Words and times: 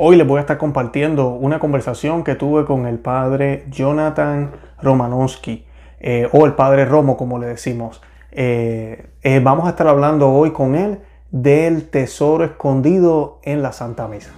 Hoy 0.00 0.14
les 0.14 0.24
voy 0.24 0.38
a 0.38 0.42
estar 0.42 0.58
compartiendo 0.58 1.30
una 1.30 1.58
conversación 1.58 2.22
que 2.22 2.36
tuve 2.36 2.64
con 2.64 2.86
el 2.86 3.00
padre 3.00 3.64
Jonathan 3.68 4.52
Romanowski, 4.80 5.66
eh, 5.98 6.28
o 6.30 6.46
el 6.46 6.52
padre 6.52 6.84
Romo, 6.84 7.16
como 7.16 7.40
le 7.40 7.48
decimos. 7.48 8.00
Eh, 8.30 9.08
eh, 9.24 9.40
vamos 9.42 9.66
a 9.66 9.70
estar 9.70 9.88
hablando 9.88 10.30
hoy 10.30 10.52
con 10.52 10.76
él 10.76 11.00
del 11.32 11.90
tesoro 11.90 12.44
escondido 12.44 13.40
en 13.42 13.60
la 13.60 13.72
Santa 13.72 14.06
Misa. 14.06 14.30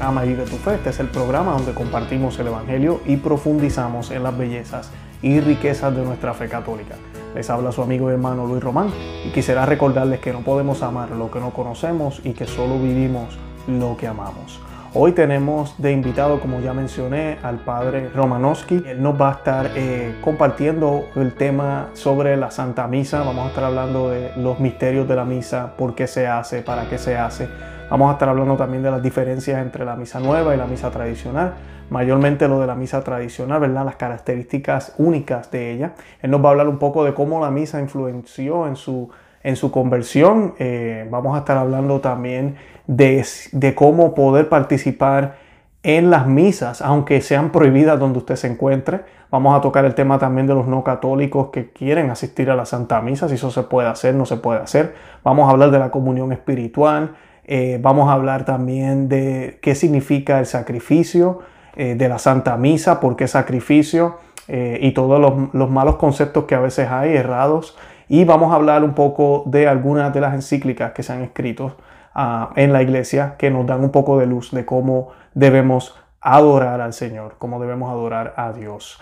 Ama 0.00 0.24
y 0.24 0.28
Vive 0.30 0.44
tu 0.44 0.56
Fe. 0.56 0.74
Este 0.74 0.90
es 0.90 1.00
el 1.00 1.08
programa 1.08 1.52
donde 1.52 1.72
compartimos 1.72 2.38
el 2.38 2.48
Evangelio 2.48 3.00
y 3.06 3.16
profundizamos 3.16 4.10
en 4.10 4.22
las 4.22 4.36
bellezas 4.36 4.90
y 5.22 5.40
riquezas 5.40 5.94
de 5.94 6.02
nuestra 6.02 6.34
fe 6.34 6.48
católica. 6.48 6.96
Les 7.34 7.48
habla 7.50 7.72
su 7.72 7.82
amigo 7.82 8.10
y 8.10 8.14
hermano 8.14 8.46
Luis 8.46 8.62
Román 8.62 8.90
y 9.24 9.30
quisiera 9.30 9.66
recordarles 9.66 10.20
que 10.20 10.32
no 10.32 10.40
podemos 10.40 10.82
amar 10.82 11.10
lo 11.10 11.30
que 11.30 11.40
no 11.40 11.50
conocemos 11.50 12.20
y 12.24 12.32
que 12.32 12.46
solo 12.46 12.78
vivimos 12.78 13.38
lo 13.66 13.96
que 13.96 14.06
amamos. 14.06 14.60
Hoy 14.92 15.12
tenemos 15.12 15.80
de 15.80 15.92
invitado, 15.92 16.40
como 16.40 16.60
ya 16.60 16.74
mencioné, 16.74 17.38
al 17.44 17.60
padre 17.60 18.08
Romanowski. 18.08 18.82
Él 18.84 19.00
nos 19.00 19.20
va 19.20 19.28
a 19.28 19.32
estar 19.34 19.70
eh, 19.76 20.16
compartiendo 20.20 21.04
el 21.14 21.34
tema 21.34 21.90
sobre 21.92 22.36
la 22.36 22.50
Santa 22.50 22.88
Misa. 22.88 23.20
Vamos 23.20 23.46
a 23.46 23.48
estar 23.50 23.64
hablando 23.64 24.10
de 24.10 24.32
los 24.36 24.58
misterios 24.58 25.06
de 25.06 25.14
la 25.14 25.24
misa, 25.24 25.76
por 25.76 25.94
qué 25.94 26.08
se 26.08 26.26
hace, 26.26 26.62
para 26.62 26.88
qué 26.88 26.98
se 26.98 27.16
hace 27.16 27.48
Vamos 27.90 28.08
a 28.08 28.12
estar 28.12 28.28
hablando 28.28 28.56
también 28.56 28.84
de 28.84 28.90
las 28.92 29.02
diferencias 29.02 29.60
entre 29.60 29.84
la 29.84 29.96
misa 29.96 30.20
nueva 30.20 30.54
y 30.54 30.56
la 30.56 30.66
misa 30.66 30.92
tradicional, 30.92 31.54
mayormente 31.90 32.46
lo 32.46 32.60
de 32.60 32.68
la 32.68 32.76
misa 32.76 33.02
tradicional, 33.02 33.58
¿verdad? 33.58 33.84
Las 33.84 33.96
características 33.96 34.94
únicas 34.98 35.50
de 35.50 35.72
ella. 35.72 35.94
Él 36.22 36.30
nos 36.30 36.40
va 36.42 36.50
a 36.50 36.52
hablar 36.52 36.68
un 36.68 36.78
poco 36.78 37.04
de 37.04 37.14
cómo 37.14 37.40
la 37.40 37.50
misa 37.50 37.80
influenció 37.80 38.68
en 38.68 38.76
su, 38.76 39.10
en 39.42 39.56
su 39.56 39.72
conversión. 39.72 40.54
Eh, 40.60 41.08
vamos 41.10 41.34
a 41.34 41.40
estar 41.40 41.56
hablando 41.56 42.00
también 42.00 42.54
de, 42.86 43.26
de 43.50 43.74
cómo 43.74 44.14
poder 44.14 44.48
participar 44.48 45.34
en 45.82 46.10
las 46.10 46.28
misas, 46.28 46.82
aunque 46.82 47.20
sean 47.20 47.50
prohibidas 47.50 47.98
donde 47.98 48.18
usted 48.18 48.36
se 48.36 48.46
encuentre. 48.46 49.00
Vamos 49.32 49.58
a 49.58 49.60
tocar 49.60 49.84
el 49.84 49.96
tema 49.96 50.18
también 50.18 50.46
de 50.46 50.54
los 50.54 50.68
no 50.68 50.84
católicos 50.84 51.48
que 51.50 51.72
quieren 51.72 52.10
asistir 52.10 52.50
a 52.50 52.56
la 52.56 52.66
Santa 52.66 53.00
Misa, 53.00 53.28
si 53.28 53.34
eso 53.34 53.50
se 53.50 53.62
puede 53.62 53.88
hacer, 53.88 54.14
no 54.14 54.26
se 54.26 54.36
puede 54.36 54.60
hacer. 54.60 54.94
Vamos 55.24 55.48
a 55.48 55.52
hablar 55.52 55.72
de 55.72 55.78
la 55.78 55.90
comunión 55.90 56.32
espiritual, 56.32 57.16
eh, 57.52 57.80
vamos 57.82 58.08
a 58.08 58.12
hablar 58.12 58.44
también 58.44 59.08
de 59.08 59.58
qué 59.60 59.74
significa 59.74 60.38
el 60.38 60.46
sacrificio 60.46 61.40
eh, 61.74 61.96
de 61.96 62.08
la 62.08 62.20
Santa 62.20 62.56
Misa, 62.56 63.00
por 63.00 63.16
qué 63.16 63.26
sacrificio 63.26 64.18
eh, 64.46 64.78
y 64.80 64.92
todos 64.92 65.18
los, 65.52 65.68
malos 65.68 65.96
conceptos 65.96 66.44
que 66.44 66.54
a 66.54 66.60
veces 66.60 66.88
hay 66.88 67.16
errados. 67.16 67.76
Y 68.06 68.24
vamos 68.24 68.52
a 68.52 68.54
hablar 68.54 68.84
un 68.84 68.94
poco 68.94 69.42
de 69.46 69.66
algunas 69.66 70.14
de 70.14 70.20
las 70.20 70.34
encíclicas 70.34 70.92
que 70.92 71.02
se 71.02 71.12
han 71.12 71.22
escrito 71.22 71.76
ah, 72.14 72.52
en 72.54 72.72
la 72.72 72.82
iglesia 72.82 73.34
que 73.36 73.50
nos 73.50 73.66
dan 73.66 73.80
un 73.80 73.90
poco 73.90 74.16
de 74.20 74.26
luz 74.26 74.52
de 74.52 74.64
cómo 74.64 75.08
debemos 75.34 75.98
adorar 76.20 76.80
al 76.80 76.92
Señor, 76.92 77.34
cómo 77.38 77.58
debemos 77.58 77.90
adorar 77.90 78.32
a 78.36 78.52
Dios. 78.52 79.00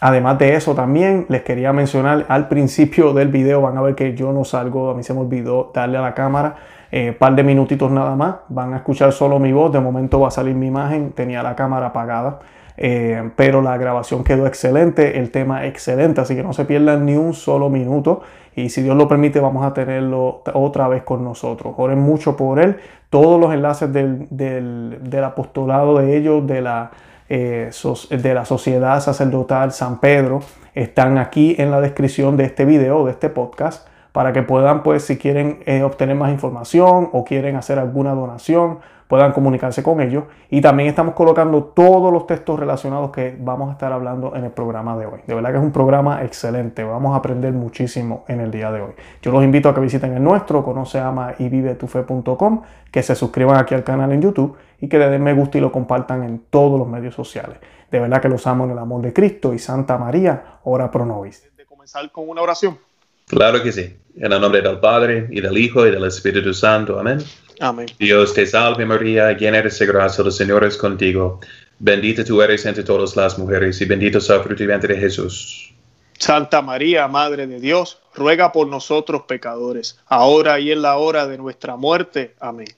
además 0.00 0.38
de 0.38 0.54
eso 0.54 0.74
también 0.74 1.26
les 1.28 1.42
quería 1.42 1.74
mencionar 1.74 2.24
al 2.28 2.48
principio 2.48 3.12
del 3.12 3.28
video, 3.28 3.60
van 3.60 3.76
a 3.76 3.82
ver 3.82 3.94
que 3.94 4.14
yo 4.14 4.32
no 4.32 4.44
salgo, 4.44 4.90
a 4.90 4.94
mí 4.94 5.02
se 5.02 5.12
me 5.12 5.20
olvidó 5.20 5.70
darle 5.74 5.98
a 5.98 6.02
la 6.02 6.14
cámara 6.14 6.56
eh, 6.98 7.12
par 7.12 7.34
de 7.34 7.42
minutitos 7.42 7.90
nada 7.90 8.16
más, 8.16 8.36
van 8.48 8.72
a 8.72 8.78
escuchar 8.78 9.12
solo 9.12 9.38
mi 9.38 9.52
voz, 9.52 9.70
de 9.70 9.80
momento 9.80 10.18
va 10.18 10.28
a 10.28 10.30
salir 10.30 10.54
mi 10.54 10.68
imagen, 10.68 11.12
tenía 11.12 11.42
la 11.42 11.54
cámara 11.54 11.88
apagada, 11.88 12.38
eh, 12.78 13.32
pero 13.36 13.60
la 13.60 13.76
grabación 13.76 14.24
quedó 14.24 14.46
excelente, 14.46 15.18
el 15.18 15.30
tema 15.30 15.66
excelente, 15.66 16.22
así 16.22 16.34
que 16.34 16.42
no 16.42 16.54
se 16.54 16.64
pierdan 16.64 17.04
ni 17.04 17.14
un 17.14 17.34
solo 17.34 17.68
minuto. 17.68 18.22
Y 18.54 18.70
si 18.70 18.80
Dios 18.80 18.96
lo 18.96 19.06
permite 19.08 19.40
vamos 19.40 19.66
a 19.66 19.74
tenerlo 19.74 20.42
otra 20.54 20.88
vez 20.88 21.02
con 21.02 21.22
nosotros. 21.22 21.74
Oren 21.76 21.98
mucho 21.98 22.34
por 22.34 22.58
él, 22.58 22.78
todos 23.10 23.38
los 23.38 23.52
enlaces 23.52 23.92
del, 23.92 24.26
del, 24.30 25.24
apostolado 25.24 25.98
de 25.98 26.16
ellos, 26.16 26.46
de 26.46 26.62
la, 26.62 26.92
eh, 27.28 27.70
de 28.08 28.34
la 28.34 28.46
sociedad 28.46 29.00
sacerdotal 29.00 29.72
San 29.72 30.00
Pedro, 30.00 30.40
están 30.74 31.18
aquí 31.18 31.56
en 31.58 31.70
la 31.70 31.82
descripción 31.82 32.38
de 32.38 32.44
este 32.44 32.64
video, 32.64 33.04
de 33.04 33.10
este 33.10 33.28
podcast 33.28 33.86
para 34.16 34.32
que 34.32 34.42
puedan, 34.42 34.82
pues, 34.82 35.04
si 35.04 35.18
quieren 35.18 35.58
eh, 35.66 35.82
obtener 35.82 36.16
más 36.16 36.32
información 36.32 37.10
o 37.12 37.22
quieren 37.22 37.54
hacer 37.54 37.78
alguna 37.78 38.14
donación, 38.14 38.78
puedan 39.08 39.32
comunicarse 39.32 39.82
con 39.82 40.00
ellos. 40.00 40.24
Y 40.48 40.62
también 40.62 40.88
estamos 40.88 41.12
colocando 41.12 41.64
todos 41.64 42.10
los 42.10 42.26
textos 42.26 42.58
relacionados 42.58 43.10
que 43.10 43.36
vamos 43.38 43.68
a 43.68 43.72
estar 43.72 43.92
hablando 43.92 44.34
en 44.34 44.44
el 44.44 44.52
programa 44.52 44.96
de 44.96 45.04
hoy. 45.04 45.20
De 45.26 45.34
verdad 45.34 45.50
que 45.50 45.58
es 45.58 45.62
un 45.62 45.70
programa 45.70 46.24
excelente. 46.24 46.82
Vamos 46.82 47.12
a 47.12 47.16
aprender 47.16 47.52
muchísimo 47.52 48.24
en 48.26 48.40
el 48.40 48.50
día 48.50 48.72
de 48.72 48.80
hoy. 48.80 48.92
Yo 49.20 49.32
los 49.32 49.44
invito 49.44 49.68
a 49.68 49.74
que 49.74 49.82
visiten 49.82 50.14
el 50.14 50.24
nuestro, 50.24 50.64
conoce, 50.64 50.98
ama 50.98 51.34
y 51.38 51.50
vive 51.50 51.74
tu 51.74 51.86
fe.com, 51.86 52.62
que 52.90 53.02
se 53.02 53.14
suscriban 53.14 53.58
aquí 53.58 53.74
al 53.74 53.84
canal 53.84 54.12
en 54.12 54.22
YouTube 54.22 54.56
y 54.80 54.88
que 54.88 54.98
le 54.98 55.10
den 55.10 55.22
me 55.22 55.34
gusta 55.34 55.58
y 55.58 55.60
lo 55.60 55.70
compartan 55.70 56.22
en 56.22 56.38
todos 56.48 56.78
los 56.78 56.88
medios 56.88 57.14
sociales. 57.14 57.58
De 57.90 58.00
verdad 58.00 58.22
que 58.22 58.30
los 58.30 58.46
amo 58.46 58.64
en 58.64 58.70
el 58.70 58.78
amor 58.78 59.02
de 59.02 59.12
Cristo 59.12 59.52
y 59.52 59.58
Santa 59.58 59.98
María, 59.98 60.60
ora 60.64 60.90
pro 60.90 61.04
nobis. 61.04 61.54
De 61.54 61.66
comenzar 61.66 62.10
con 62.10 62.30
una 62.30 62.40
oración. 62.40 62.78
Claro 63.26 63.62
que 63.62 63.72
sí. 63.72 63.96
En 64.16 64.32
el 64.32 64.40
nombre 64.40 64.62
del 64.62 64.78
Padre, 64.78 65.26
y 65.30 65.40
del 65.40 65.58
Hijo, 65.58 65.86
y 65.86 65.90
del 65.90 66.04
Espíritu 66.04 66.54
Santo. 66.54 66.98
Amén. 66.98 67.18
Amén. 67.60 67.86
Dios 67.98 68.34
te 68.34 68.46
salve 68.46 68.86
María, 68.86 69.32
llena 69.32 69.58
eres 69.58 69.78
de 69.78 69.86
gracia, 69.86 70.24
el 70.24 70.32
Señor 70.32 70.64
es 70.64 70.76
contigo. 70.76 71.40
Bendita 71.78 72.24
tú 72.24 72.40
eres 72.40 72.64
entre 72.64 72.82
todas 72.82 73.16
las 73.16 73.38
mujeres, 73.38 73.80
y 73.80 73.84
bendito 73.84 74.18
es 74.18 74.30
el 74.30 74.40
fruto 74.40 74.62
y 74.62 74.66
vientre 74.66 74.94
de 74.94 75.00
Jesús. 75.00 75.74
Santa 76.18 76.62
María, 76.62 77.08
Madre 77.08 77.46
de 77.46 77.60
Dios, 77.60 78.00
ruega 78.14 78.52
por 78.52 78.68
nosotros 78.68 79.22
pecadores, 79.28 79.98
ahora 80.06 80.58
y 80.58 80.72
en 80.72 80.80
la 80.80 80.96
hora 80.96 81.26
de 81.26 81.36
nuestra 81.36 81.76
muerte. 81.76 82.34
Amén. 82.40 82.68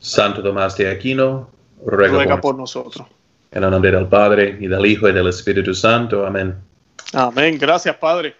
Santo 0.00 0.42
Tomás 0.42 0.76
de 0.76 0.90
Aquino, 0.90 1.50
ruega, 1.84 2.14
ruega 2.14 2.40
por 2.40 2.56
nosotros. 2.56 3.06
En 3.50 3.62
el 3.62 3.70
nombre 3.70 3.92
del 3.92 4.06
Padre, 4.06 4.56
y 4.60 4.66
del 4.66 4.84
Hijo, 4.86 5.08
y 5.08 5.12
del 5.12 5.28
Espíritu 5.28 5.74
Santo. 5.74 6.26
Amén. 6.26 6.56
Amén. 7.12 7.56
Gracias, 7.58 7.96
Padre. 7.96 8.34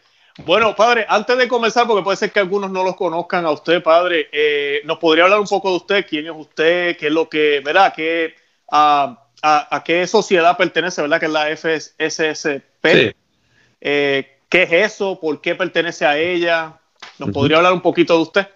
Bueno, 0.44 0.74
padre, 0.74 1.04
antes 1.08 1.36
de 1.36 1.48
comenzar, 1.48 1.86
porque 1.86 2.02
puede 2.02 2.16
ser 2.16 2.30
que 2.30 2.40
algunos 2.40 2.70
no 2.70 2.84
los 2.84 2.96
conozcan 2.96 3.44
a 3.44 3.50
usted, 3.50 3.82
padre, 3.82 4.28
eh, 4.32 4.80
¿nos 4.84 4.98
podría 4.98 5.24
hablar 5.24 5.40
un 5.40 5.46
poco 5.46 5.70
de 5.70 5.76
usted? 5.76 6.06
¿Quién 6.08 6.26
es 6.26 6.32
usted? 6.34 6.96
¿Qué 6.96 7.08
es 7.08 7.12
lo 7.12 7.28
que, 7.28 7.60
verdad? 7.64 7.92
¿Qué, 7.94 8.34
a, 8.70 9.26
a, 9.42 9.82
qué 9.84 10.06
sociedad 10.06 10.56
pertenece, 10.56 11.02
verdad? 11.02 11.20
Que 11.20 11.26
es 11.26 11.32
la 11.32 11.56
FSSP. 11.56 12.86
Sí. 12.86 13.12
Eh, 13.80 14.38
¿Qué 14.48 14.62
es 14.62 14.72
eso? 14.72 15.20
¿Por 15.20 15.40
qué 15.40 15.54
pertenece 15.54 16.06
a 16.06 16.16
ella? 16.16 16.78
¿Nos 17.18 17.30
podría 17.30 17.58
hablar 17.58 17.72
un 17.72 17.82
poquito 17.82 18.14
de 18.16 18.22
usted? 18.22 18.48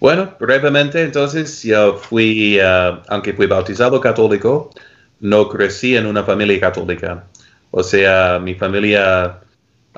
Bueno, 0.00 0.36
brevemente, 0.38 1.02
entonces, 1.02 1.62
yo 1.62 1.94
fui, 1.96 2.60
uh, 2.60 3.00
aunque 3.08 3.32
fui 3.32 3.46
bautizado 3.46 4.00
católico, 4.00 4.70
no 5.18 5.48
crecí 5.48 5.96
en 5.96 6.06
una 6.06 6.22
familia 6.22 6.60
católica. 6.60 7.24
O 7.72 7.82
sea, 7.82 8.38
mi 8.38 8.54
familia 8.54 9.40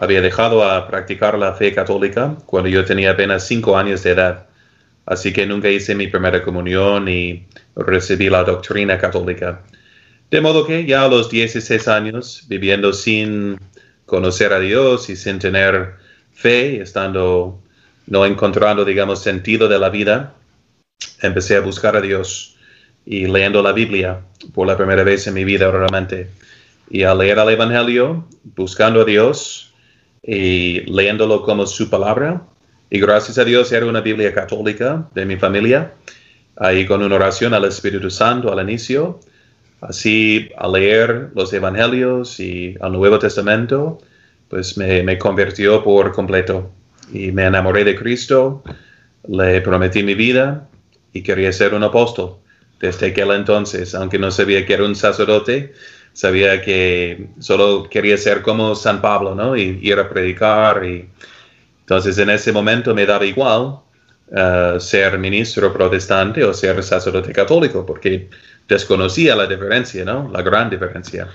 había 0.00 0.22
dejado 0.22 0.64
a 0.64 0.88
practicar 0.88 1.38
la 1.38 1.52
fe 1.52 1.74
católica 1.74 2.34
cuando 2.46 2.70
yo 2.70 2.84
tenía 2.86 3.12
apenas 3.12 3.46
cinco 3.46 3.76
años 3.76 4.02
de 4.02 4.12
edad, 4.12 4.46
así 5.04 5.30
que 5.30 5.46
nunca 5.46 5.68
hice 5.68 5.94
mi 5.94 6.06
primera 6.08 6.42
comunión 6.42 7.06
y 7.06 7.46
recibí 7.76 8.30
la 8.30 8.42
doctrina 8.42 8.98
católica. 8.98 9.60
De 10.30 10.40
modo 10.40 10.66
que 10.66 10.86
ya 10.86 11.04
a 11.04 11.08
los 11.08 11.28
16 11.28 11.86
años, 11.88 12.46
viviendo 12.48 12.94
sin 12.94 13.58
conocer 14.06 14.54
a 14.54 14.60
Dios 14.60 15.10
y 15.10 15.16
sin 15.16 15.38
tener 15.38 15.96
fe, 16.32 16.80
estando 16.80 17.60
no 18.06 18.24
encontrando, 18.24 18.86
digamos, 18.86 19.22
sentido 19.22 19.68
de 19.68 19.78
la 19.78 19.90
vida, 19.90 20.32
empecé 21.20 21.56
a 21.56 21.60
buscar 21.60 21.94
a 21.94 22.00
Dios 22.00 22.56
y 23.04 23.26
leyendo 23.26 23.62
la 23.62 23.72
Biblia 23.72 24.20
por 24.54 24.66
la 24.66 24.78
primera 24.78 25.04
vez 25.04 25.26
en 25.26 25.34
mi 25.34 25.44
vida 25.44 25.70
realmente. 25.70 26.30
Y 26.88 27.02
al 27.02 27.18
leer 27.18 27.38
el 27.38 27.50
Evangelio, 27.50 28.26
buscando 28.56 29.02
a 29.02 29.04
Dios, 29.04 29.69
y 30.22 30.80
leyéndolo 30.90 31.42
como 31.42 31.66
su 31.66 31.88
palabra. 31.88 32.42
Y 32.90 33.00
gracias 33.00 33.38
a 33.38 33.44
Dios 33.44 33.72
era 33.72 33.86
una 33.86 34.00
Biblia 34.00 34.34
católica 34.34 35.08
de 35.14 35.24
mi 35.24 35.36
familia, 35.36 35.92
ahí 36.56 36.86
con 36.86 37.02
una 37.02 37.16
oración 37.16 37.54
al 37.54 37.64
Espíritu 37.64 38.10
Santo 38.10 38.52
al 38.52 38.60
inicio. 38.68 39.20
Así, 39.80 40.50
al 40.58 40.72
leer 40.72 41.30
los 41.34 41.52
Evangelios 41.52 42.38
y 42.38 42.76
el 42.80 42.92
Nuevo 42.92 43.18
Testamento, 43.18 43.98
pues 44.48 44.76
me, 44.76 45.02
me 45.02 45.16
convirtió 45.16 45.82
por 45.82 46.12
completo. 46.12 46.70
Y 47.12 47.32
me 47.32 47.46
enamoré 47.46 47.84
de 47.84 47.96
Cristo, 47.96 48.62
le 49.26 49.60
prometí 49.62 50.02
mi 50.02 50.14
vida 50.14 50.68
y 51.12 51.22
quería 51.22 51.52
ser 51.52 51.74
un 51.74 51.82
apóstol. 51.82 52.36
Desde 52.78 53.08
aquel 53.08 53.30
entonces, 53.32 53.94
aunque 53.94 54.18
no 54.18 54.30
sabía 54.30 54.64
que 54.64 54.74
era 54.74 54.84
un 54.84 54.94
sacerdote, 54.94 55.72
sabía 56.20 56.60
que 56.60 57.28
solo 57.38 57.88
quería 57.88 58.18
ser 58.18 58.42
como 58.42 58.74
San 58.74 59.00
Pablo, 59.00 59.34
¿no? 59.34 59.56
Y 59.56 59.78
ir 59.80 59.98
a 59.98 60.06
predicar. 60.06 60.84
Y 60.84 61.08
entonces 61.80 62.18
en 62.18 62.28
ese 62.28 62.52
momento 62.52 62.94
me 62.94 63.06
daba 63.06 63.24
igual 63.24 63.78
uh, 64.28 64.78
ser 64.78 65.18
ministro 65.18 65.72
protestante 65.72 66.44
o 66.44 66.52
ser 66.52 66.82
sacerdote 66.82 67.32
católico, 67.32 67.86
porque 67.86 68.28
desconocía 68.68 69.34
la 69.34 69.46
diferencia, 69.46 70.04
¿no? 70.04 70.30
La 70.30 70.42
gran 70.42 70.68
diferencia. 70.68 71.26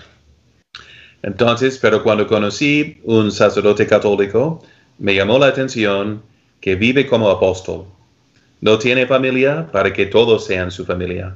Entonces, 1.23 1.79
pero 1.81 2.03
cuando 2.03 2.27
conocí 2.27 3.01
un 3.05 3.31
sacerdote 3.31 3.87
católico, 3.87 4.63
me 4.99 5.15
llamó 5.15 5.39
la 5.39 5.47
atención 5.47 6.21
que 6.61 6.75
vive 6.75 7.07
como 7.07 7.31
apóstol. 7.31 7.85
No 8.61 8.77
tiene 8.77 9.07
familia 9.07 9.67
para 9.71 9.91
que 9.91 10.05
todos 10.05 10.45
sean 10.45 10.69
su 10.69 10.85
familia. 10.85 11.33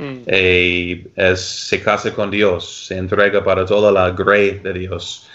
Mm. 0.00 0.34
Y 0.34 1.06
se 1.36 1.82
casa 1.82 2.12
con 2.14 2.30
Dios, 2.30 2.86
se 2.86 2.96
entrega 2.96 3.44
para 3.44 3.64
toda 3.66 3.92
la 3.92 4.10
grey 4.10 4.58
de 4.62 4.72
Dios. 4.72 5.28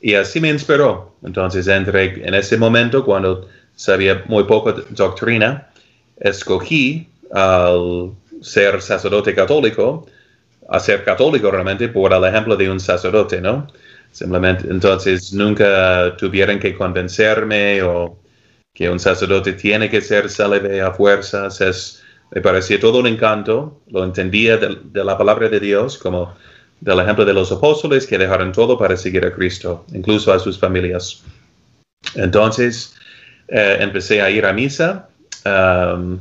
Y 0.00 0.14
así 0.14 0.40
me 0.40 0.50
inspiró. 0.50 1.14
Entonces, 1.24 1.66
entre, 1.68 2.26
en 2.26 2.34
ese 2.34 2.56
momento, 2.58 3.04
cuando 3.04 3.48
sabía 3.74 4.22
muy 4.26 4.44
poco 4.44 4.72
doctrina, 4.90 5.70
escogí 6.18 7.08
al 7.32 8.12
ser 8.42 8.82
sacerdote 8.82 9.34
católico, 9.34 10.06
a 10.68 10.78
ser 10.78 11.04
católico 11.04 11.50
realmente 11.50 11.88
por 11.88 12.12
el 12.12 12.24
ejemplo 12.24 12.56
de 12.56 12.70
un 12.70 12.80
sacerdote, 12.80 13.40
¿no? 13.40 13.66
Simplemente, 14.10 14.66
entonces 14.68 15.32
nunca 15.32 16.14
tuvieron 16.18 16.58
que 16.58 16.74
convencerme 16.74 17.82
o 17.82 18.18
que 18.74 18.90
un 18.90 18.98
sacerdote 19.00 19.54
tiene 19.54 19.88
que 19.88 20.00
ser 20.00 20.28
célebre 20.28 20.80
a 20.82 20.92
fuerzas. 20.92 21.60
Es, 21.60 22.01
me 22.34 22.40
parecía 22.40 22.80
todo 22.80 22.98
un 22.98 23.06
encanto, 23.06 23.82
lo 23.90 24.04
entendía 24.04 24.56
de, 24.56 25.04
la 25.04 25.18
palabra 25.18 25.50
de 25.50 25.60
Dios 25.60 25.98
como 25.98 26.34
del 26.80 26.98
ejemplo 26.98 27.24
de 27.24 27.34
los 27.34 27.52
apóstoles 27.52 28.06
que 28.06 28.16
dejaron 28.16 28.52
todo 28.52 28.78
para 28.78 28.96
seguir 28.96 29.24
a 29.26 29.32
Cristo, 29.32 29.84
incluso 29.92 30.32
a 30.32 30.38
sus 30.38 30.58
familias. 30.58 31.22
Entonces, 32.14 32.96
eh, 33.48 33.76
empecé 33.80 34.22
a 34.22 34.30
ir 34.30 34.46
a 34.46 34.52
misa 34.52 35.08
um, 35.44 36.18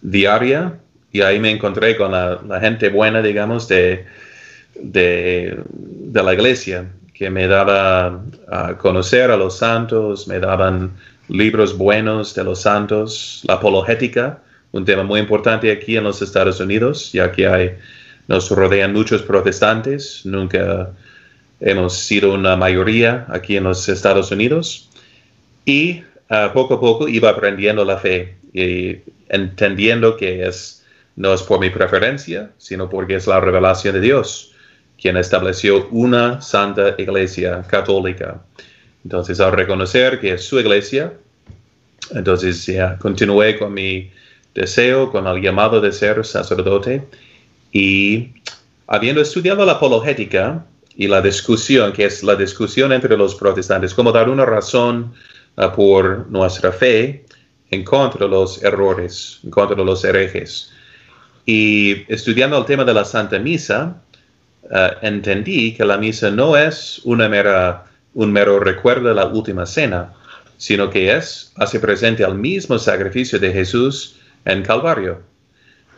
diaria 0.00 0.78
y 1.12 1.20
ahí 1.20 1.38
me 1.38 1.50
encontré 1.50 1.96
con 1.98 2.12
la, 2.12 2.40
gente 2.60 2.88
buena, 2.88 3.20
digamos, 3.20 3.68
de, 3.68 4.06
de, 4.74 5.62
la 6.14 6.32
iglesia, 6.32 6.86
que 7.12 7.28
me 7.28 7.46
daba 7.46 8.22
a 8.50 8.78
conocer 8.78 9.30
a 9.30 9.36
los 9.36 9.58
santos, 9.58 10.26
me 10.26 10.40
daban 10.40 10.92
libros 11.28 11.76
buenos 11.76 12.34
de 12.34 12.42
los 12.42 12.62
santos, 12.62 13.42
la 13.46 13.54
apologética, 13.54 14.42
un 14.72 14.84
tema 14.84 15.02
muy 15.02 15.20
importante 15.20 15.70
aquí 15.70 15.96
en 15.96 16.04
los 16.04 16.20
Estados 16.22 16.60
Unidos, 16.60 17.12
ya 17.12 17.30
que 17.30 17.46
hay, 17.46 17.76
nos 18.26 18.50
rodean 18.50 18.92
muchos 18.92 19.22
protestantes, 19.22 20.22
nunca 20.24 20.90
hemos 21.60 21.96
sido 21.96 22.34
una 22.34 22.56
mayoría 22.56 23.26
aquí 23.28 23.56
en 23.56 23.64
los 23.64 23.88
Estados 23.88 24.30
Unidos, 24.30 24.88
y 25.64 26.02
ah, 26.28 26.50
poco 26.52 26.74
a 26.74 26.80
poco 26.80 27.08
iba 27.08 27.30
aprendiendo 27.30 27.84
la 27.84 27.98
fe 27.98 28.36
y 28.52 28.96
entendiendo 29.28 30.16
que 30.16 30.46
es 30.46 30.82
no 31.16 31.34
es 31.34 31.42
por 31.42 31.60
mi 31.60 31.70
preferencia, 31.70 32.50
sino 32.58 32.88
porque 32.88 33.16
es 33.16 33.26
la 33.26 33.40
revelación 33.40 33.94
de 33.94 34.00
Dios, 34.00 34.52
quien 35.00 35.16
estableció 35.16 35.88
una 35.90 36.40
santa 36.40 36.94
iglesia 36.96 37.62
católica. 37.68 38.42
Entonces, 39.04 39.40
al 39.40 39.52
reconocer 39.52 40.20
que 40.20 40.32
es 40.32 40.44
su 40.44 40.58
iglesia, 40.58 41.12
entonces 42.14 42.64
ya 42.64 42.96
continué 42.98 43.58
con 43.58 43.74
mi 43.74 44.10
deseo, 44.54 45.10
con 45.10 45.26
el 45.26 45.42
llamado 45.42 45.80
de 45.80 45.92
ser 45.92 46.24
sacerdote 46.24 47.04
y 47.72 48.30
habiendo 48.86 49.20
estudiado 49.20 49.64
la 49.64 49.72
apologética 49.72 50.64
y 50.96 51.08
la 51.08 51.22
discusión, 51.22 51.92
que 51.92 52.04
es 52.04 52.22
la 52.22 52.36
discusión 52.36 52.92
entre 52.92 53.16
los 53.16 53.34
protestantes, 53.34 53.94
cómo 53.94 54.12
dar 54.12 54.28
una 54.28 54.44
razón 54.44 55.14
ah, 55.56 55.72
por 55.72 56.30
nuestra 56.30 56.72
fe 56.72 57.24
en 57.70 57.84
contra 57.84 58.26
de 58.26 58.30
los 58.30 58.62
errores, 58.62 59.40
en 59.42 59.50
contra 59.50 59.74
de 59.74 59.84
los 59.84 60.04
herejes. 60.04 60.70
Y 61.46 62.04
estudiando 62.12 62.58
el 62.58 62.66
tema 62.66 62.84
de 62.84 62.94
la 62.94 63.04
Santa 63.04 63.38
Misa, 63.38 63.96
eh, 64.70 64.90
entendí 65.00 65.74
que 65.74 65.84
la 65.84 65.96
misa 65.96 66.30
no 66.30 66.56
es 66.56 67.00
una 67.04 67.28
mera, 67.28 67.84
un 68.14 68.30
mero 68.30 68.60
recuerdo 68.60 69.08
de 69.08 69.14
la 69.14 69.26
última 69.26 69.64
cena, 69.64 70.12
sino 70.58 70.90
que 70.90 71.16
es, 71.16 71.52
hace 71.56 71.80
presente 71.80 72.24
al 72.24 72.36
mismo 72.36 72.78
sacrificio 72.78 73.38
de 73.38 73.52
Jesús 73.52 74.16
en 74.44 74.62
Calvario, 74.62 75.20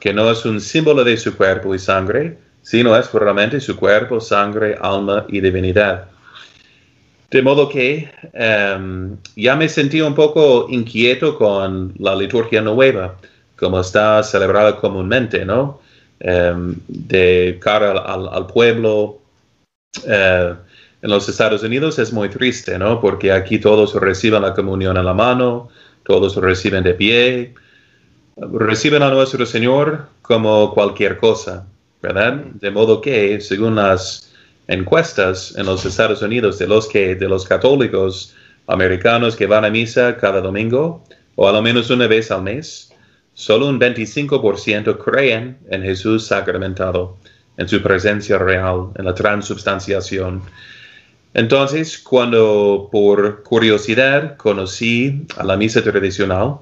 que 0.00 0.12
no 0.12 0.30
es 0.30 0.44
un 0.44 0.60
símbolo 0.60 1.04
de 1.04 1.16
su 1.16 1.36
cuerpo 1.36 1.74
y 1.74 1.78
sangre, 1.78 2.38
sino 2.62 2.96
es 2.96 3.12
realmente 3.12 3.60
su 3.60 3.76
cuerpo, 3.76 4.20
sangre, 4.20 4.76
alma 4.80 5.26
y 5.28 5.40
divinidad. 5.40 6.06
De 7.30 7.42
modo 7.42 7.68
que 7.68 8.10
em, 8.32 9.16
ya 9.34 9.56
me 9.56 9.68
sentí 9.68 10.00
un 10.00 10.14
poco 10.14 10.66
inquieto 10.70 11.36
con 11.36 11.92
la 11.98 12.14
liturgia 12.14 12.60
nueva 12.60 13.16
como 13.56 13.80
está 13.80 14.22
celebrada 14.22 14.76
comúnmente, 14.76 15.44
¿no? 15.44 15.80
Em, 16.20 16.76
de 16.88 17.58
cara 17.60 17.92
al, 17.92 18.46
pueblo. 18.46 19.20
Eh, 20.06 20.54
en 21.02 21.10
los 21.10 21.28
Estados 21.28 21.62
Unidos 21.62 21.98
es 21.98 22.12
muy 22.12 22.28
triste, 22.28 22.78
¿no? 22.78 23.00
Porque 23.00 23.30
aquí 23.30 23.58
todos 23.58 23.94
reciben 23.94 24.42
la 24.42 24.54
comunión 24.54 24.96
en 24.96 25.04
la 25.04 25.14
mano, 25.14 25.68
todos 26.04 26.36
reciben 26.36 26.82
de 26.82 26.94
pie, 26.94 27.54
reciben 28.36 29.02
a 29.02 29.10
nuestro 29.10 29.46
Señor 29.46 30.06
como 30.22 30.72
cualquier 30.74 31.18
cosa, 31.18 31.66
¿verdad? 32.02 32.34
De 32.54 32.70
modo 32.70 33.00
que, 33.00 33.40
según 33.40 33.76
las 33.76 34.30
encuestas 34.66 35.54
en 35.56 35.66
los 35.66 35.84
Estados 35.84 36.22
Unidos 36.22 36.58
de 36.58 36.66
los 36.66 36.88
que 36.88 37.14
de 37.14 37.28
los 37.28 37.44
católicos 37.46 38.34
americanos 38.66 39.36
que 39.36 39.46
van 39.46 39.64
a 39.64 39.70
misa 39.70 40.16
cada 40.16 40.40
domingo 40.40 41.04
o 41.36 41.48
a 41.48 41.52
lo 41.52 41.60
menos 41.60 41.90
una 41.90 42.06
vez 42.06 42.30
al 42.30 42.42
mes, 42.42 42.94
Solo 43.34 43.66
un 43.68 43.80
25% 43.80 44.96
creen 45.04 45.58
en 45.68 45.82
Jesús 45.82 46.28
sacramentado, 46.28 47.16
en 47.56 47.68
su 47.68 47.82
presencia 47.82 48.38
real, 48.38 48.90
en 48.94 49.04
la 49.04 49.14
transubstanciación. 49.14 50.40
Entonces, 51.34 51.98
cuando 51.98 52.88
por 52.92 53.42
curiosidad 53.42 54.36
conocí 54.36 55.26
a 55.36 55.42
la 55.42 55.56
misa 55.56 55.82
tradicional 55.82 56.58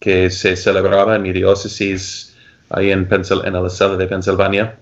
que 0.00 0.30
se 0.30 0.56
celebraba 0.56 1.16
en 1.16 1.22
mi 1.22 1.32
diócesis 1.32 2.36
ahí 2.70 2.90
en, 2.90 3.08
en 3.10 3.54
el 3.56 3.66
estado 3.66 3.96
de 3.96 4.06
Pensilvania, 4.06 4.78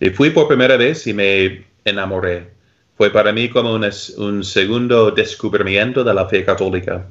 y 0.00 0.10
fui 0.10 0.30
por 0.30 0.48
primera 0.48 0.76
vez 0.76 1.06
y 1.06 1.14
me 1.14 1.66
enamoré. 1.84 2.52
Fue 2.96 3.10
para 3.10 3.32
mí 3.32 3.48
como 3.48 3.74
un, 3.74 3.88
un 4.18 4.44
segundo 4.44 5.10
descubrimiento 5.10 6.04
de 6.04 6.14
la 6.14 6.28
fe 6.28 6.44
católica, 6.44 7.06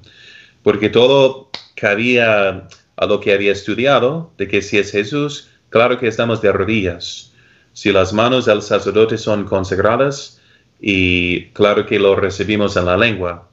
porque 0.62 0.90
todo 0.90 1.50
cabía 1.76 2.68
a 2.96 3.06
lo 3.06 3.20
que 3.20 3.34
había 3.34 3.52
estudiado, 3.52 4.32
de 4.38 4.48
que 4.48 4.62
si 4.62 4.78
es 4.78 4.92
Jesús, 4.92 5.50
claro 5.70 6.00
que 6.00 6.08
estamos 6.08 6.42
de 6.42 6.52
rodillas. 6.52 7.34
Si 7.74 7.92
las 7.92 8.14
manos 8.14 8.46
del 8.46 8.62
sacerdote 8.62 9.18
son 9.18 9.46
consagradas, 9.46 10.40
y 10.80 11.46
claro 11.52 11.86
que 11.86 11.98
lo 11.98 12.16
recibimos 12.16 12.76
en 12.76 12.86
la 12.86 12.98
lengua. 12.98 13.50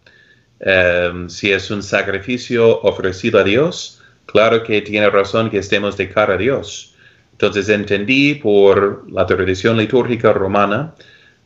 Em, 0.61 1.29
si 1.29 1.53
es 1.53 1.71
un 1.71 1.83
sacrificio 1.83 2.81
ofrecido 2.83 3.41
a 3.41 3.45
Dios, 3.45 4.03
claro 4.27 4.63
que 4.63 4.83
tiene 4.83 5.09
razón 5.09 5.51
que 5.51 5.59
estemos 5.59 5.97
de 5.97 6.09
cara 6.11 6.35
a 6.35 6.37
Dios. 6.37 6.95
Entonces 7.33 7.69
entendí 7.71 8.35
por 8.35 9.11
la 9.11 9.25
tradición 9.25 9.79
litúrgica 9.79 10.33
romana 10.33 10.95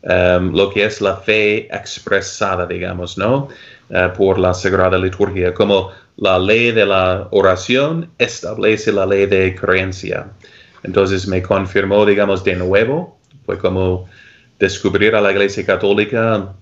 em, 0.02 0.52
lo 0.52 0.68
que 0.70 0.84
es 0.84 1.00
la 1.00 1.16
fe 1.16 1.68
expresada, 1.74 2.66
digamos, 2.66 3.16
¿no? 3.16 3.48
Eh, 3.90 4.10
por 4.16 4.38
la 4.38 4.52
Sagrada 4.54 4.98
Liturgia, 4.98 5.54
como 5.54 5.90
la 6.16 6.38
ley 6.38 6.72
de 6.72 6.86
la 6.86 7.28
oración 7.30 8.10
establece 8.18 8.92
la 8.92 9.06
ley 9.06 9.26
de 9.26 9.54
creencia. 9.54 10.26
Entonces 10.82 11.26
me 11.28 11.42
confirmó, 11.42 12.04
digamos, 12.04 12.42
de 12.44 12.56
nuevo, 12.56 13.18
fue 13.46 13.58
como 13.58 14.08
descubrir 14.58 15.14
a 15.14 15.20
la 15.20 15.32
Iglesia 15.32 15.64
Católica 15.64 16.54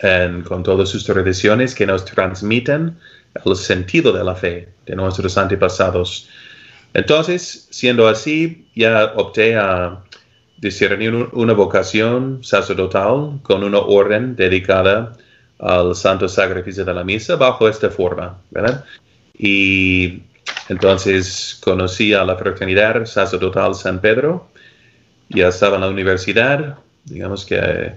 con 0.00 0.62
todas 0.62 0.88
sus 0.88 1.04
tradiciones 1.04 1.74
que 1.74 1.86
nos 1.86 2.04
transmiten 2.04 2.98
el 3.44 3.56
sentido 3.56 4.12
de 4.12 4.24
la 4.24 4.34
fe 4.34 4.68
de 4.86 4.96
nuestros 4.96 5.36
antepasados. 5.38 6.28
Entonces, 6.94 7.68
siendo 7.70 8.08
así, 8.08 8.66
ya 8.74 9.12
opté 9.16 9.56
a 9.56 10.02
discernir 10.58 11.12
una 11.32 11.52
vocación 11.52 12.42
sacerdotal 12.42 13.40
con 13.42 13.62
una 13.62 13.78
orden 13.78 14.36
dedicada 14.36 15.12
al 15.58 15.94
santo 15.94 16.28
sacrificio 16.28 16.84
de 16.84 16.94
la 16.94 17.04
misa 17.04 17.36
bajo 17.36 17.68
esta 17.68 17.90
forma, 17.90 18.38
¿verdad? 18.50 18.84
Y 19.38 20.22
entonces 20.68 21.58
conocí 21.62 22.12
a 22.14 22.24
la 22.24 22.36
fraternidad 22.36 23.04
sacerdotal 23.04 23.74
San 23.74 24.00
Pedro, 24.00 24.48
ya 25.28 25.48
estaba 25.48 25.76
en 25.76 25.82
la 25.82 25.88
universidad, 25.88 26.78
digamos 27.04 27.44
que 27.44 27.92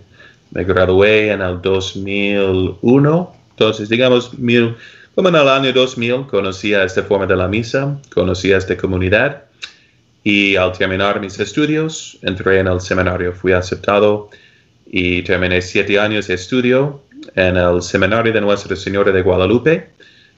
me 0.52 0.64
gradué 0.64 1.32
en 1.32 1.42
el 1.42 1.62
2001, 1.62 3.36
entonces 3.52 3.90
digamos, 3.90 4.38
mil, 4.38 4.76
como 5.16 5.30
en 5.30 5.36
el 5.36 5.48
año 5.48 5.74
2000 5.74 6.28
conocí 6.28 6.74
a 6.74 6.84
esta 6.84 7.04
forma 7.04 7.26
de 7.26 7.36
la 7.36 7.48
misa, 7.48 8.00
conocí 8.14 8.52
a 8.54 8.58
esta 8.58 8.76
comunidad 8.78 9.44
y 10.24 10.56
al 10.56 10.72
terminar 10.72 11.20
mis 11.20 11.40
estudios 11.40 12.18
entré 12.22 12.60
en 12.60 12.68
el 12.68 12.82
seminario, 12.82 13.34
fui 13.34 13.52
aceptado 13.52 14.30
y 14.86 15.22
terminé 15.22 15.62
siete 15.62 16.00
años 16.00 16.28
de 16.28 16.34
estudio 16.34 17.02
en 17.36 17.58
el 17.58 17.82
seminario 17.82 18.34
de 18.34 18.42
Nuestra 18.42 18.76
Señora 18.76 19.12
de 19.12 19.22
Guadalupe, 19.22 19.90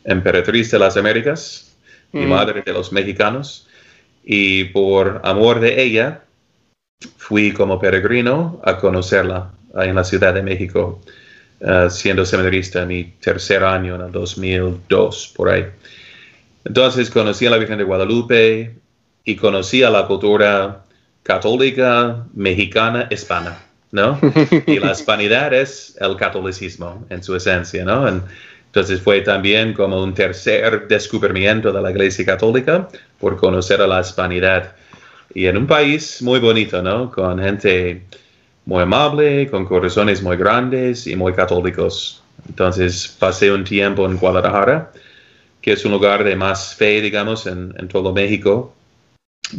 emperatriz 0.03 0.71
de 0.71 0.79
las 0.79 0.97
Américas 0.97 1.75
y 2.11 2.19
mm. 2.19 2.29
madre 2.29 2.63
de 2.65 2.73
los 2.73 2.91
mexicanos. 2.91 3.67
Y 4.23 4.65
por 4.65 5.21
amor 5.23 5.59
de 5.59 5.81
ella, 5.81 6.21
fui 7.17 7.53
como 7.53 7.79
peregrino 7.79 8.61
a 8.63 8.77
conocerla 8.77 9.51
en 9.75 9.95
la 9.95 10.03
Ciudad 10.03 10.33
de 10.33 10.43
México, 10.43 11.01
uh, 11.61 11.89
siendo 11.89 12.25
seminarista 12.25 12.81
en 12.83 12.87
mi 12.87 13.03
tercer 13.19 13.63
año, 13.63 13.95
en 13.95 14.01
el 14.01 14.11
2002, 14.11 15.33
por 15.35 15.49
ahí. 15.49 15.65
Entonces 16.65 17.09
conocí 17.09 17.45
a 17.45 17.49
la 17.49 17.57
Virgen 17.57 17.77
de 17.77 17.83
Guadalupe 17.83 18.75
y 19.23 19.35
conocí 19.35 19.83
a 19.83 19.89
la 19.89 20.05
cultura 20.07 20.83
católica, 21.23 22.25
mexicana, 22.33 23.07
hispana, 23.09 23.59
¿no? 23.91 24.19
Y 24.65 24.79
la 24.79 24.91
hispanidad 24.91 25.53
es 25.53 25.95
el 25.99 26.15
catolicismo 26.15 27.05
en 27.09 27.23
su 27.23 27.35
esencia, 27.35 27.83
¿no? 27.85 28.07
entonces 28.07 29.01
fue 29.01 29.19
también 29.19 29.73
como 29.73 30.01
un 30.01 30.13
tercer 30.13 30.87
descubrimiento 30.87 31.73
de 31.73 31.81
la 31.81 31.91
Iglesia 31.91 32.25
Católica 32.25 32.87
por 33.19 33.35
conocer 33.35 33.81
a 33.81 33.87
la 33.87 33.99
hispanidad. 33.99 34.75
Y 35.33 35.47
en 35.47 35.57
un 35.57 35.67
país 35.67 36.21
muy 36.21 36.39
bonito, 36.39 36.81
¿no? 36.81 37.11
Con 37.11 37.37
gente 37.37 38.03
muy 38.71 38.83
amable, 38.83 39.49
con 39.49 39.65
corazones 39.65 40.23
muy 40.23 40.37
grandes 40.37 41.05
y 41.05 41.13
muy 41.17 41.33
católicos. 41.33 42.23
Entonces 42.47 43.13
pasé 43.19 43.51
un 43.51 43.65
tiempo 43.65 44.05
en 44.05 44.15
Guadalajara, 44.15 44.93
que 45.61 45.73
es 45.73 45.83
un 45.83 45.91
lugar 45.91 46.23
de 46.23 46.37
más 46.37 46.73
fe, 46.75 47.01
digamos, 47.01 47.47
en, 47.47 47.73
en 47.77 47.89
todo 47.89 48.13
México. 48.13 48.73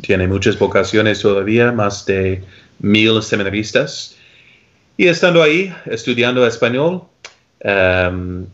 Tiene 0.01 0.27
muchas 0.27 0.59
vocaciones 0.59 1.21
todavía, 1.21 1.73
más 1.73 2.07
de 2.07 2.43
mil 2.79 3.23
seminaristas. 3.23 4.17
Y 4.97 5.09
estando 5.09 5.43
ahí, 5.43 5.71
estudiando 5.85 6.47
español, 6.47 7.03
um, 7.65 8.45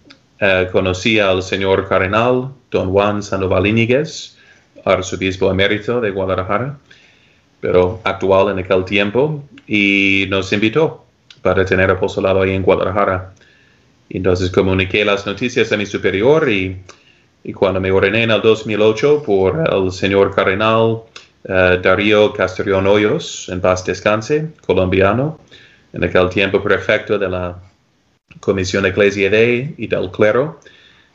uh, 0.40 0.72
conocí 0.72 1.20
al 1.20 1.40
señor 1.44 1.88
cardenal 1.88 2.50
don 2.72 2.90
Juan 2.90 3.22
Sandoval 3.22 3.64
Íñiguez, 3.64 4.36
arzobispo 4.84 5.52
emérito 5.52 6.00
de 6.00 6.10
Guadalajara, 6.10 6.76
pero 7.60 8.00
actual 8.04 8.50
en 8.50 8.64
aquel 8.64 8.84
tiempo, 8.84 9.42
y 9.66 10.26
nos 10.28 10.52
invitó 10.52 11.04
para 11.42 11.64
tener 11.64 11.90
apostolado 11.90 12.42
ahí 12.42 12.52
en 12.52 12.62
Guadalajara. 12.62 13.32
Entonces 14.10 14.50
comuniqué 14.50 15.04
las 15.04 15.26
noticias 15.26 15.70
a 15.72 15.76
mi 15.76 15.86
superior 15.86 16.48
y, 16.48 16.76
y 17.44 17.52
cuando 17.52 17.80
me 17.80 17.90
ordené 17.90 18.22
en 18.22 18.30
el 18.30 18.40
2008 18.40 19.22
por 19.24 19.68
el 19.70 19.92
señor 19.92 20.34
cardenal 20.34 21.02
uh, 21.44 21.76
Darío 21.82 22.32
Castellón 22.32 22.86
Hoyos, 22.86 23.48
en 23.48 23.60
paz 23.60 23.84
descanse, 23.84 24.48
colombiano, 24.66 25.38
en 25.92 26.04
aquel 26.04 26.30
tiempo 26.30 26.62
prefecto 26.62 27.18
de 27.18 27.28
la 27.28 27.56
Comisión 28.40 28.86
Eclesia 28.86 29.30
de 29.30 29.74
y 29.76 29.86
del 29.86 30.10
Clero. 30.10 30.60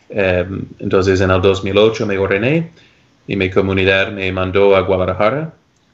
Um, 0.09 0.65
entonces 0.79 1.21
en 1.21 1.31
el 1.31 1.41
2008 1.41 2.05
me 2.05 2.17
ordené 2.19 2.69
y 3.27 3.35
mi 3.35 3.49
comunidad 3.49 4.11
me 4.11 4.31
mandó 4.31 4.75
a 4.75 4.81
Guadalajara 4.81 5.53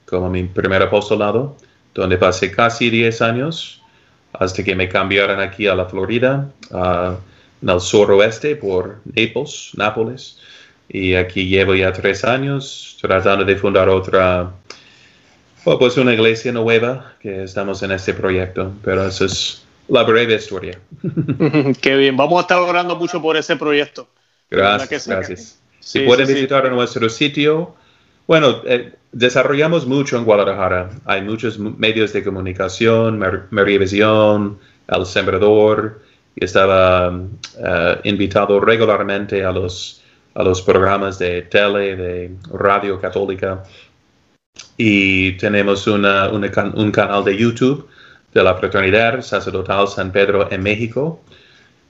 como 0.10 0.30
mi 0.30 0.44
primer 0.44 0.82
apostolado, 0.82 1.56
donde 1.94 2.18
pasé 2.18 2.52
casi 2.52 2.90
10 2.90 3.22
años 3.22 3.82
hasta 4.34 4.64
que 4.64 4.76
me 4.76 4.90
cambiaron 4.90 5.40
aquí 5.40 5.68
a 5.68 5.76
la 5.76 5.86
Florida, 5.86 6.52
uh, 6.72 7.16
en 7.62 7.70
el 7.70 7.82
suroeste 7.82 8.56
por 8.56 9.00
Naples, 9.06 9.72
Nápoles. 9.76 10.38
Y 10.88 11.14
aquí 11.16 11.48
llevo 11.48 11.76
ya 11.76 11.92
tres 11.94 12.24
años 12.24 12.98
tratando 13.02 13.46
de 13.46 13.56
fundar 13.56 13.90
otra, 13.90 14.52
pues 15.64 15.98
una 15.98 16.14
iglesia 16.14 16.52
nueva 16.52 17.14
que 17.20 17.44
estamos 17.44 17.84
en 17.84 17.92
este 17.92 18.14
proyecto. 18.14 18.72
Pero 18.84 19.08
eso 19.08 19.26
es 19.26 19.64
la 19.88 20.04
breve 20.04 20.36
historia. 20.36 20.80
Qué 21.82 21.96
bien, 21.96 22.18
vamos 22.18 22.40
a 22.40 22.42
estar 22.42 22.60
orando 22.60 22.96
mucho 22.96 23.22
por 23.22 23.38
ese 23.38 23.56
proyecto. 23.56 24.08
Gracias, 24.50 25.08
gracias. 25.08 25.60
si 25.80 26.00
pueden 26.02 26.28
visitar 26.28 26.72
nuestro 26.72 27.08
sitio, 27.10 27.76
bueno, 28.26 28.62
eh, 28.66 28.94
desarrollamos 29.12 29.86
mucho 29.86 30.18
en 30.18 30.26
Guadalajara. 30.26 30.90
Hay 31.06 31.22
muchos 31.22 31.58
medios 31.60 32.14
de 32.14 32.24
comunicación, 32.24 33.24
Visión, 33.52 34.60
El 34.88 35.06
Sembrador, 35.06 36.02
y 36.36 36.46
estaba 36.46 37.10
uh, 37.10 37.28
invitado 38.04 38.60
regularmente 38.60 39.44
a 39.44 39.52
los 39.52 40.00
a 40.36 40.44
los 40.44 40.62
programas 40.62 41.20
de 41.20 41.42
tele, 41.44 41.96
de 41.96 42.32
radio 42.54 43.00
católica. 43.00 43.64
Y 44.78 45.34
tenemos 45.34 45.88
una, 45.88 46.30
un 46.30 46.92
canal 46.92 47.24
de 47.24 47.36
YouTube 47.36 47.88
de 48.34 48.44
la 48.44 48.56
Fraternidad 48.56 49.22
Sacerdotal 49.22 49.88
San 49.88 50.12
Pedro 50.12 50.50
en 50.52 50.64
México. 50.64 51.22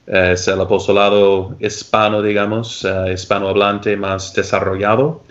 Es 0.06 0.48
el 0.48 0.60
apostolado 0.60 1.56
hispano, 1.60 2.22
digamos, 2.22 2.84
uh, 2.84 3.08
hispanohablante 3.12 3.96
más 3.96 4.34
desarrollado. 4.34 5.22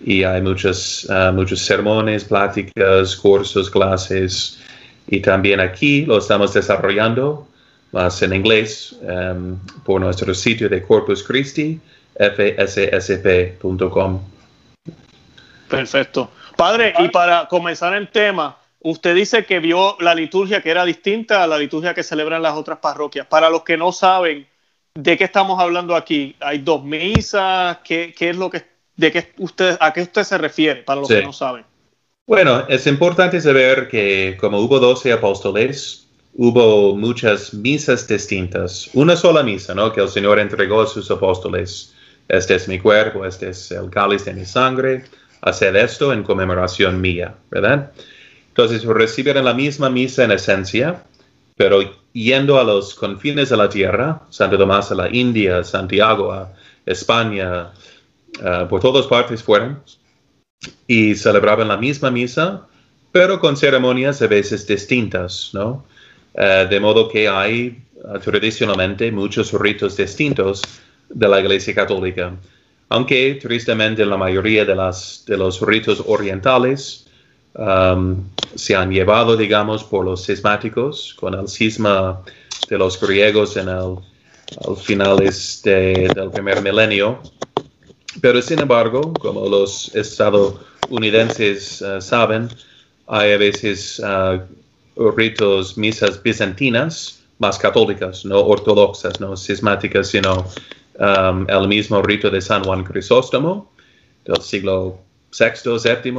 Y 0.00 0.24
hay 0.24 0.40
muchos, 0.40 1.06
uh, 1.10 1.32
muchos 1.32 1.60
sermones, 1.60 2.24
pláticas, 2.24 3.14
cursos, 3.16 3.70
clases. 3.70 4.58
Y 5.06 5.20
también 5.20 5.60
aquí 5.60 6.06
lo 6.06 6.18
estamos 6.18 6.54
desarrollando 6.54 7.46
más 7.92 8.22
en 8.22 8.32
inglés 8.32 8.96
um, 9.02 9.58
por 9.84 10.00
nuestro 10.00 10.34
sitio 10.34 10.68
de 10.68 10.82
Corpus 10.82 11.22
Christi 11.22 11.80
fssp.com. 12.20 14.20
Perfecto. 15.68 16.30
Padre, 16.56 16.94
y 16.98 17.08
para 17.08 17.46
comenzar 17.48 17.94
el 17.94 18.08
tema, 18.08 18.58
usted 18.80 19.14
dice 19.14 19.46
que 19.46 19.60
vio 19.60 19.96
la 20.00 20.14
liturgia 20.14 20.60
que 20.60 20.70
era 20.70 20.84
distinta 20.84 21.42
a 21.42 21.46
la 21.46 21.56
liturgia 21.56 21.94
que 21.94 22.02
celebran 22.02 22.42
las 22.42 22.52
otras 22.54 22.78
parroquias. 22.78 23.26
Para 23.26 23.48
los 23.48 23.62
que 23.62 23.78
no 23.78 23.92
saben 23.92 24.46
de 24.94 25.16
qué 25.16 25.24
estamos 25.24 25.58
hablando 25.60 25.96
aquí, 25.96 26.36
hay 26.40 26.58
dos 26.58 26.84
misas, 26.84 27.78
¿qué, 27.84 28.14
qué 28.16 28.30
es 28.30 28.36
lo 28.36 28.50
que, 28.50 28.64
de 29.00 29.12
qué 29.12 29.32
usted, 29.38 29.76
a 29.80 29.92
qué 29.92 30.02
usted 30.02 30.22
se 30.22 30.38
refiere, 30.38 30.82
para 30.82 31.00
los 31.00 31.08
que 31.08 31.22
no 31.22 31.32
saben? 31.32 31.64
Bueno, 32.26 32.64
es 32.68 32.86
importante 32.86 33.40
saber 33.40 33.88
que 33.88 34.36
como 34.40 34.60
hubo 34.60 34.78
12 34.78 35.12
apóstoles, 35.12 36.06
hubo 36.34 36.94
muchas 36.94 37.52
misas 37.54 38.06
distintas. 38.06 38.90
Una 38.94 39.16
sola 39.16 39.42
misa, 39.42 39.74
¿no? 39.74 39.92
Que 39.92 40.00
el 40.00 40.08
Señor 40.08 40.38
entregó 40.38 40.82
a 40.82 40.86
sus 40.86 41.10
apóstoles 41.10 41.94
este 42.28 42.54
es 42.54 42.68
mi 42.68 42.78
cuerpo, 42.78 43.26
este 43.26 43.48
es 43.48 43.72
el 43.72 43.90
cáliz 43.90 44.24
de 44.24 44.34
mi 44.34 44.44
sangre, 44.44 45.04
haced 45.40 45.74
esto 45.74 46.12
en 46.12 46.22
conmemoración 46.22 47.00
mía, 47.00 47.34
¿verdad? 47.50 47.90
Entonces 48.48 48.84
recibieron 48.84 49.44
la 49.44 49.54
misma 49.54 49.90
misa 49.90 50.22
en 50.22 50.30
esencia, 50.30 51.02
pero 51.56 51.80
yendo 52.12 52.60
a 52.60 52.64
los 52.64 52.94
confines 52.94 53.48
de 53.48 53.56
la 53.56 53.68
tierra, 53.68 54.22
Santo 54.30 54.56
Tomás 54.56 54.92
a 54.92 54.94
la 54.94 55.08
India, 55.08 55.64
Santiago 55.64 56.32
a 56.32 56.52
España, 56.86 57.72
uh, 58.38 58.68
por 58.68 58.80
todas 58.80 59.06
partes 59.06 59.42
fueron, 59.42 59.82
y 60.86 61.14
celebraban 61.14 61.68
la 61.68 61.76
misma 61.76 62.10
misa, 62.10 62.66
pero 63.12 63.40
con 63.40 63.56
ceremonias 63.56 64.22
a 64.22 64.26
veces 64.26 64.66
distintas, 64.66 65.50
¿no? 65.52 65.84
Uh, 66.34 66.68
de 66.68 66.78
modo 66.78 67.08
que 67.08 67.28
hay 67.28 67.82
uh, 68.04 68.18
tradicionalmente 68.18 69.10
muchos 69.10 69.52
ritos 69.52 69.96
distintos 69.96 70.62
de 71.08 71.28
la 71.28 71.40
Iglesia 71.40 71.74
Católica, 71.74 72.32
aunque 72.88 73.38
tristemente 73.40 74.04
la 74.04 74.16
mayoría 74.16 74.64
de, 74.64 74.74
las, 74.74 75.24
de 75.26 75.36
los 75.36 75.60
ritos 75.60 76.02
orientales 76.06 77.06
se 78.54 78.76
han 78.76 78.90
llevado, 78.92 79.36
digamos, 79.36 79.82
por 79.82 80.04
los 80.04 80.24
cismáticos, 80.24 81.14
con 81.18 81.34
el 81.34 81.48
cisma 81.48 82.20
de 82.68 82.78
los 82.78 83.00
griegos 83.00 83.56
en 83.56 83.68
el 83.68 83.96
finales 84.76 85.60
del 85.64 86.30
primer 86.32 86.62
milenio. 86.62 87.20
Pero 88.20 88.42
sin 88.42 88.58
embargo, 88.58 89.12
como 89.14 89.48
los 89.48 89.94
estadounidenses 89.94 91.80
uh, 91.82 92.00
saben, 92.00 92.48
hay 93.06 93.32
a 93.32 93.38
veces 93.38 94.00
uh, 94.00 95.10
ritos, 95.10 95.78
misas 95.78 96.22
bizantinas 96.22 97.22
más 97.38 97.58
católicas, 97.58 98.24
no 98.24 98.40
ortodoxas, 98.40 99.20
no 99.20 99.36
cismáticas, 99.36 100.08
sino 100.08 100.44
Um, 101.00 101.46
el 101.48 101.66
mismo 101.66 102.02
rito 102.02 102.28
de 102.28 102.42
San 102.42 102.62
Juan 102.62 102.84
Crisóstomo 102.84 103.72
del 104.26 104.42
siglo 104.42 104.98
VI, 105.32 105.78
VII, 105.82 106.12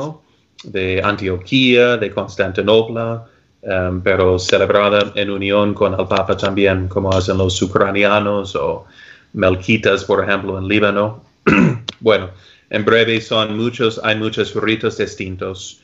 de 0.63 0.99
Antioquía, 1.03 1.97
de 1.97 2.09
Constantinopla, 2.09 3.27
um, 3.61 4.01
pero 4.01 4.39
celebrada 4.39 5.11
en 5.13 5.29
unión 5.29 5.75
con 5.75 5.93
el 5.93 6.07
Papa 6.07 6.35
también, 6.35 6.87
como 6.87 7.11
hacen 7.11 7.37
los 7.37 7.61
ucranianos 7.61 8.55
o 8.55 8.85
melquitas, 9.33 10.03
por 10.03 10.23
ejemplo, 10.23 10.57
en 10.57 10.67
Líbano. 10.67 11.21
bueno, 12.01 12.31
en 12.69 12.83
breve 12.83 13.21
son 13.21 13.57
muchos, 13.57 13.99
hay 14.03 14.15
muchos 14.17 14.53
ritos 14.55 14.97
distintos, 14.97 15.79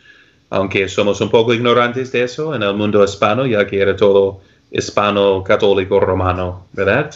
aunque 0.50 0.90
somos 0.90 1.22
un 1.22 1.30
poco 1.30 1.54
ignorantes 1.54 2.12
de 2.12 2.24
eso 2.24 2.54
en 2.54 2.64
el 2.64 2.74
mundo 2.74 3.04
hispano, 3.04 3.46
ya 3.46 3.66
que 3.66 3.80
era 3.80 3.96
todo 3.96 4.42
hispano 4.72 5.44
católico 5.44 6.00
romano, 6.00 6.68
¿verdad? 6.74 7.14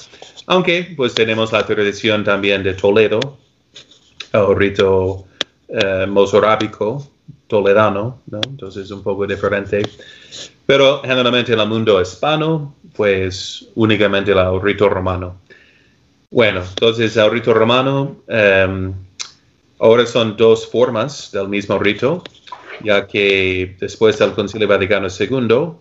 Aunque 0.47 0.93
pues 0.95 1.13
tenemos 1.13 1.51
la 1.51 1.65
tradición 1.65 2.23
también 2.23 2.63
de 2.63 2.73
Toledo, 2.73 3.37
el 4.33 4.55
rito 4.55 5.25
eh, 5.67 6.05
mozorábico 6.07 7.07
toledano, 7.47 8.21
¿no? 8.27 8.39
Entonces 8.47 8.85
es 8.85 8.91
un 8.91 9.03
poco 9.03 9.27
diferente. 9.27 9.81
Pero 10.65 11.01
generalmente 11.01 11.53
en 11.53 11.59
el 11.59 11.67
mundo 11.67 12.01
hispano, 12.01 12.75
pues 12.95 13.67
únicamente 13.75 14.31
el 14.31 14.61
rito 14.61 14.87
romano. 14.87 15.41
Bueno, 16.31 16.61
entonces 16.61 17.17
el 17.17 17.29
rito 17.29 17.53
romano, 17.53 18.23
em, 18.27 18.93
ahora 19.79 20.05
son 20.05 20.37
dos 20.37 20.65
formas 20.65 21.29
del 21.33 21.49
mismo 21.49 21.77
rito, 21.77 22.23
ya 22.81 23.05
que 23.05 23.75
después 23.79 24.17
del 24.17 24.31
Concilio 24.31 24.65
Vaticano 24.65 25.07
II, 25.09 25.75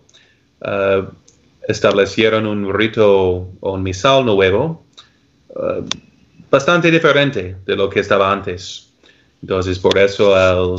establecieron 1.67 2.45
un 2.47 2.73
rito 2.73 3.49
o 3.59 3.73
un 3.73 3.83
misal 3.83 4.25
nuevo 4.25 4.83
uh, 5.49 5.85
bastante 6.49 6.91
diferente 6.91 7.55
de 7.65 7.75
lo 7.75 7.89
que 7.89 8.01
estaba 8.01 8.31
antes. 8.31 8.89
Entonces, 9.41 9.79
por 9.79 9.97
eso 9.97 10.77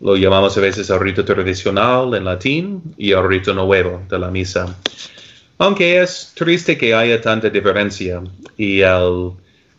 lo 0.00 0.16
llamamos 0.16 0.56
a 0.56 0.60
veces 0.60 0.88
el 0.88 1.00
rito 1.00 1.24
tradicional 1.24 2.14
en 2.14 2.24
latín 2.24 2.94
y 2.96 3.12
el 3.12 3.26
rito 3.26 3.52
nuevo 3.52 4.02
de 4.08 4.18
la 4.18 4.30
misa. 4.30 4.76
Aunque 5.60 6.00
es 6.00 6.32
triste 6.34 6.78
que 6.78 6.94
haya 6.94 7.20
tanta 7.20 7.50
diferencia 7.50 8.22
y 8.56 8.80
el 8.80 9.32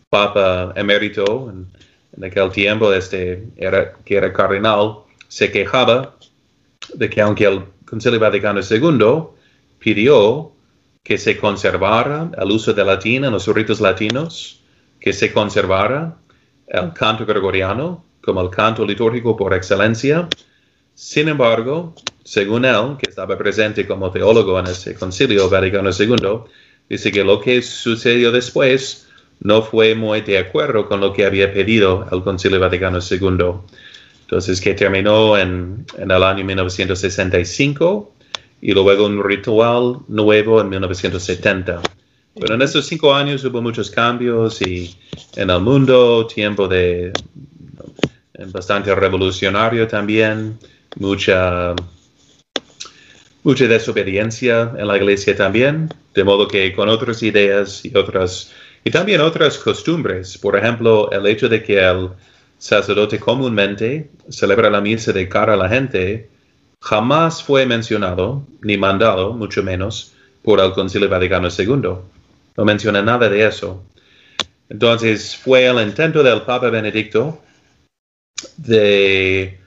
Papa 0.08 0.72
emérito 0.76 1.50
en, 1.50 2.24
aquel 2.24 2.52
tiempo, 2.52 2.92
este, 2.92 3.48
era, 3.56 3.92
que 4.04 4.14
era 4.16 4.32
cardenal, 4.32 4.98
se 5.26 5.50
quejaba 5.50 6.14
de 6.94 7.10
que 7.10 7.20
aunque 7.20 7.46
el 7.46 7.64
Concilio 7.84 8.20
Vaticano 8.20 8.60
II 8.60 9.24
pidió 9.80 10.52
que 11.02 11.18
se 11.18 11.36
conservara 11.36 12.30
el 12.38 12.52
uso 12.52 12.72
de 12.72 12.84
latín 12.84 13.24
en 13.24 13.32
los 13.32 13.48
ritos 13.48 13.80
latinos, 13.80 14.60
que 15.00 15.12
se 15.12 15.32
conservara 15.32 16.16
el 16.68 16.92
canto 16.92 17.26
gregoriano 17.26 18.04
como 18.22 18.40
el 18.40 18.50
canto 18.50 18.86
litúrgico 18.86 19.36
por 19.36 19.52
excelencia. 19.52 20.28
Sin 20.94 21.28
embargo, 21.28 21.92
según 22.24 22.64
él, 22.64 22.96
que 22.98 23.08
estaba 23.08 23.36
presente 23.36 23.86
como 23.86 24.10
teólogo 24.10 24.58
en 24.58 24.66
ese 24.66 24.94
concilio 24.94 25.48
Vaticano 25.48 25.90
II, 25.90 26.50
dice 26.88 27.12
que 27.12 27.24
lo 27.24 27.40
que 27.40 27.62
sucedió 27.62 28.30
después 28.30 29.08
no 29.40 29.62
fue 29.62 29.94
muy 29.94 30.20
de 30.20 30.38
acuerdo 30.38 30.88
con 30.88 31.00
lo 31.00 31.12
que 31.12 31.26
había 31.26 31.52
pedido 31.52 32.06
el 32.12 32.22
concilio 32.22 32.60
Vaticano 32.60 32.98
II. 32.98 33.52
Entonces, 34.22 34.60
que 34.60 34.74
terminó 34.74 35.36
en, 35.36 35.84
en 35.98 36.10
el 36.10 36.22
año 36.22 36.44
1965 36.44 38.14
y 38.62 38.72
luego 38.72 39.06
un 39.06 39.22
ritual 39.22 39.98
nuevo 40.08 40.60
en 40.60 40.68
1970. 40.68 41.82
Pero 42.40 42.54
en 42.54 42.62
estos 42.62 42.86
cinco 42.86 43.12
años 43.14 43.44
hubo 43.44 43.60
muchos 43.60 43.90
cambios 43.90 44.62
y 44.62 44.96
en 45.36 45.50
el 45.50 45.60
mundo, 45.60 46.26
tiempo 46.26 46.66
de 46.66 47.12
bastante 48.52 48.94
revolucionario 48.94 49.86
también, 49.86 50.58
mucha, 50.96 51.74
mucha 53.42 53.66
desobediencia 53.66 54.72
en 54.76 54.86
la 54.86 54.96
iglesia 54.96 55.36
también, 55.36 55.88
de 56.14 56.24
modo 56.24 56.48
que 56.48 56.72
con 56.72 56.88
otras 56.88 57.22
ideas 57.22 57.84
y 57.84 57.96
otras, 57.96 58.52
y 58.84 58.90
también 58.90 59.20
otras 59.20 59.58
costumbres, 59.58 60.38
por 60.38 60.56
ejemplo, 60.56 61.10
el 61.10 61.26
hecho 61.26 61.48
de 61.48 61.62
que 61.62 61.78
el 61.78 62.10
sacerdote 62.58 63.18
comúnmente 63.18 64.10
celebra 64.28 64.70
la 64.70 64.80
misa 64.80 65.12
de 65.12 65.28
cara 65.28 65.54
a 65.54 65.56
la 65.56 65.68
gente, 65.68 66.28
jamás 66.80 67.42
fue 67.42 67.66
mencionado 67.66 68.46
ni 68.62 68.76
mandado, 68.76 69.32
mucho 69.32 69.62
menos, 69.62 70.12
por 70.42 70.60
el 70.60 70.72
Concilio 70.72 71.08
Vaticano 71.08 71.48
II. 71.56 71.88
No 72.56 72.64
menciona 72.64 73.02
nada 73.02 73.28
de 73.28 73.46
eso. 73.46 73.84
Entonces 74.68 75.36
fue 75.36 75.66
el 75.66 75.80
intento 75.80 76.22
del 76.22 76.42
Papa 76.42 76.70
Benedicto 76.70 77.42
de, 78.56 79.58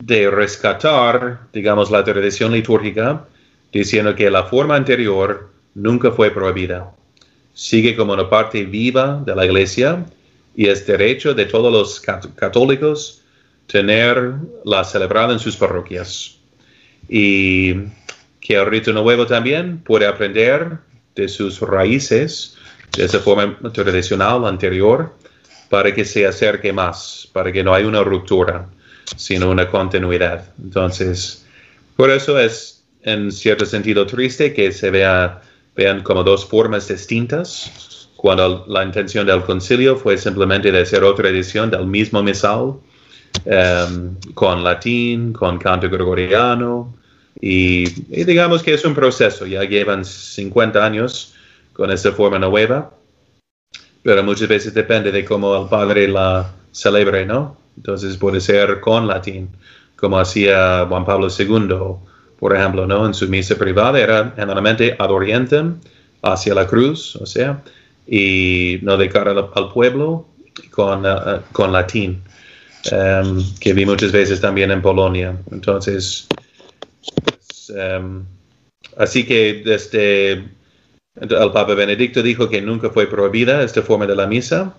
de 0.00 0.30
rescatar, 0.30 1.40
digamos, 1.52 1.90
la 1.90 2.02
tradición 2.02 2.52
litúrgica, 2.52 3.26
diciendo 3.72 4.14
que 4.14 4.30
la 4.30 4.44
forma 4.44 4.74
anterior 4.74 5.50
nunca 5.74 6.10
fue 6.10 6.30
prohibida. 6.30 6.90
Sigue 7.54 7.94
como 7.94 8.14
una 8.14 8.28
parte 8.28 8.64
viva 8.64 9.22
de 9.24 9.36
la 9.36 9.44
iglesia 9.44 10.04
y 10.56 10.66
es 10.66 10.86
derecho 10.86 11.34
de 11.34 11.44
todos 11.44 11.72
los 11.72 12.00
católicos 12.00 13.22
tener 13.66 14.34
la 14.64 14.84
celebrada 14.84 15.32
en 15.32 15.38
sus 15.38 15.56
parroquias. 15.56 16.38
Y 17.08 17.74
que 18.40 18.54
el 18.54 18.66
rito 18.66 18.92
nuevo 18.92 19.26
también 19.26 19.78
puede 19.78 20.06
aprender 20.06 20.78
de 21.14 21.28
sus 21.28 21.60
raíces, 21.60 22.56
de 22.96 23.04
esa 23.04 23.20
forma 23.20 23.58
tradicional 23.72 24.46
anterior, 24.46 25.14
para 25.68 25.94
que 25.94 26.04
se 26.04 26.26
acerque 26.26 26.72
más, 26.72 27.28
para 27.32 27.52
que 27.52 27.62
no 27.62 27.74
haya 27.74 27.86
una 27.86 28.02
ruptura, 28.02 28.66
sino 29.16 29.50
una 29.50 29.68
continuidad. 29.68 30.44
Entonces, 30.62 31.44
por 31.96 32.10
eso 32.10 32.38
es 32.38 32.84
en 33.02 33.32
cierto 33.32 33.64
sentido 33.66 34.06
triste 34.06 34.52
que 34.52 34.72
se 34.72 34.90
vea, 34.90 35.42
vean 35.76 36.02
como 36.02 36.22
dos 36.22 36.46
formas 36.46 36.88
distintas, 36.88 38.08
cuando 38.16 38.64
la 38.68 38.84
intención 38.84 39.26
del 39.26 39.42
concilio 39.42 39.96
fue 39.96 40.18
simplemente 40.18 40.70
de 40.70 40.82
hacer 40.82 41.02
otra 41.04 41.30
edición 41.30 41.70
del 41.70 41.86
mismo 41.86 42.22
misal, 42.22 42.74
em, 43.46 44.14
con 44.34 44.62
latín, 44.62 45.32
con 45.32 45.58
canto 45.58 45.88
gregoriano, 45.88 46.94
y, 47.40 47.84
digamos 48.24 48.62
que 48.62 48.74
es 48.74 48.84
un 48.84 48.94
proceso, 48.94 49.46
ya 49.46 49.64
llevan 49.64 50.04
50 50.04 50.84
años 50.84 51.34
con 51.72 51.90
esa 51.90 52.12
forma 52.12 52.38
nueva, 52.38 52.92
pero 54.02 54.22
muchas 54.22 54.48
veces 54.48 54.74
depende 54.74 55.10
de 55.12 55.24
cómo 55.24 55.56
el 55.62 55.68
padre 55.68 56.08
la 56.08 56.52
celebre, 56.72 57.24
¿no? 57.24 57.59
Entonces 57.80 58.18
puede 58.18 58.42
ser 58.42 58.78
con 58.80 59.06
latín, 59.06 59.48
como 59.96 60.18
hacía 60.18 60.84
Juan 60.86 61.06
Pablo 61.06 61.28
II, 61.28 61.96
por 62.38 62.54
ejemplo, 62.54 62.86
¿no? 62.86 63.06
En 63.06 63.14
su 63.14 63.26
misa 63.26 63.56
privada 63.56 63.98
era 63.98 64.34
generalmente 64.36 64.94
ad 64.98 65.10
orientem, 65.10 65.76
hacia 66.20 66.54
la 66.54 66.66
cruz, 66.66 67.16
o 67.16 67.24
sea, 67.24 67.62
y 68.06 68.80
no 68.82 68.98
de 68.98 69.08
cara 69.08 69.30
al, 69.30 69.72
pueblo 69.72 70.26
con, 70.70 71.06
uh, 71.06 71.40
con 71.52 71.72
latín, 71.72 72.22
um, 72.92 73.42
que 73.58 73.72
vi 73.72 73.86
muchas 73.86 74.12
veces 74.12 74.42
también 74.42 74.70
en 74.70 74.82
Polonia. 74.82 75.34
Entonces, 75.50 76.28
pues, 77.24 77.70
um, 77.70 78.24
así 78.98 79.24
que 79.24 79.62
desde 79.64 80.32
el 80.32 81.52
Papa 81.54 81.74
Benedicto 81.74 82.22
dijo 82.22 82.50
que 82.50 82.60
nunca 82.60 82.90
fue 82.90 83.06
prohibida 83.06 83.62
esta 83.62 83.80
forma 83.80 84.06
de 84.06 84.16
la 84.16 84.26
misa 84.26 84.74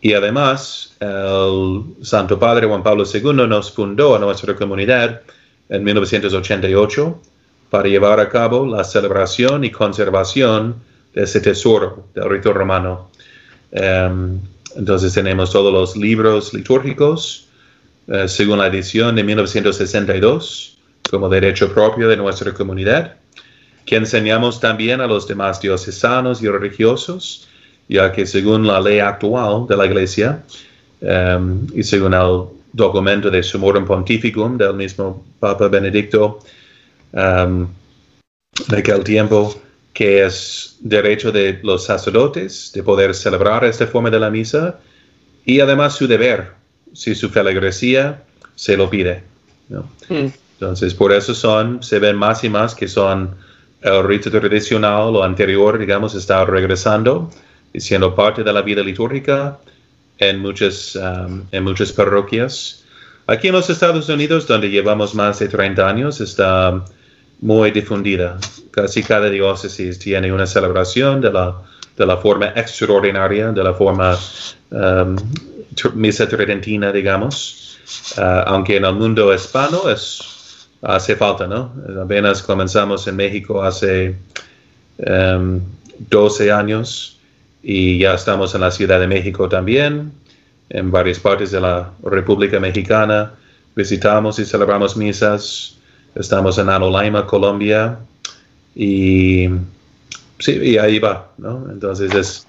y 0.00 0.14
además 0.14 0.96
el 1.00 1.82
Santo 2.02 2.38
Padre 2.38 2.66
Juan 2.66 2.82
Pablo 2.82 3.04
II 3.04 3.32
nos 3.32 3.72
fundó 3.72 4.16
a 4.16 4.18
nuestra 4.18 4.54
comunidad 4.56 5.22
en 5.68 5.84
1988 5.84 7.20
para 7.70 7.88
llevar 7.88 8.18
a 8.20 8.28
cabo 8.28 8.66
la 8.66 8.82
celebración 8.84 9.64
y 9.64 9.70
conservación 9.70 10.76
de 11.14 11.24
ese 11.24 11.40
tesoro 11.40 12.08
del 12.14 12.28
rito 12.28 12.52
romano. 12.52 13.10
Em, 13.72 14.40
entonces 14.76 15.12
tenemos 15.12 15.50
todos 15.50 15.72
los 15.72 15.96
libros 15.96 16.52
litúrgicos 16.54 17.46
eh, 18.08 18.26
según 18.26 18.58
la 18.58 18.66
edición 18.66 19.14
de 19.14 19.22
1962 19.22 20.78
como 21.08 21.28
derecho 21.28 21.72
propio 21.72 22.08
de 22.08 22.16
nuestra 22.16 22.52
comunidad 22.52 23.16
que 23.90 23.96
enseñamos 23.96 24.60
también 24.60 25.00
a 25.00 25.06
los 25.06 25.26
demás 25.26 25.60
diocesanos 25.60 26.42
y 26.42 26.48
religiosos, 26.48 27.48
ya 27.90 28.12
que 28.12 28.24
según 28.24 28.66
la 28.66 28.80
ley 28.80 29.00
actual 29.00 29.66
de 29.66 29.76
la 29.76 29.84
Iglesia 29.84 30.42
um, 31.00 31.66
y 31.74 31.82
según 31.82 32.14
el 32.14 32.44
documento 32.72 33.28
de 33.30 33.42
Summorum 33.42 33.84
Pontificum 33.84 34.56
del 34.56 34.74
mismo 34.74 35.26
Papa 35.40 35.66
Benedicto 35.66 36.38
um, 37.12 37.66
de 38.68 38.78
aquel 38.78 39.02
tiempo, 39.02 39.60
que 39.92 40.24
es 40.24 40.76
derecho 40.80 41.32
de 41.32 41.58
los 41.64 41.84
sacerdotes 41.84 42.70
de 42.72 42.82
poder 42.84 43.12
celebrar 43.12 43.64
esta 43.64 43.88
forma 43.88 44.08
de 44.08 44.20
la 44.20 44.30
misa 44.30 44.78
y 45.44 45.58
además 45.58 45.96
su 45.96 46.06
deber, 46.06 46.52
si 46.92 47.16
su 47.16 47.28
feligresía 47.28 48.22
se 48.54 48.76
lo 48.76 48.88
pide. 48.88 49.24
Mm. 50.08 50.26
Entonces, 50.60 50.94
por 50.94 51.12
eso 51.12 51.34
son, 51.34 51.82
se 51.82 51.98
ven 51.98 52.14
más 52.14 52.44
y 52.44 52.48
más 52.48 52.74
que 52.74 52.86
son 52.86 53.34
el 53.82 54.04
rito 54.04 54.30
tradicional, 54.30 55.12
lo 55.12 55.24
anterior, 55.24 55.76
digamos, 55.76 56.14
está 56.14 56.44
regresando 56.44 57.30
siendo 57.74 58.14
parte 58.14 58.42
de 58.42 58.52
la 58.52 58.62
vida 58.62 58.82
litúrgica 58.82 59.58
en 60.18 60.38
muchas, 60.40 60.96
um, 60.96 61.42
en 61.50 61.64
muchas 61.64 61.92
parroquias. 61.92 62.84
Aquí 63.26 63.48
en 63.48 63.54
los 63.54 63.70
Estados 63.70 64.08
Unidos, 64.08 64.46
donde 64.46 64.68
llevamos 64.68 65.14
más 65.14 65.38
de 65.38 65.48
30 65.48 65.88
años, 65.88 66.20
está 66.20 66.84
muy 67.40 67.70
difundida. 67.70 68.38
Casi 68.70 69.02
cada 69.02 69.30
diócesis 69.30 69.98
tiene 69.98 70.32
una 70.32 70.46
celebración 70.46 71.20
de 71.20 71.32
la, 71.32 71.56
de 71.96 72.06
la 72.06 72.16
forma 72.16 72.48
extraordinaria, 72.56 73.52
de 73.52 73.62
la 73.62 73.72
forma 73.72 74.18
um, 74.70 75.16
misa 75.94 76.28
tridentina, 76.28 76.92
digamos. 76.92 77.78
Uh, 78.16 78.42
aunque 78.46 78.76
en 78.76 78.84
el 78.84 78.94
mundo 78.94 79.34
hispano 79.34 79.88
es 79.88 80.68
hace 80.82 81.16
falta, 81.16 81.46
¿no? 81.46 81.72
Apenas 82.02 82.42
comenzamos 82.42 83.06
en 83.06 83.16
México 83.16 83.62
hace 83.62 84.16
12 84.98 86.44
em, 86.46 86.52
años 86.52 87.19
y 87.62 87.98
ya 87.98 88.14
estamos 88.14 88.54
en 88.54 88.62
la 88.62 88.70
Ciudad 88.70 89.00
de 89.00 89.06
México 89.06 89.48
también, 89.48 90.12
en 90.68 90.90
varias 90.90 91.18
partes 91.18 91.50
de 91.50 91.60
la 91.60 91.90
República 92.02 92.58
Mexicana. 92.60 93.32
Visitamos 93.74 94.38
y 94.38 94.44
celebramos 94.44 94.96
misas. 94.96 95.76
Estamos 96.14 96.58
en 96.58 96.68
Anolaima, 96.68 97.26
Colombia. 97.26 97.98
Y 98.74 99.48
sí, 100.38 100.52
y 100.52 100.78
ahí 100.78 100.98
va, 100.98 101.32
¿no? 101.38 101.66
Entonces 101.70 102.14
es... 102.14 102.46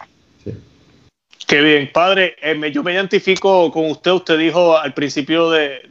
Qué 1.48 1.62
bien, 1.62 1.90
padre. 1.92 2.36
Eh, 2.42 2.72
yo 2.72 2.82
me 2.82 2.94
identifico 2.94 3.70
con 3.72 3.92
usted. 3.92 4.12
Usted 4.12 4.38
dijo 4.38 4.78
al 4.78 4.94
principio 4.94 5.50
de 5.50 5.82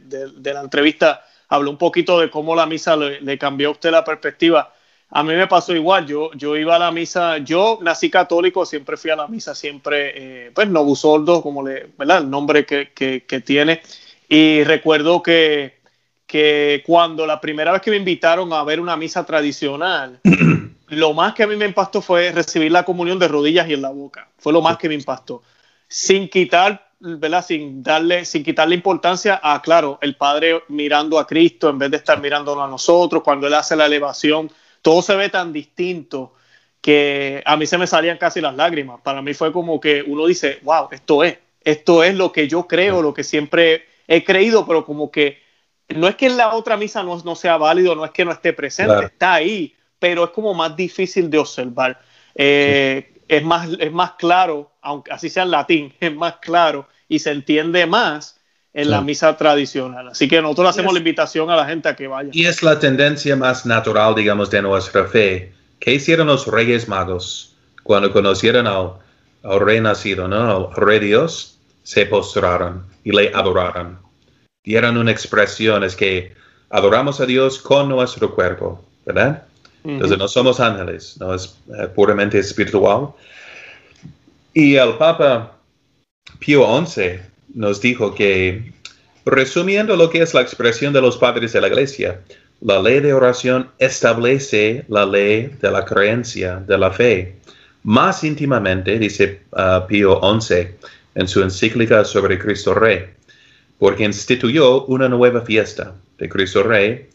la 0.43 0.61
entrevista 0.61 1.21
habló 1.51 1.69
un 1.69 1.77
poquito 1.77 2.19
de 2.19 2.29
cómo 2.29 2.55
la 2.55 2.65
misa 2.65 2.95
le, 2.95 3.37
cambió 3.37 3.67
a 3.67 3.71
usted 3.71 3.91
la 3.91 4.03
perspectiva. 4.03 4.73
A 5.13 5.23
mí 5.23 5.33
me 5.33 5.47
pasó 5.47 5.75
igual, 5.75 6.07
yo, 6.07 6.31
yo 6.33 6.55
iba 6.55 6.77
a 6.77 6.79
la 6.79 6.89
misa, 6.89 7.37
yo 7.39 7.79
nací 7.81 8.09
católico, 8.09 8.65
siempre 8.65 8.95
fui 8.95 9.11
a 9.11 9.17
la 9.17 9.27
misa, 9.27 9.53
siempre, 9.53 10.13
eh, 10.15 10.51
pues 10.55 10.69
Novusoldo, 10.69 11.41
como 11.41 11.67
le, 11.67 11.89
¿verdad? 11.97 12.19
El 12.19 12.29
nombre 12.29 12.65
que, 12.65 12.91
que, 12.93 13.25
que 13.25 13.41
tiene. 13.41 13.81
Y 14.29 14.63
recuerdo 14.63 15.21
que, 15.21 15.81
que 16.25 16.81
cuando 16.85 17.27
la 17.27 17.41
primera 17.41 17.73
vez 17.73 17.81
que 17.81 17.91
me 17.91 17.97
invitaron 17.97 18.53
a 18.53 18.63
ver 18.63 18.79
una 18.79 18.95
misa 18.95 19.25
tradicional, 19.25 20.21
lo 20.87 21.13
más 21.13 21.33
que 21.33 21.43
a 21.43 21.47
mí 21.47 21.57
me 21.57 21.65
impactó 21.65 22.01
fue 22.01 22.31
recibir 22.31 22.71
la 22.71 22.83
comunión 22.83 23.19
de 23.19 23.27
rodillas 23.27 23.67
y 23.67 23.73
en 23.73 23.81
la 23.81 23.89
boca. 23.89 24.29
Fue 24.37 24.53
lo 24.53 24.61
más 24.61 24.77
que 24.77 24.87
me 24.87 24.95
impactó. 24.95 25.43
Sin 25.89 26.29
quitar, 26.29 26.89
¿verdad? 27.01 27.45
Sin 27.45 27.83
darle, 27.83 28.23
sin 28.23 28.45
quitarle 28.45 28.75
importancia 28.75 29.41
a, 29.43 29.61
claro, 29.61 29.99
el 30.01 30.15
Padre 30.15 30.63
mirando 30.69 31.19
a 31.19 31.27
Cristo 31.27 31.69
en 31.69 31.79
vez 31.79 31.91
de 31.91 31.97
estar 31.97 32.21
mirándolo 32.21 32.63
a 32.63 32.67
nosotros, 32.69 33.21
cuando 33.23 33.47
Él 33.47 33.53
hace 33.53 33.75
la 33.75 33.87
elevación 33.87 34.49
todo 34.81 35.01
se 35.01 35.15
ve 35.15 35.29
tan 35.29 35.53
distinto 35.53 36.33
que 36.81 37.43
a 37.45 37.55
mí 37.57 37.67
se 37.67 37.77
me 37.77 37.87
salían 37.87 38.17
casi 38.17 38.41
las 38.41 38.55
lágrimas. 38.55 39.01
Para 39.01 39.21
mí 39.21 39.33
fue 39.33 39.51
como 39.51 39.79
que 39.79 40.03
uno 40.05 40.25
dice, 40.25 40.59
wow, 40.63 40.87
esto 40.91 41.23
es, 41.23 41.37
esto 41.63 42.03
es 42.03 42.15
lo 42.15 42.31
que 42.31 42.47
yo 42.47 42.67
creo, 42.67 43.01
lo 43.01 43.13
que 43.13 43.23
siempre 43.23 43.85
he 44.07 44.23
creído, 44.23 44.65
pero 44.65 44.83
como 44.83 45.11
que 45.11 45.39
no 45.89 46.07
es 46.07 46.15
que 46.15 46.27
en 46.27 46.37
la 46.37 46.55
otra 46.55 46.77
misa 46.77 47.03
no, 47.03 47.21
no 47.23 47.35
sea 47.35 47.57
válido, 47.57 47.95
no 47.95 48.03
es 48.05 48.11
que 48.11 48.25
no 48.25 48.31
esté 48.31 48.53
presente, 48.53 49.05
está 49.05 49.35
ahí, 49.35 49.75
pero 49.99 50.23
es 50.23 50.31
como 50.31 50.53
más 50.53 50.75
difícil 50.75 51.29
de 51.29 51.37
observar. 51.37 52.01
Eh, 52.33 53.13
es, 53.27 53.43
más, 53.43 53.69
es 53.79 53.91
más 53.91 54.13
claro, 54.13 54.71
aunque 54.81 55.11
así 55.11 55.29
sea 55.29 55.43
en 55.43 55.51
latín, 55.51 55.93
es 55.99 56.15
más 56.15 56.37
claro 56.37 56.87
y 57.07 57.19
se 57.19 57.31
entiende 57.31 57.85
más 57.85 58.40
en 58.73 58.89
la 58.89 59.01
misa 59.01 59.35
tradicional. 59.35 60.09
Así 60.09 60.27
que 60.27 60.41
nosotros 60.41 60.69
hacemos 60.69 60.93
la 60.93 60.99
invitación 60.99 61.49
a 61.49 61.55
la 61.55 61.65
gente 61.65 61.89
a 61.89 61.95
que 61.95 62.07
vaya. 62.07 62.29
Y 62.31 62.45
es 62.45 62.63
la 62.63 62.79
tendencia 62.79 63.35
más 63.35 63.65
natural, 63.65 64.15
digamos, 64.15 64.49
de 64.49 64.61
nuestra 64.61 65.05
fe. 65.05 65.53
¿Qué 65.79 65.95
hicieron 65.95 66.27
los 66.27 66.47
reyes 66.47 66.87
magos 66.87 67.55
cuando 67.83 68.11
conocieron 68.13 68.67
al, 68.67 68.91
rey 69.59 69.81
nacido, 69.81 70.27
¿no? 70.27 70.69
al 70.69 70.75
rey 70.75 70.99
Dios? 70.99 71.59
Se 71.83 72.05
postraron 72.05 72.85
y 73.03 73.11
le 73.11 73.31
adoraron. 73.33 73.99
Dieron 74.63 74.97
una 74.97 75.11
expresión, 75.11 75.83
es 75.83 75.95
que 75.95 76.33
adoramos 76.69 77.19
a 77.19 77.25
Dios 77.25 77.57
con 77.57 77.89
nuestro 77.89 78.33
cuerpo, 78.33 78.83
¿verdad? 79.05 79.43
Entonces 79.83 80.17
no 80.19 80.27
somos 80.27 80.59
ángeles, 80.59 81.17
no 81.19 81.33
es 81.33 81.57
eh, 81.75 81.87
puramente 81.87 82.37
espiritual. 82.37 83.09
Y 84.53 84.75
el 84.75 84.93
Papa 84.93 85.57
Pío 86.39 86.85
XI 86.85 87.30
nos 87.53 87.81
dijo 87.81 88.13
que, 88.15 88.73
resumiendo 89.25 89.95
lo 89.95 90.09
que 90.09 90.21
es 90.21 90.33
la 90.33 90.41
expresión 90.41 90.93
de 90.93 91.01
los 91.01 91.17
padres 91.17 91.53
de 91.53 91.61
la 91.61 91.67
iglesia, 91.67 92.21
la 92.61 92.81
ley 92.81 92.99
de 92.99 93.13
oración 93.13 93.69
establece 93.79 94.85
la 94.87 95.05
ley 95.05 95.51
de 95.59 95.71
la 95.71 95.83
creencia, 95.83 96.57
de 96.57 96.77
la 96.77 96.91
fe. 96.91 97.35
Más 97.83 98.23
íntimamente, 98.23 98.99
dice 98.99 99.41
uh, 99.51 99.87
Pío 99.87 100.21
XI 100.39 100.67
en 101.15 101.27
su 101.27 101.41
encíclica 101.41 102.05
sobre 102.05 102.37
Cristo 102.37 102.73
Rey, 102.73 103.05
porque 103.79 104.03
instituyó 104.03 104.85
una 104.85 105.09
nueva 105.09 105.41
fiesta 105.41 105.95
de 106.17 106.29
Cristo 106.29 106.61
Rey 106.61 107.09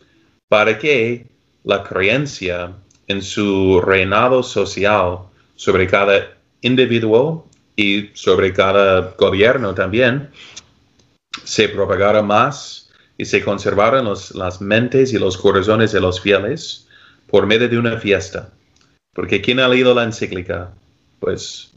para 0.48 0.78
que 0.78 1.26
la 1.64 1.82
creencia 1.82 2.72
en 3.06 3.22
su 3.22 3.80
reinado 3.80 4.42
social 4.42 5.18
sobre 5.54 5.86
cada 5.86 6.36
individuo 6.60 7.46
y 7.76 8.10
sobre 8.14 8.52
cada 8.54 9.14
gobierno 9.18 9.74
también, 9.74 10.30
se 11.44 11.68
propagara 11.68 12.22
más 12.22 12.90
y 13.18 13.26
se 13.26 13.44
conservaran 13.44 14.08
las 14.34 14.60
mentes 14.60 15.12
y 15.12 15.18
los 15.18 15.36
corazones 15.36 15.92
de 15.92 16.00
los 16.00 16.20
fieles 16.20 16.88
por 17.28 17.46
medio 17.46 17.68
de 17.68 17.78
una 17.78 17.98
fiesta. 17.98 18.50
Porque 19.14 19.40
¿quién 19.40 19.60
ha 19.60 19.68
leído 19.68 19.94
la 19.94 20.04
encíclica? 20.04 20.72
Pues 21.20 21.70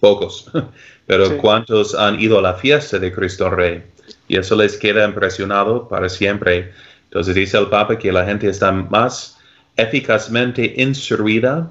pocos. 0.00 0.50
Pero 1.06 1.36
¿cuántos 1.38 1.94
han 1.94 2.20
ido 2.20 2.38
a 2.38 2.42
la 2.42 2.54
fiesta 2.54 2.98
de 2.98 3.12
Cristo 3.12 3.50
Rey? 3.50 3.82
Y 4.28 4.38
eso 4.38 4.56
les 4.56 4.76
queda 4.76 5.04
impresionado 5.04 5.88
para 5.88 6.08
siempre. 6.08 6.72
Entonces 7.04 7.34
dice 7.34 7.58
el 7.58 7.68
Papa 7.68 7.98
que 7.98 8.12
la 8.12 8.24
gente 8.24 8.48
está 8.48 8.72
más 8.72 9.38
eficazmente 9.76 10.74
instruida 10.76 11.70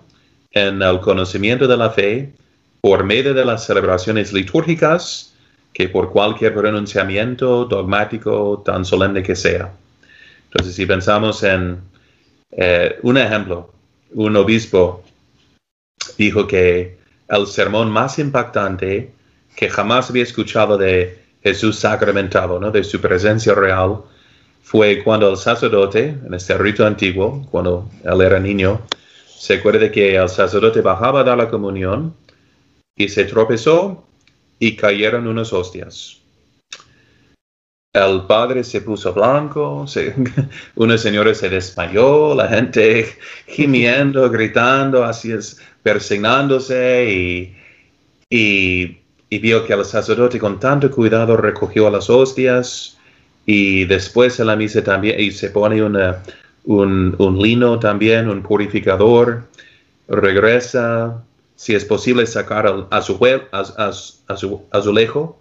en 0.51 0.81
el 0.81 0.99
conocimiento 0.99 1.67
de 1.67 1.77
la 1.77 1.89
fe 1.89 2.33
por 2.83 3.05
medio 3.05 3.33
de 3.33 3.45
las 3.45 3.65
celebraciones 3.65 4.33
litúrgicas 4.33 5.33
que 5.71 5.87
por 5.87 6.11
cualquier 6.11 6.53
pronunciamiento 6.53 7.63
dogmático 7.63 8.61
tan 8.65 8.83
solemne 8.83 9.23
que 9.23 9.37
sea. 9.37 9.71
Entonces, 10.51 10.75
si 10.75 10.85
pensamos 10.85 11.41
en 11.43 11.79
eh, 12.51 12.99
un 13.03 13.17
ejemplo, 13.17 13.71
un 14.11 14.35
obispo 14.35 15.01
dijo 16.17 16.45
que 16.45 16.97
el 17.29 17.47
sermón 17.47 17.89
más 17.89 18.19
impactante 18.19 19.13
que 19.55 19.69
jamás 19.69 20.09
había 20.09 20.23
escuchado 20.23 20.77
de 20.77 21.23
Jesús 21.41 21.79
sacramentado, 21.79 22.59
¿no? 22.59 22.69
de 22.69 22.83
su 22.83 22.99
presencia 22.99 23.55
real, 23.55 24.01
fue 24.61 25.01
cuando 25.05 25.29
el 25.29 25.37
sacerdote, 25.37 26.17
en 26.25 26.33
este 26.33 26.57
rito 26.57 26.85
antiguo, 26.85 27.47
cuando 27.49 27.89
él 28.03 28.19
era 28.19 28.41
niño, 28.41 28.81
se 29.25 29.53
acuerda 29.53 29.89
que 29.89 30.17
el 30.17 30.27
sacerdote 30.27 30.81
bajaba 30.81 31.21
a 31.21 31.23
dar 31.23 31.37
la 31.37 31.49
comunión 31.49 32.13
y 32.95 33.09
se 33.09 33.25
tropezó 33.25 34.05
y 34.59 34.75
cayeron 34.75 35.27
unas 35.27 35.51
hostias. 35.51 36.19
El 37.93 38.23
padre 38.23 38.63
se 38.63 38.81
puso 38.81 39.13
blanco, 39.13 39.85
una 40.75 40.97
señora 40.97 41.35
se 41.35 41.49
desmayó, 41.49 42.33
la 42.33 42.47
gente 42.47 43.07
gimiendo, 43.45 44.29
gritando, 44.31 45.03
así 45.03 45.31
es, 45.31 45.61
persignándose 45.83 47.05
y, 47.11 47.55
y, 48.29 48.99
vio 49.39 49.65
que 49.65 49.73
el 49.73 49.85
sacerdote 49.85 50.39
con 50.39 50.59
tanto 50.59 50.89
cuidado 50.89 51.37
recogió 51.37 51.89
las 51.89 52.09
hostias 52.09 52.97
y 53.45 53.85
después 53.85 54.39
en 54.39 54.47
la 54.47 54.55
misa 54.55 54.83
también 54.83 55.19
y 55.19 55.31
se 55.31 55.49
pone 55.49 55.83
un, 55.83 55.95
un 56.65 57.39
lino 57.39 57.79
también, 57.79 58.29
un 58.29 58.41
purificador, 58.41 59.43
regresa, 60.07 61.23
si 61.55 61.75
es 61.75 61.85
posible 61.85 62.25
sacar 62.25 62.67
a, 62.89 63.01
su, 63.01 63.19
a, 63.51 64.35
su, 64.35 64.61
azulejo, 64.71 65.39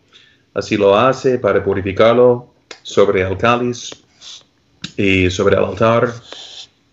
así 0.55 0.77
lo 0.77 0.97
hace 0.97 1.39
para 1.39 1.65
purificarlo 1.65 2.49
sobre 2.83 3.23
el 3.23 3.37
cáliz 3.37 3.91
y 4.97 5.31
sobre 5.31 5.57
el 5.57 5.65
altar. 5.65 6.13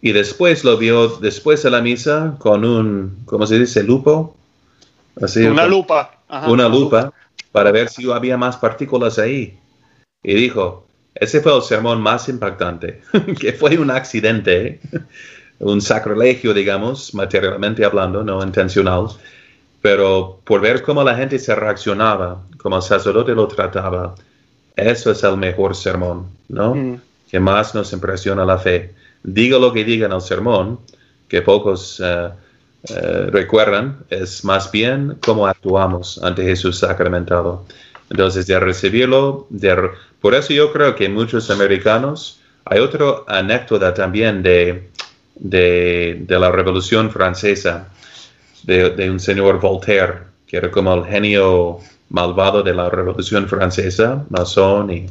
Y 0.01 0.13
después 0.13 0.63
lo 0.63 0.77
vio 0.77 1.07
después 1.17 1.61
de 1.63 1.71
la 1.71 1.81
misa 1.81 2.35
con 2.39 2.63
un, 2.63 3.23
¿cómo 3.25 3.45
se 3.45 3.59
dice? 3.59 3.83
Lupo. 3.83 4.35
Así, 5.21 5.43
una 5.43 5.65
lupa. 5.65 6.21
una 6.47 6.69
lupa 6.69 7.11
para 7.51 7.71
ver 7.71 7.89
si 7.89 8.09
había 8.09 8.37
más 8.37 8.55
partículas 8.57 9.19
ahí. 9.19 9.59
Y 10.23 10.33
dijo, 10.33 10.87
ese 11.15 11.41
fue 11.41 11.55
el 11.55 11.61
sermón 11.61 12.01
más 12.01 12.29
impactante, 12.29 13.01
que 13.39 13.53
fue 13.53 13.77
un 13.77 13.91
accidente 13.91 14.79
un 15.59 15.81
sacrilegio, 15.81 16.53
digamos, 16.53 17.13
materialmente 17.13 17.83
hablando, 17.83 18.23
no 18.23 18.43
intencional, 18.43 19.07
pero 19.81 20.39
por 20.43 20.61
ver 20.61 20.81
cómo 20.81 21.03
la 21.03 21.15
gente 21.15 21.37
se 21.39 21.55
reaccionaba, 21.55 22.41
cómo 22.57 22.77
el 22.77 22.81
sacerdote 22.81 23.33
lo 23.33 23.47
trataba, 23.47 24.15
eso 24.75 25.11
es 25.11 25.23
el 25.23 25.37
mejor 25.37 25.75
sermón, 25.75 26.27
¿no? 26.47 26.75
Mm. 26.75 27.01
Que 27.29 27.39
más 27.39 27.75
nos 27.75 27.93
impresiona 27.93 28.45
la 28.45 28.57
fe. 28.57 28.93
Diga 29.23 29.59
lo 29.59 29.73
que 29.73 29.83
diga 29.83 30.05
en 30.07 30.13
el 30.13 30.21
sermón, 30.21 30.79
que 31.27 31.41
pocos 31.41 32.01
eh, 32.03 32.29
eh, 32.89 33.27
recuerdan, 33.29 33.97
es 34.09 34.43
más 34.45 34.71
bien 34.71 35.17
cómo 35.23 35.45
actuamos 35.45 36.19
ante 36.23 36.43
Jesús 36.43 36.79
sacramentado. 36.79 37.65
Entonces, 38.09 38.47
de 38.47 38.59
recibirlo, 38.59 39.45
de, 39.49 39.91
por 40.21 40.33
eso 40.33 40.53
yo 40.53 40.71
creo 40.71 40.95
que 40.95 41.09
muchos 41.09 41.51
americanos, 41.51 42.39
hay 42.65 42.79
otra 42.79 43.05
anécdota 43.27 43.93
también 43.93 44.41
de 44.41 44.89
de, 45.39 46.25
la 46.27 46.51
Revolución 46.51 47.09
Francesa, 47.09 47.87
de, 48.63 49.09
un 49.09 49.19
señor 49.19 49.59
Voltaire, 49.59 50.19
que 50.47 50.57
era 50.57 50.69
como 50.69 50.93
el 50.93 51.05
genio 51.05 51.79
malvado 52.09 52.61
de 52.63 52.73
la 52.73 52.89
Revolución 52.89 53.47
Francesa, 53.47 54.25
masón. 54.29 54.91
Y... 54.91 55.05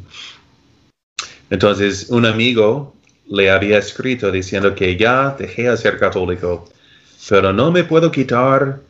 Entonces, 1.50 2.08
un 2.10 2.26
amigo 2.26 2.94
le 3.26 3.50
había 3.50 3.78
escrito 3.78 4.30
diciendo 4.30 4.74
que 4.74 4.96
ya 4.96 5.34
dejé 5.38 5.70
de 5.70 5.76
ser 5.76 5.98
católico, 5.98 6.68
pero 7.28 7.52
no 7.52 7.70
me 7.70 7.84
puedo 7.84 8.10
quitar 8.10 8.80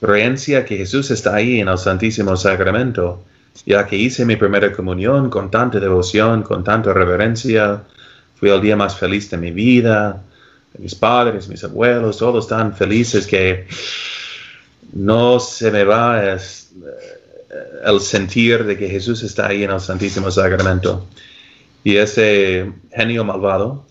creencia 0.00 0.64
que 0.64 0.76
Jesús 0.76 1.10
está 1.10 1.36
ahí 1.36 1.60
en 1.60 1.68
el 1.68 1.78
Santísimo 1.78 2.36
Sacramento, 2.36 3.22
ya 3.64 3.86
que 3.86 3.96
hice 3.96 4.24
mi 4.24 4.36
primera 4.36 4.72
comunión 4.72 5.30
con 5.30 5.50
tanta 5.50 5.80
devoción, 5.80 6.42
con 6.42 6.62
tanta 6.62 6.92
reverencia, 6.92 7.82
fui 8.34 8.50
el 8.50 8.60
día 8.60 8.76
más 8.76 8.98
feliz 8.98 9.30
de 9.30 9.38
mi 9.38 9.50
vida, 9.50 10.22
mis 10.78 10.94
padres, 10.94 11.48
mis 11.48 11.62
abuelos, 11.64 12.18
todos 12.18 12.44
están 12.44 12.74
felices 12.74 13.26
que 13.26 13.66
no 14.92 15.40
se 15.40 15.70
me 15.70 15.84
va 15.84 16.34
eh, 16.34 16.38
el 17.84 18.00
sentir 18.00 18.64
de 18.64 18.76
que 18.76 18.88
Jesús 18.88 19.22
está 19.22 19.48
ahí 19.48 19.64
en 19.64 19.70
el 19.70 19.80
Santísimo 19.80 20.30
Sacramento. 20.30 21.06
Y 21.84 21.96
ese 21.96 22.72
genio 22.92 23.24
malvado 23.24 23.86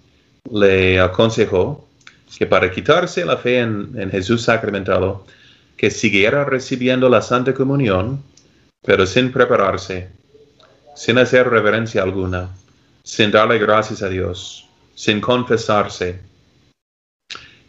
le 0.52 1.00
aconsejó 1.00 1.88
que 2.38 2.45
para 2.45 2.69
quitarse 2.69 3.24
la 3.24 3.38
fe 3.38 3.60
en, 3.60 3.91
en 3.95 4.12
Jesús 4.12 4.43
sacramentado, 4.43 5.26
que 5.78 5.89
siguiera 5.89 6.43
recibiendo 6.43 7.10
la 7.10 7.21
Santa 7.21 7.54
Comunión, 7.54 8.21
pero 8.82 9.06
sin 9.06 9.32
prepararse, 9.32 10.10
sin 10.95 11.17
hacer 11.17 11.50
reverencia 11.50 12.04
alguna, 12.04 12.50
sin 13.04 13.32
darle 13.32 13.60
gracias 13.60 14.02
a 14.02 14.10
Dios, 14.10 14.67
sin 14.95 15.21
confesarse. 15.21 16.19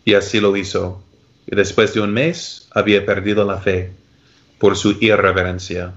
Y 0.07 0.14
así 0.14 0.40
lo 0.40 0.57
hizo. 0.57 1.03
Y 1.47 1.57
después 1.57 1.92
de 1.92 2.01
un 2.01 2.12
mes 2.12 2.69
había 2.71 3.05
perdido 3.05 3.45
la 3.45 3.59
fe 3.59 3.90
por 4.59 4.77
su 4.77 4.97
irreverencia. 5.01 5.92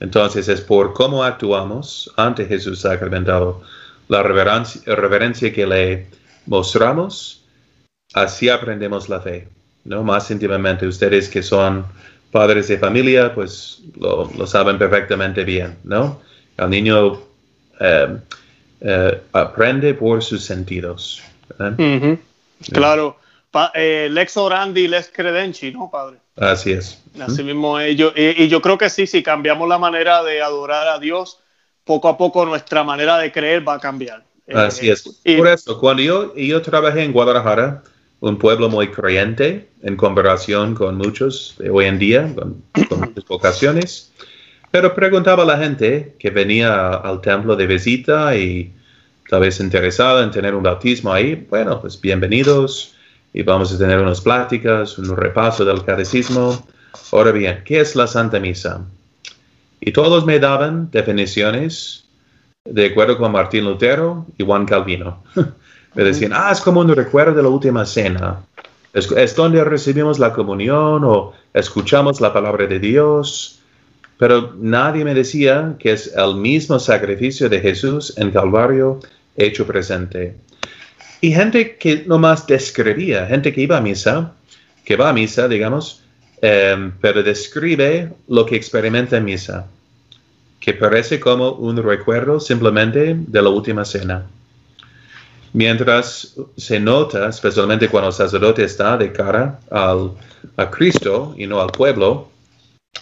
Entonces 0.00 0.48
es 0.48 0.60
por 0.60 0.92
cómo 0.92 1.24
actuamos 1.24 2.12
ante 2.16 2.44
Jesús 2.44 2.80
sacramentado, 2.80 3.62
la 4.08 4.22
reverencia, 4.22 5.52
que 5.52 5.66
le 5.66 6.06
mostramos, 6.44 7.42
así 8.12 8.50
aprendemos 8.50 9.08
la 9.08 9.20
fe, 9.20 9.48
¿no? 9.84 10.04
Más 10.04 10.30
íntimamente. 10.30 10.86
Ustedes 10.86 11.30
que 11.30 11.42
son 11.42 11.86
padres 12.30 12.68
de 12.68 12.78
familia, 12.78 13.34
pues 13.34 13.82
lo, 13.98 14.46
saben 14.46 14.78
perfectamente 14.78 15.42
bien, 15.42 15.78
¿no? 15.84 16.20
El 16.58 16.68
niño 16.68 17.22
eh, 17.80 18.16
eh, 18.82 19.22
aprende 19.32 19.94
por 19.94 20.22
sus 20.22 20.44
sentidos. 20.44 21.22
Claro. 22.72 23.18
Eh, 23.74 24.08
lex 24.10 24.36
orandi, 24.36 24.86
lex 24.86 25.10
credenci, 25.12 25.72
¿no, 25.72 25.90
padre? 25.90 26.18
Así 26.36 26.72
es. 26.72 27.02
Así 27.18 27.42
mismo 27.42 27.80
ellos. 27.80 28.12
Y, 28.14 28.48
yo 28.48 28.60
creo 28.60 28.76
que 28.76 28.90
sí, 28.90 29.06
si 29.06 29.22
cambiamos 29.22 29.68
la 29.68 29.78
manera 29.78 30.22
de 30.22 30.42
adorar 30.42 30.88
a 30.88 30.98
Dios, 30.98 31.38
poco 31.84 32.08
a 32.08 32.18
poco 32.18 32.44
nuestra 32.44 32.84
manera 32.84 33.16
de 33.18 33.32
creer 33.32 33.66
va 33.66 33.74
a 33.74 33.80
cambiar. 33.80 34.24
Así 34.52 34.90
es. 34.90 35.20
Por 35.36 35.48
eso, 35.48 35.78
cuando 35.80 36.02
yo, 36.02 36.34
yo 36.36 36.62
trabajé 36.62 37.02
en 37.02 37.12
Guadalajara, 37.12 37.82
un 38.20 38.38
pueblo 38.38 38.68
muy 38.68 38.88
creyente 38.88 39.68
en 39.82 39.96
comparación 39.96 40.74
con 40.74 40.96
muchos 40.96 41.54
de 41.58 41.70
hoy 41.70 41.86
en 41.86 41.98
día, 41.98 42.32
con, 42.34 42.62
muchas 42.98 43.24
vocaciones, 43.26 44.12
pero 44.70 44.94
preguntaba 44.94 45.42
a 45.42 45.46
la 45.46 45.58
gente 45.58 46.16
que 46.18 46.30
venía 46.30 46.88
al 46.88 47.20
templo 47.20 47.56
de 47.56 47.66
visita 47.66 48.36
y 48.36 48.74
tal 49.28 49.40
vez 49.40 49.60
interesada 49.60 50.22
en 50.22 50.30
tener 50.30 50.54
un 50.54 50.62
bautismo 50.62 51.12
ahí, 51.12 51.46
bueno, 51.48 51.80
pues 51.80 52.00
bienvenidos 52.00 52.94
y 53.32 53.42
vamos 53.42 53.72
a 53.72 53.78
tener 53.78 53.98
unas 53.98 54.20
pláticas, 54.20 54.98
un 54.98 55.16
repaso 55.16 55.64
del 55.64 55.84
catecismo. 55.84 56.64
Ahora 57.12 57.32
bien, 57.32 57.62
¿qué 57.64 57.80
es 57.80 57.96
la 57.96 58.06
Santa 58.06 58.38
Misa? 58.38 58.80
Y 59.80 59.92
todos 59.92 60.24
me 60.24 60.38
daban 60.38 60.90
definiciones 60.90 62.04
de 62.64 62.86
acuerdo 62.86 63.18
con 63.18 63.32
Martín 63.32 63.64
Lutero 63.64 64.26
y 64.38 64.44
Juan 64.44 64.64
Calvino. 64.64 65.22
me 65.94 66.04
decían, 66.04 66.32
ah, 66.34 66.50
es 66.52 66.60
como 66.60 66.80
un 66.80 66.94
recuerdo 66.94 67.34
de 67.34 67.42
la 67.42 67.48
última 67.48 67.84
cena. 67.84 68.40
Es, 68.92 69.10
es, 69.10 69.36
donde 69.36 69.62
recibimos 69.64 70.18
la 70.18 70.32
comunión 70.32 71.04
o 71.04 71.34
escuchamos 71.52 72.20
la 72.20 72.32
palabra 72.32 72.66
de 72.66 72.78
Dios. 72.78 73.60
Pero 74.18 74.54
nadie 74.56 75.04
me 75.04 75.12
decía 75.12 75.74
que 75.78 75.92
es 75.92 76.14
el 76.16 76.36
mismo 76.36 76.78
sacrificio 76.78 77.50
de 77.50 77.60
Jesús 77.60 78.16
en 78.16 78.30
Calvario 78.30 79.00
hecho 79.36 79.66
presente. 79.66 80.34
Y 81.20 81.32
gente 81.32 81.76
que 81.76 82.04
nomás 82.06 82.46
describía, 82.46 83.26
gente 83.26 83.52
que 83.52 83.62
iba 83.62 83.76
a 83.76 83.80
misa, 83.80 84.32
que 84.84 84.96
va 84.96 85.08
a 85.08 85.12
misa, 85.12 85.48
digamos, 85.48 86.02
em, 86.42 86.92
pero 87.00 87.22
describe 87.22 88.12
lo 88.28 88.44
que 88.44 88.56
experimenta 88.56 89.16
en 89.16 89.24
misa, 89.24 89.66
que 90.60 90.74
parece 90.74 91.18
como 91.18 91.52
un 91.52 91.82
recuerdo 91.82 92.38
simplemente 92.38 93.16
de 93.16 93.42
la 93.42 93.48
última 93.48 93.84
cena. 93.84 94.26
Mientras 95.52 96.34
se 96.56 96.78
nota, 96.78 97.28
especialmente 97.28 97.88
cuando 97.88 98.08
el 98.08 98.14
sacerdote 98.14 98.64
está 98.64 98.98
de 98.98 99.10
cara 99.10 99.58
al, 99.70 100.12
a 100.56 100.70
Cristo 100.70 101.34
y 101.38 101.46
no 101.46 101.60
al 101.60 101.70
pueblo, 101.70 102.28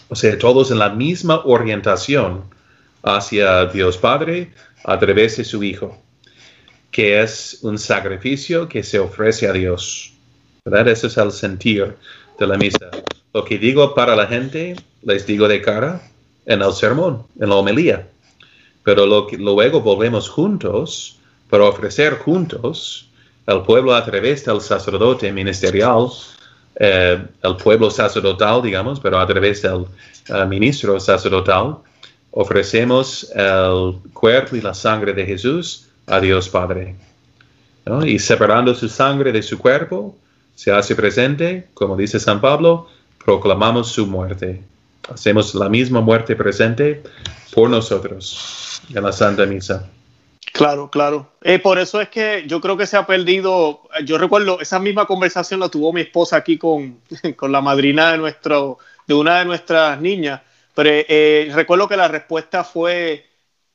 o 0.09 0.15
sea, 0.15 0.39
todos 0.39 0.71
en 0.71 0.79
la 0.79 0.91
misma 0.91 1.43
orientación 1.45 2.43
hacia 3.03 3.67
Dios 3.67 3.99
Padre 3.99 4.53
a 4.85 4.99
través 4.99 5.37
de 5.37 5.45
su 5.45 5.63
Hijo 5.65 6.04
que 6.95 7.21
es 7.21 7.59
un 7.63 7.77
sacrificio 7.77 8.69
que 8.69 8.85
se 8.85 9.01
ofrece 9.01 9.49
a 9.49 9.53
Dios. 9.53 10.13
¿Verdad? 10.65 10.87
Ese 10.87 11.09
es 11.09 11.17
el 11.17 11.33
sentir 11.33 11.97
de 12.39 12.47
la 12.47 12.57
misa. 12.57 12.89
Lo 13.33 13.45
que 13.45 13.59
digo 13.59 13.97
para 13.97 14.15
la 14.15 14.29
gente, 14.29 14.77
les 15.03 15.27
digo 15.27 15.49
de 15.49 15.61
cara 15.61 16.01
en 16.47 16.63
el 16.63 16.73
sermón, 16.73 17.25
en 17.41 17.49
la 17.49 17.57
homilía. 17.57 18.07
Pero 18.85 19.07
luego 19.07 19.81
volvemos 19.81 20.29
juntos 20.29 21.19
para 21.51 21.65
ofrecer 21.65 22.15
juntos 22.19 23.09
al 23.47 23.65
pueblo 23.65 23.93
a 23.93 24.05
través 24.05 24.45
del 24.45 24.61
sacerdote 24.61 25.33
ministerial, 25.33 26.11
eh, 26.77 27.19
el 27.43 27.57
pueblo 27.57 27.91
sacerdotal, 27.91 28.63
digamos, 28.63 29.01
pero 29.01 29.19
a 29.19 29.27
través 29.27 29.63
del 29.63 29.87
eh, 30.29 30.47
ministro 30.47 31.01
sacerdotal, 31.01 31.79
ofrecemos 32.31 33.33
el 33.35 33.97
cuerpo 34.13 34.55
y 34.55 34.61
la 34.61 34.75
sangre 34.75 35.13
de 35.13 35.27
Jesús 35.27 35.89
a 36.07 36.21
Dios 36.21 36.49
Padre. 36.49 36.97
Y 38.07 38.19
separando 38.19 38.75
su 38.75 38.89
sangre 38.89 39.33
de 39.33 39.43
su 39.43 39.59
cuerpo, 39.59 40.17
se 40.55 40.73
hace 40.73 40.95
presente, 40.95 41.69
como 41.75 41.97
dice 41.97 42.19
San 42.19 42.41
Pablo, 42.41 42.89
proclamamos 43.25 43.91
su 43.93 44.07
muerte. 44.07 44.63
Hacemos 45.13 45.55
la 45.55 45.69
misma 45.69 46.01
muerte 46.01 46.35
presente 46.35 47.03
por 47.53 47.69
nosotros 47.69 48.81
en 48.95 49.03
la 49.03 49.13
Santa 49.13 49.45
Misa. 49.45 49.89
Claro, 50.53 50.89
claro. 50.89 51.33
Eh, 51.43 51.59
por 51.59 51.79
eso 51.79 52.01
es 52.01 52.09
que 52.09 52.45
yo 52.47 52.61
creo 52.61 52.77
que 52.77 52.87
se 52.87 52.97
ha 52.97 53.05
perdido, 53.05 53.81
yo 54.05 54.19
recuerdo, 54.19 54.61
esa 54.61 54.79
misma 54.79 55.05
conversación 55.05 55.59
la 55.59 55.69
tuvo 55.69 55.93
mi 55.93 56.03
esposa 56.03 56.37
aquí 56.37 56.57
con, 56.57 57.01
con 57.37 57.51
la 57.51 57.61
madrina 57.61 58.13
de, 58.13 58.19
nuestro, 58.19 58.79
de 59.07 59.15
una 59.15 59.41
de 59.41 59.47
nuestras 59.47 60.01
niñas, 60.01 60.43
pero 60.75 60.91
eh, 60.93 61.51
recuerdo 61.53 61.89
que 61.89 61.97
la 61.97 62.09
respuesta 62.09 62.63
fue, 62.63 63.27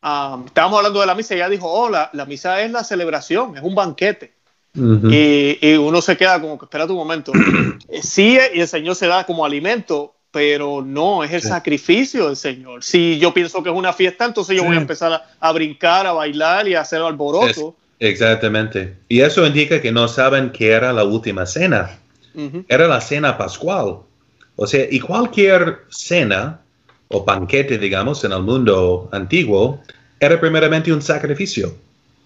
estábamos 0.01 0.77
hablando 0.77 1.01
de 1.01 1.05
la 1.05 1.15
misa 1.15 1.33
y 1.33 1.37
ella 1.37 1.49
dijo, 1.49 1.67
oh, 1.69 1.89
la, 1.89 2.25
misa 2.27 2.61
es 2.61 2.71
la 2.71 2.83
celebración, 2.83 3.57
es 3.57 3.63
un 3.63 3.75
banquete. 3.75 4.33
y, 4.73 5.73
uno 5.75 6.01
se 6.01 6.15
queda 6.15 6.39
como 6.39 6.57
que 6.57 6.65
espera 6.65 6.87
tu 6.87 6.95
momento. 6.95 7.31
Eh, 7.91 8.03
sí, 8.03 8.37
y 8.53 8.59
el 8.59 8.67
Señor 8.67 8.95
se 8.95 9.07
da 9.07 9.25
como 9.25 9.43
alimento, 9.43 10.13
pero 10.31 10.83
no, 10.85 11.23
es 11.23 11.31
el 11.31 11.41
sacrificio 11.41 12.27
del 12.27 12.35
Señor. 12.35 12.83
Si 12.83 13.17
yo 13.17 13.33
pienso 13.33 13.63
que 13.63 13.69
es 13.69 13.75
una 13.75 13.93
fiesta, 13.93 14.25
entonces 14.25 14.55
yo 14.55 14.63
voy 14.63 14.75
a 14.75 14.79
empezar 14.79 15.23
a, 15.39 15.51
brincar, 15.51 16.05
a 16.05 16.11
bailar 16.11 16.67
y 16.67 16.75
a 16.75 16.81
hacer 16.81 17.01
alboroto. 17.01 17.75
exactamente. 17.97 18.95
Y 19.07 19.21
eso 19.21 19.43
indica 19.43 19.81
que 19.81 19.91
no 19.91 20.07
saben 20.07 20.51
que 20.51 20.69
era 20.69 20.93
la 20.93 21.03
última 21.03 21.47
cena. 21.47 21.97
Era 22.67 22.87
la 22.87 23.01
cena 23.01 23.39
pascual. 23.39 24.01
O 24.55 24.67
sea, 24.67 24.85
y 24.89 24.99
cualquier 24.99 25.79
cena 25.89 26.61
o 27.09 27.25
banquete, 27.25 27.77
digamos, 27.77 28.23
en 28.23 28.31
el 28.31 28.43
mundo 28.43 29.09
antiguo, 29.11 29.81
era 30.19 30.39
primeramente 30.39 30.93
un 30.93 31.01
sacrificio, 31.01 31.75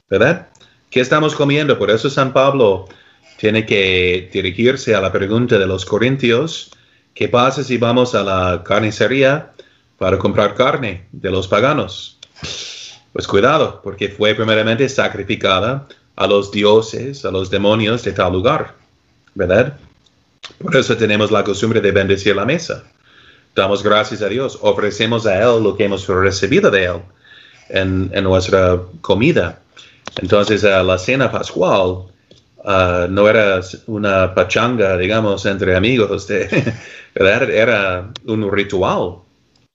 ¿verdad? 0.09 0.49
¿Qué 0.89 0.99
estamos 0.99 1.35
comiendo? 1.35 1.79
Por 1.79 1.89
eso 1.89 2.09
San 2.09 2.33
Pablo 2.33 2.87
tiene 3.37 3.65
que 3.65 4.29
dirigirse 4.31 4.93
a 4.93 5.01
la 5.01 5.11
pregunta 5.11 5.57
de 5.57 5.65
los 5.65 5.85
corintios, 5.85 6.71
¿qué 7.13 7.29
pasa 7.29 7.63
si 7.63 7.77
vamos 7.77 8.13
a 8.13 8.23
la 8.23 8.63
carnicería 8.63 9.51
para 9.97 10.17
comprar 10.17 10.53
carne 10.53 11.05
de 11.11 11.31
los 11.31 11.47
paganos? 11.47 12.19
Pues 13.13 13.25
cuidado, 13.25 13.79
porque 13.83 14.09
fue 14.09 14.35
primeramente 14.35 14.89
sacrificada 14.89 15.87
a 16.15 16.27
los 16.27 16.51
dioses, 16.51 17.23
a 17.23 17.31
los 17.31 17.49
demonios 17.49 18.03
de 18.03 18.11
tal 18.11 18.33
lugar, 18.33 18.75
¿verdad? 19.33 19.77
Por 20.57 20.75
eso 20.75 20.97
tenemos 20.97 21.31
la 21.31 21.43
costumbre 21.43 21.79
de 21.79 21.91
bendecir 21.91 22.35
la 22.35 22.43
mesa 22.43 22.83
damos 23.55 23.83
gracias 23.83 24.21
a 24.21 24.29
Dios, 24.29 24.57
ofrecemos 24.61 25.25
a 25.25 25.39
Él 25.39 25.63
lo 25.63 25.75
que 25.75 25.85
hemos 25.85 26.07
recibido 26.07 26.71
de 26.71 26.85
Él 26.85 27.01
en, 27.69 28.23
nuestra 28.23 28.79
comida. 29.01 29.59
Entonces, 30.21 30.63
la 30.63 30.97
cena 30.97 31.31
pascual 31.31 32.05
uh, 32.57 33.07
no 33.09 33.29
era 33.29 33.61
una 33.87 34.33
pachanga, 34.33 34.97
digamos, 34.97 35.45
entre 35.45 35.75
amigos, 35.75 36.29
era 37.15 38.11
un 38.25 38.51
ritual 38.51 39.17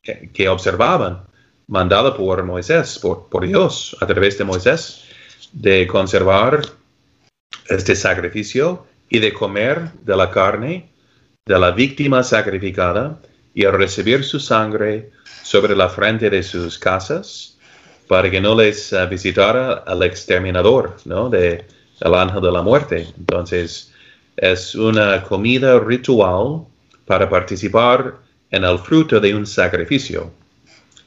que, 0.02 0.48
observaban, 0.48 1.22
mandado 1.66 2.16
por 2.16 2.42
Moisés, 2.44 2.98
por, 2.98 3.28
por 3.28 3.46
Dios, 3.46 3.96
a 4.00 4.06
través 4.06 4.38
de 4.38 4.44
Moisés, 4.44 5.04
de 5.52 5.86
conservar 5.86 6.62
este 7.68 7.94
sacrificio 7.94 8.86
y 9.10 9.18
de 9.18 9.32
comer 9.32 9.90
de 10.02 10.16
la 10.16 10.30
carne 10.30 10.88
de 11.46 11.58
la 11.58 11.70
víctima 11.70 12.22
sacrificada 12.22 13.18
y 13.58 13.64
al 13.64 13.72
recibir 13.72 14.22
su 14.22 14.38
sangre 14.38 15.10
sobre 15.42 15.74
la 15.74 15.88
frente 15.88 16.30
de 16.30 16.44
sus 16.44 16.78
casas, 16.78 17.56
para 18.06 18.30
que 18.30 18.40
no 18.40 18.54
les 18.54 18.92
uh, 18.92 19.08
visitara 19.10 19.82
al 19.84 20.04
exterminador, 20.04 20.96
¿no? 21.04 21.28
De, 21.28 21.64
el 22.00 22.14
ángel 22.14 22.40
de 22.40 22.52
la 22.52 22.62
muerte. 22.62 23.08
Entonces, 23.18 23.92
es 24.36 24.76
una 24.76 25.24
comida 25.24 25.80
ritual 25.80 26.66
para 27.04 27.28
participar 27.28 28.18
en 28.52 28.62
el 28.62 28.78
fruto 28.78 29.18
de 29.18 29.34
un 29.34 29.44
sacrificio. 29.44 30.30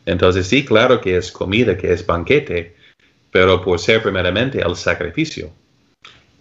Entonces, 0.05 0.45
sí, 0.45 0.65
claro 0.65 0.99
que 0.99 1.15
es 1.15 1.31
comida, 1.31 1.77
que 1.77 1.93
es 1.93 2.05
banquete, 2.05 2.75
pero 3.31 3.61
por 3.61 3.79
ser 3.79 4.03
primeramente 4.03 4.59
el 4.59 4.75
sacrificio. 4.75 5.49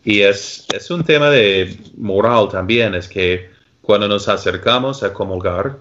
Y 0.05 0.23
es, 0.23 0.67
es 0.75 0.91
un 0.91 1.05
tema 1.05 1.31
de 1.31 1.79
moral 1.97 2.49
también, 2.49 2.97
es 2.97 3.07
que 3.07 3.49
cuando 3.81 4.09
nos 4.09 4.29
acercamos 4.29 5.05
a 5.05 5.13
comulgar, 5.15 5.79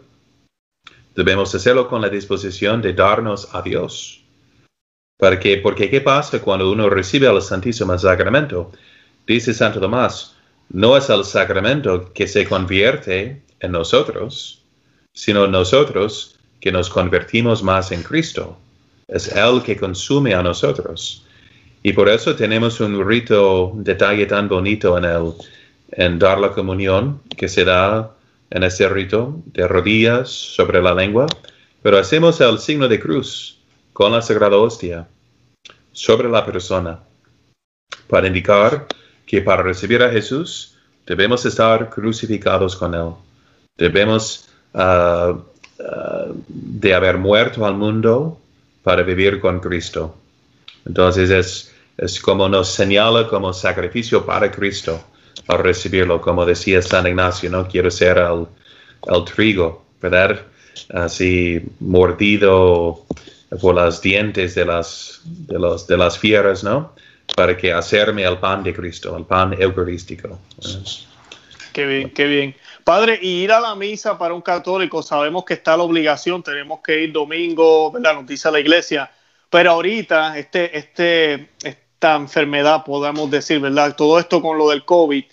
debemos 1.16 1.54
hacerlo 1.54 1.88
con 1.88 2.02
la 2.02 2.10
disposición 2.10 2.82
de 2.82 2.94
darnos 2.94 3.54
a 3.54 3.62
Dios. 3.62 4.24
Porque, 5.18 5.58
porque 5.58 5.90
¿qué 5.90 6.02
pasa 6.02 6.42
cuando 6.42 6.72
uno 6.72 6.90
recibe 6.90 7.28
el 7.28 7.42
Santísimo 7.42 7.98
Sacramento? 7.98 8.72
Dice 9.28 9.54
Santo 9.54 9.80
Tomás, 9.80 10.36
no 10.70 10.96
es 10.96 11.10
el 11.10 11.26
sacramento 11.26 12.14
que 12.14 12.28
se 12.28 12.48
convierte 12.48 13.42
en 13.60 13.72
nosotros, 13.72 14.64
sino 15.14 15.48
nosotros 15.48 16.40
que 16.60 16.72
nos 16.72 16.90
convertimos 16.90 17.64
más 17.64 17.92
en 17.92 18.04
Cristo. 18.04 18.58
Es 19.08 19.28
Él 19.36 19.62
que 19.64 19.76
consume 19.76 20.34
a 20.34 20.44
nosotros. 20.44 21.26
Y 21.82 21.94
por 21.94 22.10
eso 22.10 22.36
tenemos 22.36 22.80
un 22.80 23.06
rito, 23.06 23.72
detalle 23.76 24.26
tan 24.26 24.48
bonito 24.48 24.98
en 24.98 25.06
el, 25.06 25.34
en 25.92 26.20
dar 26.20 26.40
la 26.40 26.52
comunión, 26.52 27.22
que 27.36 27.48
se 27.48 27.64
da 27.64 28.16
en 28.52 28.64
ese 28.64 28.90
rito 28.90 29.42
de 29.46 29.68
rodillas 29.68 30.30
sobre 30.30 30.82
la 30.82 30.94
lengua, 30.94 31.28
pero 31.82 31.98
hacemos 31.98 32.42
el 32.42 32.60
signo 32.60 32.88
de 32.88 33.00
cruz 33.00 33.60
con 33.94 34.12
la 34.12 34.22
sagrada 34.22 34.58
hostia 34.58 35.08
sobre 35.92 36.30
la 36.30 36.46
persona 36.46 37.00
para 38.08 38.28
indicar 38.28 38.88
que 39.26 39.42
para 39.42 39.64
recibir 39.64 40.02
a 40.02 40.10
Jesús 40.10 40.76
debemos 41.06 41.46
estar 41.46 41.90
crucificados 41.90 42.76
con 42.76 42.94
Él. 42.96 43.12
Debemos 43.78 44.50
ah, 44.74 45.38
ah, 45.80 46.26
de 46.48 46.94
haber 46.94 47.18
muerto 47.18 47.66
al 47.66 47.76
mundo 47.76 48.40
para 48.84 49.04
vivir 49.04 49.40
con 49.40 49.60
Cristo. 49.60 50.16
Entonces 50.86 51.30
es, 51.30 51.76
es 51.98 52.20
como 52.20 52.50
nos 52.50 52.70
señala 52.70 53.28
como 53.28 53.54
sacrificio 53.54 54.26
para 54.26 54.52
Cristo 54.52 55.04
al 55.48 55.60
recibirlo, 55.60 56.22
como 56.22 56.46
decía 56.46 56.82
San 56.82 57.08
Ignacio, 57.08 57.50
no 57.50 57.68
quiero 57.68 57.90
ser 57.90 58.18
el, 58.18 58.48
el 59.08 59.26
trigo, 59.26 59.86
¿verdad? 60.02 60.42
Así 60.94 61.62
mordido 61.80 63.06
por 63.62 63.76
las 63.76 64.02
dientes 64.02 64.56
de 64.56 64.66
las, 64.66 65.22
de, 65.24 65.60
los, 65.60 65.88
de 65.88 65.98
las 65.98 66.18
fieras, 66.18 66.64
¿no? 66.64 66.94
para 67.36 67.56
que 67.56 67.72
hacerme 67.72 68.24
el 68.24 68.38
pan 68.38 68.64
de 68.64 68.74
Cristo, 68.74 69.16
el 69.16 69.26
pan 69.26 69.56
eucarístico. 69.60 70.40
Qué 71.74 71.86
bien, 71.86 72.10
qué 72.12 72.26
bien. 72.26 72.56
Padre, 72.84 73.20
y 73.22 73.44
ir 73.44 73.52
a 73.52 73.60
la 73.60 73.76
misa 73.76 74.18
para 74.18 74.34
un 74.34 74.42
católico, 74.42 75.04
sabemos 75.04 75.46
que 75.46 75.54
está 75.54 75.78
la 75.78 75.84
obligación, 75.84 76.42
tenemos 76.42 76.80
que 76.84 77.04
ir 77.04 77.12
domingo, 77.12 77.92
¿verdad? 77.92 78.16
Nos 78.16 78.28
dice 78.28 78.52
la 78.52 78.60
iglesia, 78.60 79.12
pero 79.50 79.72
ahorita 79.72 80.38
este, 80.38 80.78
este, 80.78 81.50
esta 82.00 82.16
enfermedad, 82.16 82.86
podemos 82.86 83.30
decir, 83.30 83.60
¿verdad? 83.60 83.94
Todo 83.94 84.20
esto 84.20 84.42
con 84.42 84.58
lo 84.58 84.70
del 84.70 84.86
COVID, 84.86 85.26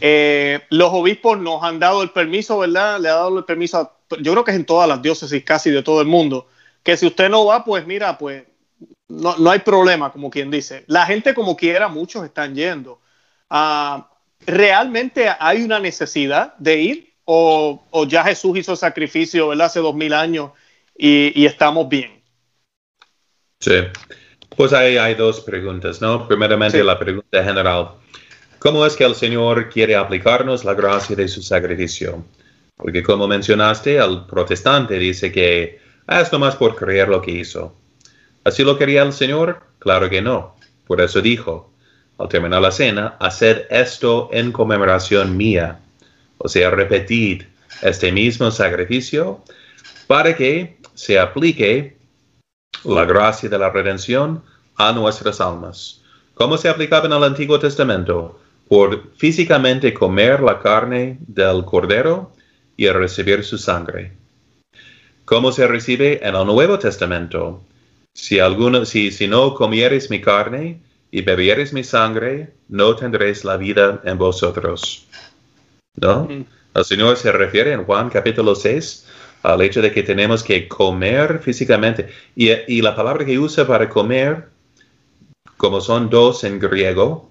eh, 0.00 0.60
los 0.68 0.90
obispos 0.92 1.38
nos 1.38 1.62
han 1.62 1.78
dado 1.78 2.02
el 2.02 2.10
permiso, 2.10 2.58
¿verdad? 2.58 3.00
Le 3.00 3.08
ha 3.08 3.14
dado 3.14 3.38
el 3.38 3.44
permiso, 3.46 3.90
yo 4.20 4.32
creo 4.32 4.44
que 4.44 4.50
es 4.50 4.58
en 4.58 4.66
todas 4.66 4.86
las 4.86 5.00
diócesis 5.00 5.42
casi 5.42 5.70
de 5.70 5.82
todo 5.82 6.02
el 6.02 6.06
mundo, 6.06 6.46
que 6.82 6.98
si 6.98 7.06
usted 7.06 7.30
no 7.30 7.46
va, 7.46 7.64
pues 7.64 7.86
mira, 7.86 8.18
pues 8.18 8.44
no, 9.08 9.38
no, 9.38 9.50
hay 9.50 9.60
problema, 9.60 10.12
como 10.12 10.28
quien 10.28 10.50
dice. 10.50 10.84
La 10.88 11.06
gente 11.06 11.32
como 11.32 11.56
quiera, 11.56 11.88
muchos 11.88 12.22
están 12.22 12.54
yendo. 12.54 13.00
Ah, 13.48 14.10
¿Realmente 14.44 15.26
hay 15.38 15.62
una 15.62 15.78
necesidad 15.78 16.54
de 16.58 16.80
ir? 16.80 17.14
¿O, 17.24 17.82
ya 18.06 18.24
Jesús 18.24 18.58
hizo 18.58 18.76
sacrificio 18.76 19.48
¿verdad? 19.48 19.68
hace 19.68 19.80
dos 19.80 19.94
mil 19.94 20.12
años 20.12 20.50
y, 20.94 21.46
estamos 21.46 21.88
bien? 21.88 22.22
Sí, 23.60 23.72
pues 24.56 24.72
hay, 24.72 24.96
hay 24.96 25.14
dos 25.14 25.40
preguntas, 25.40 26.00
¿no? 26.00 26.26
Primeramente 26.26 26.82
la 26.84 26.98
pregunta 26.98 27.42
general. 27.42 27.92
¿Cómo 28.58 28.84
es 28.84 28.94
que 28.94 29.04
el 29.04 29.14
Señor 29.14 29.70
quiere 29.70 29.96
aplicarnos 29.96 30.64
la 30.64 30.74
gracia 30.74 31.16
de 31.16 31.28
su 31.28 31.42
sacrificio? 31.42 32.24
Porque 32.76 33.02
como 33.02 33.26
mencionaste, 33.26 33.96
el 33.96 34.26
protestante 34.26 34.98
dice 34.98 35.32
que 35.32 35.80
es 36.06 36.32
nomás 36.32 36.56
por 36.56 36.76
creer 36.76 37.08
lo 37.08 37.22
que 37.22 37.30
hizo. 37.30 37.74
¿Así 38.44 38.62
lo 38.62 38.76
quería 38.76 39.02
el 39.02 39.12
Señor? 39.12 39.62
Claro 39.78 40.10
que 40.10 40.20
no. 40.20 40.56
Por 40.86 41.00
eso 41.00 41.20
dijo, 41.20 41.72
al 42.18 42.28
terminar 42.28 42.60
la 42.60 42.70
cena, 42.70 43.16
haced 43.20 43.62
esto 43.70 44.28
en 44.32 44.52
conmemoración 44.52 45.36
mía. 45.36 45.78
O 46.38 46.48
sea, 46.48 46.70
repetid 46.70 47.44
este 47.82 48.12
mismo 48.12 48.50
sacrificio 48.50 49.42
para 50.06 50.34
que 50.36 50.78
se 50.94 51.18
aplique 51.18 51.96
la 52.84 53.04
gracia 53.04 53.48
de 53.48 53.58
la 53.58 53.70
redención 53.70 54.42
a 54.76 54.92
nuestras 54.92 55.40
almas. 55.40 56.00
¿Cómo 56.34 56.56
se 56.56 56.68
aplicaba 56.68 57.06
en 57.06 57.12
el 57.12 57.24
Antiguo 57.24 57.58
Testamento? 57.58 58.40
Por 58.68 59.14
físicamente 59.16 59.92
comer 59.92 60.40
la 60.40 60.58
carne 60.58 61.18
del 61.20 61.64
cordero 61.64 62.32
y 62.76 62.88
recibir 62.88 63.44
su 63.44 63.58
sangre. 63.58 64.12
¿Cómo 65.24 65.52
se 65.52 65.66
recibe 65.66 66.26
en 66.26 66.34
el 66.34 66.46
Nuevo 66.46 66.78
Testamento? 66.78 67.62
Si, 68.14 68.38
alguno, 68.38 68.84
si, 68.84 69.10
si 69.10 69.28
no 69.28 69.54
comieres 69.54 70.10
mi 70.10 70.20
carne 70.20 70.80
y 71.10 71.22
bebieres 71.22 71.72
mi 71.72 71.84
sangre, 71.84 72.54
no 72.68 72.96
tendréis 72.96 73.44
la 73.44 73.56
vida 73.56 74.00
en 74.04 74.18
vosotros. 74.18 75.06
¿No? 75.96 76.28
El 76.74 76.84
Señor 76.84 77.16
se 77.16 77.32
refiere 77.32 77.72
en 77.72 77.84
Juan 77.84 78.08
capítulo 78.08 78.54
6 78.54 79.06
al 79.42 79.62
hecho 79.62 79.80
de 79.80 79.92
que 79.92 80.02
tenemos 80.02 80.42
que 80.42 80.68
comer 80.68 81.40
físicamente. 81.42 82.08
Y, 82.36 82.82
la 82.82 82.94
palabra 82.94 83.24
que 83.24 83.38
usa 83.38 83.66
para 83.66 83.88
comer, 83.88 84.48
como 85.56 85.80
son 85.80 86.10
dos 86.10 86.44
en 86.44 86.58
griego, 86.58 87.30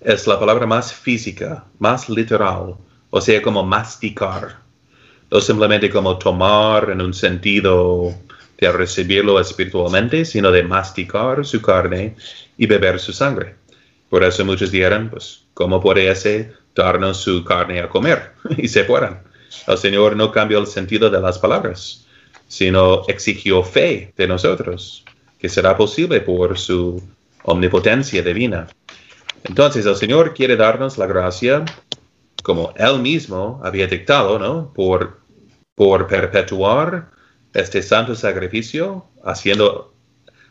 es 0.00 0.26
la 0.26 0.38
palabra 0.38 0.66
más 0.66 0.92
física, 0.92 1.64
más 1.78 2.08
literal, 2.08 2.76
o 3.10 3.20
sea, 3.20 3.42
como 3.42 3.64
masticar, 3.64 4.58
no 5.30 5.40
simplemente 5.40 5.90
como 5.90 6.18
tomar 6.18 6.90
en 6.90 7.00
un 7.00 7.12
sentido 7.12 8.14
de 8.58 8.72
recibirlo 8.72 9.38
espiritualmente, 9.40 10.24
sino 10.24 10.50
de 10.50 10.62
masticar 10.62 11.44
su 11.44 11.60
carne 11.60 12.16
y 12.56 12.66
beber 12.66 12.98
su 12.98 13.12
sangre. 13.12 13.54
Por 14.08 14.24
eso 14.24 14.44
muchos 14.44 14.70
dirán, 14.70 15.10
pues, 15.10 15.44
¿cómo 15.54 15.80
puede 15.80 16.10
ese 16.10 16.52
darnos 16.74 17.18
su 17.18 17.44
carne 17.44 17.80
a 17.80 17.88
comer? 17.88 18.32
y 18.56 18.68
se 18.68 18.84
fueran. 18.84 19.27
El 19.66 19.78
Señor 19.78 20.16
no 20.16 20.32
cambió 20.32 20.58
el 20.58 20.66
sentido 20.66 21.10
de 21.10 21.20
las 21.20 21.38
palabras, 21.38 22.06
sino 22.46 23.02
exigió 23.08 23.62
fe 23.62 24.12
de 24.16 24.26
nosotros, 24.26 25.04
que 25.38 25.48
será 25.48 25.76
posible 25.76 26.20
por 26.20 26.58
su 26.58 27.02
omnipotencia 27.44 28.22
divina. 28.22 28.66
Entonces 29.44 29.86
el 29.86 29.96
Señor 29.96 30.34
quiere 30.34 30.56
darnos 30.56 30.98
la 30.98 31.06
gracia, 31.06 31.64
como 32.42 32.72
Él 32.76 33.00
mismo 33.00 33.60
había 33.62 33.86
dictado, 33.86 34.38
¿no? 34.38 34.72
Por, 34.72 35.20
por 35.74 36.06
perpetuar 36.06 37.10
este 37.54 37.82
santo 37.82 38.14
sacrificio, 38.14 39.04
haciendo 39.24 39.94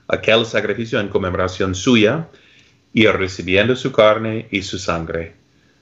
aquel 0.07 0.45
sacrificio 0.45 0.99
en 0.99 1.09
conmemoración 1.09 1.75
suya 1.75 2.29
y 2.93 3.05
recibiendo 3.07 3.75
su 3.75 3.91
carne 3.91 4.47
y 4.51 4.61
su 4.61 4.77
sangre. 4.77 5.35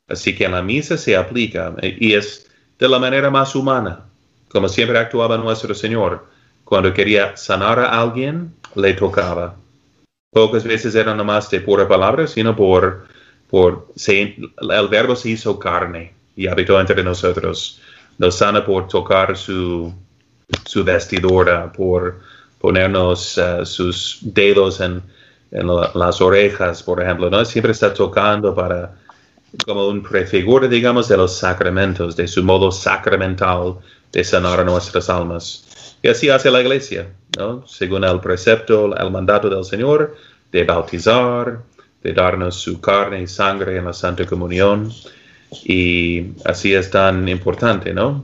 Así 0.07 0.35
que 0.35 0.45
en 0.45 0.51
la 0.51 0.61
misa 0.61 0.97
se 0.97 1.15
aplica 1.15 1.75
y 1.81 2.13
es 2.13 2.44
de 2.79 2.89
la 2.89 2.99
manera 2.99 3.29
más 3.29 3.55
humana, 3.55 4.01
como 4.49 4.67
siempre 4.67 4.97
actuaba 4.99 5.37
nuestro 5.37 5.73
Señor. 5.73 6.25
Cuando 6.63 6.93
quería 6.93 7.37
sanar 7.37 7.79
a 7.79 8.01
alguien, 8.01 8.53
le 8.75 8.93
tocaba. 8.93 9.55
Pocas 10.31 10.63
veces 10.63 10.95
era 10.95 11.15
nomás 11.15 11.49
de 11.49 11.61
pura 11.61 11.87
palabra, 11.87 12.27
sino 12.27 12.55
por, 12.55 13.07
por 13.49 13.87
el 14.07 14.87
verbo 14.89 15.15
se 15.15 15.29
hizo 15.29 15.57
carne 15.59 16.13
y 16.35 16.47
habitó 16.47 16.79
entre 16.79 17.03
nosotros. 17.03 17.79
Nos 18.17 18.35
sana 18.35 18.65
por 18.65 18.87
tocar 18.87 19.37
su, 19.37 19.93
su 20.65 20.83
vestidura, 20.83 21.71
por 21.71 22.19
ponernos 22.59 23.37
uh, 23.37 23.65
sus 23.65 24.19
dedos 24.21 24.81
en, 24.81 25.01
en 25.51 25.67
las 25.67 26.19
orejas, 26.19 26.81
por 26.83 27.01
ejemplo, 27.01 27.29
¿no? 27.29 27.45
Siempre 27.45 27.71
está 27.71 27.93
tocando 27.93 28.53
para, 28.55 28.95
como 29.63 29.87
un 29.87 30.01
prefigura, 30.01 30.67
digamos, 30.67 31.07
de 31.07 31.17
los 31.17 31.37
sacramentos, 31.37 32.15
de 32.15 32.27
su 32.27 32.43
modo 32.43 32.71
sacramental 32.71 33.75
de 34.11 34.23
sanar 34.23 34.65
nuestras 34.65 35.09
almas. 35.09 35.97
Y 36.01 36.07
así 36.07 36.29
hace 36.29 36.51
la 36.51 36.61
iglesia, 36.61 37.07
¿no? 37.37 37.67
Según 37.67 38.03
el 38.03 38.19
precepto, 38.19 38.95
el 38.95 39.11
mandato 39.11 39.49
del 39.49 39.63
Señor, 39.63 40.15
de 40.51 40.63
bautizar, 40.63 41.61
de 42.03 42.13
darnos 42.13 42.55
su 42.55 42.79
carne 42.79 43.23
y 43.23 43.27
sangre 43.27 43.77
en 43.77 43.85
la 43.85 43.93
Santa 43.93 44.25
Comunión. 44.25 44.91
Y 45.63 46.33
así 46.43 46.73
es 46.73 46.89
tan 46.91 47.27
importante, 47.27 47.93
¿no? 47.93 48.23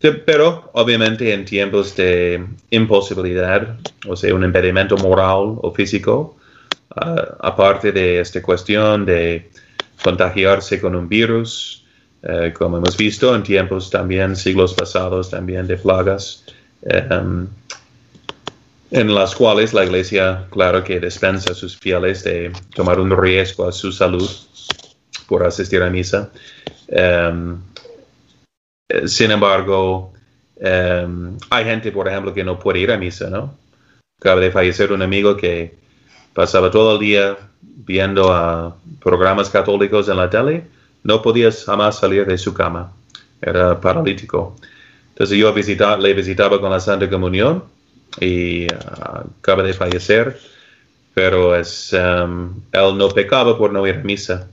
Pero 0.00 0.70
obviamente 0.74 1.32
en 1.32 1.44
tiempos 1.44 1.96
de 1.96 2.44
imposibilidad, 2.70 3.76
o 4.06 4.14
sea, 4.14 4.34
un 4.34 4.44
impedimento 4.44 4.96
moral 4.98 5.58
o 5.62 5.72
físico, 5.74 6.36
ah, 6.94 7.36
aparte 7.40 7.92
de 7.92 8.20
esta 8.20 8.40
cuestión 8.42 9.04
de 9.04 9.50
contagiarse 10.02 10.80
con 10.80 10.94
un 10.94 11.08
virus, 11.08 11.84
eh, 12.22 12.52
como 12.56 12.78
hemos 12.78 12.96
visto 12.96 13.34
en 13.34 13.42
tiempos 13.42 13.90
también, 13.90 14.36
siglos 14.36 14.74
pasados 14.74 15.30
también 15.30 15.66
de 15.66 15.76
plagas, 15.76 16.44
em, 16.82 17.46
en 18.90 19.14
las 19.14 19.34
cuales 19.34 19.72
la 19.74 19.84
iglesia, 19.84 20.46
claro 20.50 20.82
que 20.82 21.00
dispensa 21.00 21.52
a 21.52 21.54
sus 21.54 21.76
fieles 21.76 22.24
de 22.24 22.52
tomar 22.74 23.00
un 23.00 23.10
riesgo 23.10 23.68
a 23.68 23.72
su 23.72 23.92
salud 23.92 24.28
por 25.28 25.44
asistir 25.44 25.82
a 25.82 25.90
misa. 25.90 26.30
Em, 26.88 27.58
sin 29.06 29.30
embargo, 29.30 30.12
em, 30.60 31.36
hay 31.50 31.64
gente, 31.64 31.90
por 31.92 32.08
ejemplo, 32.08 32.32
que 32.32 32.44
no 32.44 32.58
puede 32.58 32.80
ir 32.80 32.92
a 32.92 32.98
misa, 32.98 33.28
¿no? 33.28 33.56
Acaba 34.20 34.40
de 34.40 34.50
fallecer 34.50 34.92
un 34.92 35.02
amigo 35.02 35.36
que 35.36 35.74
pasaba 36.36 36.70
todo 36.70 36.92
el 36.92 37.00
día 37.00 37.36
viendo 37.62 38.76
programas 39.02 39.48
católicos 39.48 40.06
en 40.10 40.18
la 40.18 40.28
tele, 40.28 40.64
no 41.02 41.22
podía 41.22 41.50
jamás 41.50 41.98
salir 41.98 42.26
de 42.26 42.36
su 42.36 42.52
cama, 42.52 42.92
era 43.40 43.80
paralítico. 43.80 44.54
Entonces 45.08 45.38
yo 45.38 45.54
le 45.96 46.12
visitaba 46.12 46.60
con 46.60 46.70
la 46.70 46.78
Santa 46.78 47.08
Comunión 47.08 47.64
y 48.20 48.66
uh, 48.66 49.30
acaba 49.40 49.62
de 49.62 49.72
fallecer, 49.72 50.38
pero 51.14 51.52
um, 51.52 52.54
él 52.70 52.98
no 52.98 53.08
pecaba 53.08 53.56
por 53.56 53.72
no 53.72 53.86
ir 53.86 53.94
a 53.94 54.02
misa. 54.02 54.46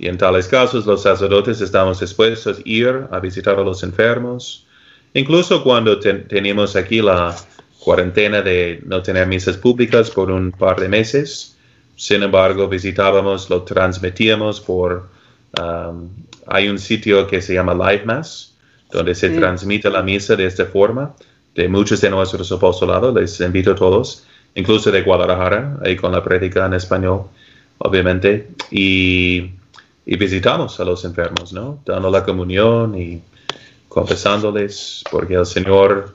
Y 0.00 0.08
en 0.08 0.18
tales 0.18 0.48
casos 0.48 0.84
los 0.84 1.02
sacerdotes 1.02 1.60
estamos 1.60 2.00
dispuestos 2.00 2.58
a 2.58 2.62
ir 2.64 3.06
a 3.12 3.20
visitar 3.20 3.56
a 3.56 3.62
los 3.62 3.84
enfermos. 3.84 4.66
Incluso 5.14 5.62
cuando 5.62 6.00
teníamos 6.00 6.74
aquí 6.74 7.00
la 7.00 7.36
cuarentena 7.82 8.42
de 8.42 8.80
no 8.84 9.02
tener 9.02 9.26
misas 9.26 9.56
públicas 9.56 10.10
por 10.10 10.30
un 10.30 10.52
par 10.52 10.80
de 10.80 10.88
meses, 10.88 11.56
sin 11.96 12.22
embargo 12.22 12.68
visitábamos, 12.68 13.50
lo 13.50 13.62
transmitíamos 13.62 14.60
por... 14.60 15.08
Um, 15.60 16.08
hay 16.46 16.68
un 16.68 16.78
sitio 16.78 17.26
que 17.26 17.42
se 17.42 17.54
llama 17.54 17.74
Live 17.74 18.04
Mass, 18.04 18.54
donde 18.90 19.14
se 19.14 19.30
transmite 19.30 19.88
la 19.90 20.02
misa 20.02 20.36
de 20.36 20.46
esta 20.46 20.66
forma 20.66 21.14
de 21.54 21.68
muchos 21.68 22.00
de 22.00 22.10
nuestros 22.10 22.50
apostolados, 22.52 23.14
les 23.14 23.40
invito 23.40 23.72
a 23.72 23.74
todos, 23.74 24.24
incluso 24.54 24.90
de 24.90 25.02
Guadalajara, 25.02 25.78
ahí 25.84 25.96
con 25.96 26.12
la 26.12 26.22
prédica 26.22 26.66
en 26.66 26.74
español, 26.74 27.24
obviamente, 27.78 28.50
y, 28.70 29.50
visitamos 30.06 30.80
a 30.80 30.84
los 30.84 31.04
enfermos, 31.04 31.52
¿no? 31.52 31.80
Dando 31.86 32.10
la 32.10 32.24
comunión 32.24 33.00
y 33.00 33.22
confesándoles, 33.88 35.04
porque 35.10 35.34
el 35.34 35.46
Señor 35.46 36.12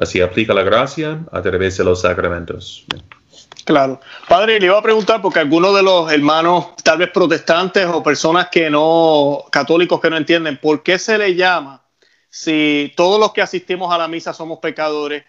así 0.00 0.20
aplica 0.20 0.54
la 0.54 0.62
gracia 0.62 1.20
a 1.30 1.42
través 1.42 1.76
de 1.76 1.84
los 1.84 2.00
sacramentos. 2.00 2.86
Claro. 3.64 4.00
Padre, 4.28 4.58
le 4.58 4.66
iba 4.66 4.78
a 4.78 4.82
preguntar, 4.82 5.20
porque 5.22 5.38
algunos 5.38 5.74
de 5.76 5.82
los 5.82 6.10
hermanos, 6.10 6.74
tal 6.82 6.98
vez 6.98 7.10
protestantes 7.10 7.86
o 7.86 8.02
personas 8.02 8.48
que 8.50 8.70
no, 8.70 9.44
católicos 9.52 10.00
que 10.00 10.10
no 10.10 10.16
entienden, 10.16 10.56
¿por 10.56 10.82
qué 10.82 10.98
se 10.98 11.18
le 11.18 11.34
llama 11.34 11.80
si 12.30 12.92
todos 12.96 13.18
los 13.20 13.32
que 13.32 13.42
asistimos 13.42 13.92
a 13.92 13.98
la 13.98 14.08
misa 14.08 14.32
somos 14.32 14.60
pecadores, 14.60 15.24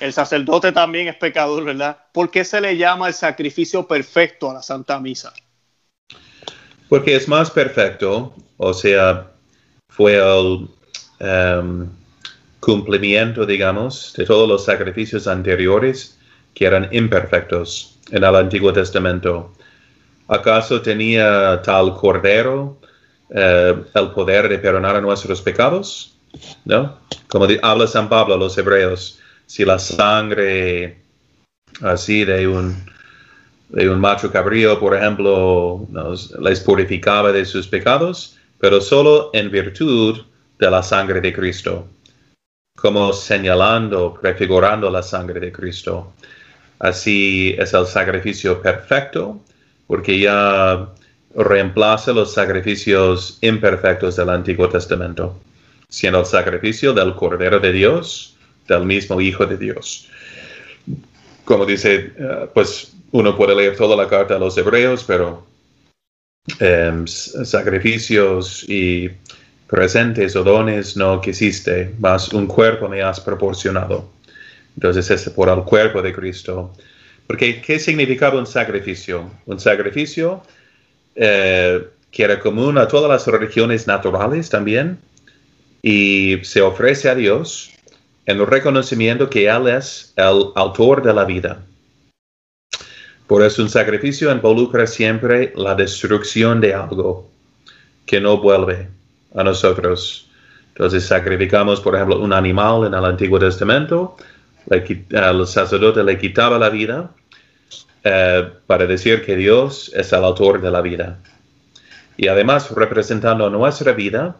el 0.00 0.12
sacerdote 0.12 0.72
también 0.72 1.08
es 1.08 1.16
pecador, 1.16 1.64
¿verdad? 1.64 1.98
¿Por 2.12 2.30
qué 2.30 2.44
se 2.44 2.60
le 2.60 2.76
llama 2.76 3.08
el 3.08 3.14
sacrificio 3.14 3.86
perfecto 3.86 4.50
a 4.50 4.54
la 4.54 4.62
Santa 4.62 4.98
Misa? 5.00 5.32
Porque 6.88 7.16
es 7.16 7.28
más 7.28 7.50
perfecto, 7.50 8.34
o 8.56 8.72
sea, 8.72 9.32
fue 9.88 10.14
el 10.14 10.68
em, 11.18 11.90
cumplimiento, 12.64 13.44
digamos, 13.44 14.14
de 14.16 14.24
todos 14.24 14.48
los 14.48 14.64
sacrificios 14.64 15.26
anteriores 15.26 16.18
que 16.54 16.64
eran 16.64 16.88
imperfectos 16.92 17.98
en 18.10 18.24
el 18.24 18.34
Antiguo 18.34 18.72
Testamento. 18.72 19.52
¿Acaso 20.28 20.80
tenía 20.80 21.60
tal 21.62 21.94
cordero 21.94 22.78
eh, 23.28 23.74
el 23.94 24.10
poder 24.12 24.48
de 24.48 24.58
perdonar 24.58 25.02
nuestros 25.02 25.42
pecados? 25.42 26.16
¿no? 26.64 26.98
Como 27.28 27.46
habla 27.62 27.86
San 27.86 28.08
Pablo 28.08 28.34
a 28.34 28.38
los 28.38 28.56
hebreos, 28.56 29.18
si 29.46 29.64
la 29.64 29.78
sangre 29.78 30.98
así 31.82 32.24
de 32.24 32.48
un, 32.48 32.74
de 33.68 33.90
un 33.90 34.00
macho 34.00 34.30
cabrío, 34.32 34.78
por 34.80 34.96
ejemplo, 34.96 35.86
les 36.40 36.60
purificaba 36.60 37.32
de 37.32 37.44
sus 37.44 37.66
pecados, 37.66 38.38
pero 38.58 38.80
solo 38.80 39.30
en 39.34 39.50
virtud 39.50 40.20
de 40.58 40.70
la 40.70 40.82
sangre 40.82 41.20
de 41.20 41.32
Cristo, 41.32 41.88
como 42.76 43.12
señalando, 43.12 44.14
prefigurando 44.20 44.90
la 44.90 45.02
sangre 45.02 45.40
de 45.40 45.52
Cristo. 45.52 46.12
Así 46.78 47.54
es 47.58 47.72
el 47.72 47.86
sacrificio 47.86 48.60
perfecto, 48.60 49.40
porque 49.86 50.18
ya 50.18 50.88
reemplaza 51.34 52.12
los 52.12 52.34
sacrificios 52.34 53.38
imperfectos 53.40 54.16
del 54.16 54.30
Antiguo 54.30 54.68
Testamento 54.68 55.36
siendo 55.94 56.18
el 56.18 56.26
sacrificio 56.26 56.92
del 56.92 57.14
Cordero 57.14 57.60
de 57.60 57.72
Dios, 57.72 58.36
del 58.66 58.84
mismo 58.84 59.20
Hijo 59.20 59.46
de 59.46 59.56
Dios. 59.56 60.08
Como 61.44 61.64
dice, 61.64 62.12
eh, 62.18 62.48
pues 62.52 62.92
uno 63.12 63.36
puede 63.36 63.54
leer 63.54 63.76
toda 63.76 63.96
la 63.96 64.08
carta 64.08 64.34
a 64.34 64.38
los 64.40 64.58
hebreos, 64.58 65.04
pero 65.06 65.46
em, 66.58 67.06
sacrificios 67.06 68.64
y 68.68 69.08
presentes 69.74 70.36
o 70.36 70.44
dones 70.44 70.96
no 70.96 71.20
quisiste, 71.20 71.92
más 71.98 72.32
un 72.32 72.46
cuerpo 72.46 72.88
me 72.88 73.02
has 73.02 73.18
proporcionado. 73.18 74.08
Entonces 74.76 75.10
es 75.10 75.28
por 75.30 75.48
el 75.48 75.64
cuerpo 75.64 76.00
de 76.00 76.12
Cristo. 76.12 76.72
Porque, 77.26 77.60
¿qué 77.60 77.80
significaba 77.80 78.38
un 78.38 78.46
sacrificio? 78.46 79.28
Un 79.46 79.58
sacrificio 79.58 80.42
eh, 81.16 81.88
que 82.12 82.22
era 82.22 82.38
común 82.38 82.78
a 82.78 82.86
todas 82.86 83.10
las 83.10 83.26
religiones 83.26 83.88
naturales 83.88 84.48
también, 84.48 84.98
y 85.82 86.38
se 86.44 86.62
ofrece 86.62 87.10
a 87.10 87.16
Dios 87.16 87.72
en 88.26 88.38
el 88.38 88.46
reconocimiento 88.46 89.28
que 89.28 89.48
Él 89.48 89.66
es 89.66 90.12
el 90.14 90.52
autor 90.54 91.02
de 91.02 91.12
la 91.12 91.24
vida. 91.24 91.64
Por 93.26 93.42
eso 93.42 93.60
un 93.60 93.70
sacrificio 93.70 94.30
involucra 94.30 94.86
siempre 94.86 95.52
la 95.56 95.74
destrucción 95.74 96.60
de 96.60 96.74
algo 96.74 97.28
que 98.06 98.20
no 98.20 98.38
vuelve 98.38 98.94
a 99.34 99.44
nosotros. 99.44 100.28
Entonces 100.68 101.04
sacrificamos, 101.04 101.80
por 101.80 101.94
ejemplo, 101.94 102.20
un 102.20 102.32
animal 102.32 102.86
en 102.86 102.94
el 102.94 103.04
Antiguo 103.04 103.38
Testamento, 103.38 104.16
el 104.70 105.46
sacerdote 105.46 106.02
le 106.02 106.18
quitaba 106.18 106.58
la 106.58 106.70
vida 106.70 107.10
eh, 108.02 108.48
para 108.66 108.86
decir 108.86 109.24
que 109.24 109.36
Dios 109.36 109.92
es 109.94 110.12
el 110.12 110.24
autor 110.24 110.60
de 110.60 110.70
la 110.70 110.80
vida. 110.80 111.18
Y 112.16 112.28
además, 112.28 112.70
representando 112.70 113.50
nuestra 113.50 113.92
vida, 113.92 114.36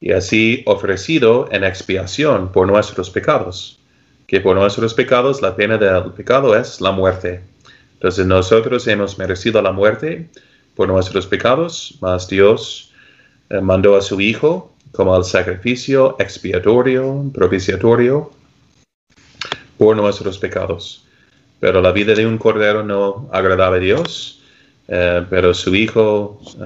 y 0.00 0.12
así 0.12 0.62
ofrecido 0.66 1.48
en 1.50 1.64
expiación 1.64 2.52
por 2.52 2.66
nuestros 2.66 3.10
pecados, 3.10 3.78
que 4.26 4.40
por 4.40 4.56
nuestros 4.56 4.94
pecados 4.94 5.42
la 5.42 5.56
pena 5.56 5.76
del 5.76 6.12
pecado 6.12 6.56
es 6.56 6.80
la 6.80 6.92
muerte. 6.92 7.40
Entonces 7.94 8.26
nosotros 8.26 8.86
hemos 8.86 9.18
merecido 9.18 9.60
la 9.60 9.72
muerte 9.72 10.28
por 10.76 10.88
nuestros 10.88 11.26
pecados, 11.26 11.96
mas 12.00 12.28
Dios 12.28 12.87
mandó 13.62 13.96
a 13.96 14.02
su 14.02 14.20
Hijo 14.20 14.72
como 14.92 15.16
el 15.16 15.24
sacrificio 15.24 16.16
expiatorio, 16.18 17.30
propiciatorio 17.32 18.30
por 19.76 19.96
nuestros 19.96 20.38
pecados. 20.38 21.04
Pero 21.60 21.80
la 21.80 21.92
vida 21.92 22.14
de 22.14 22.26
un 22.26 22.38
cordero 22.38 22.82
no 22.82 23.28
agradaba 23.32 23.76
a 23.76 23.80
Dios 23.80 24.38
eh, 24.88 25.26
pero 25.28 25.52
su 25.52 25.74
Hijo 25.74 26.40
eh, 26.58 26.64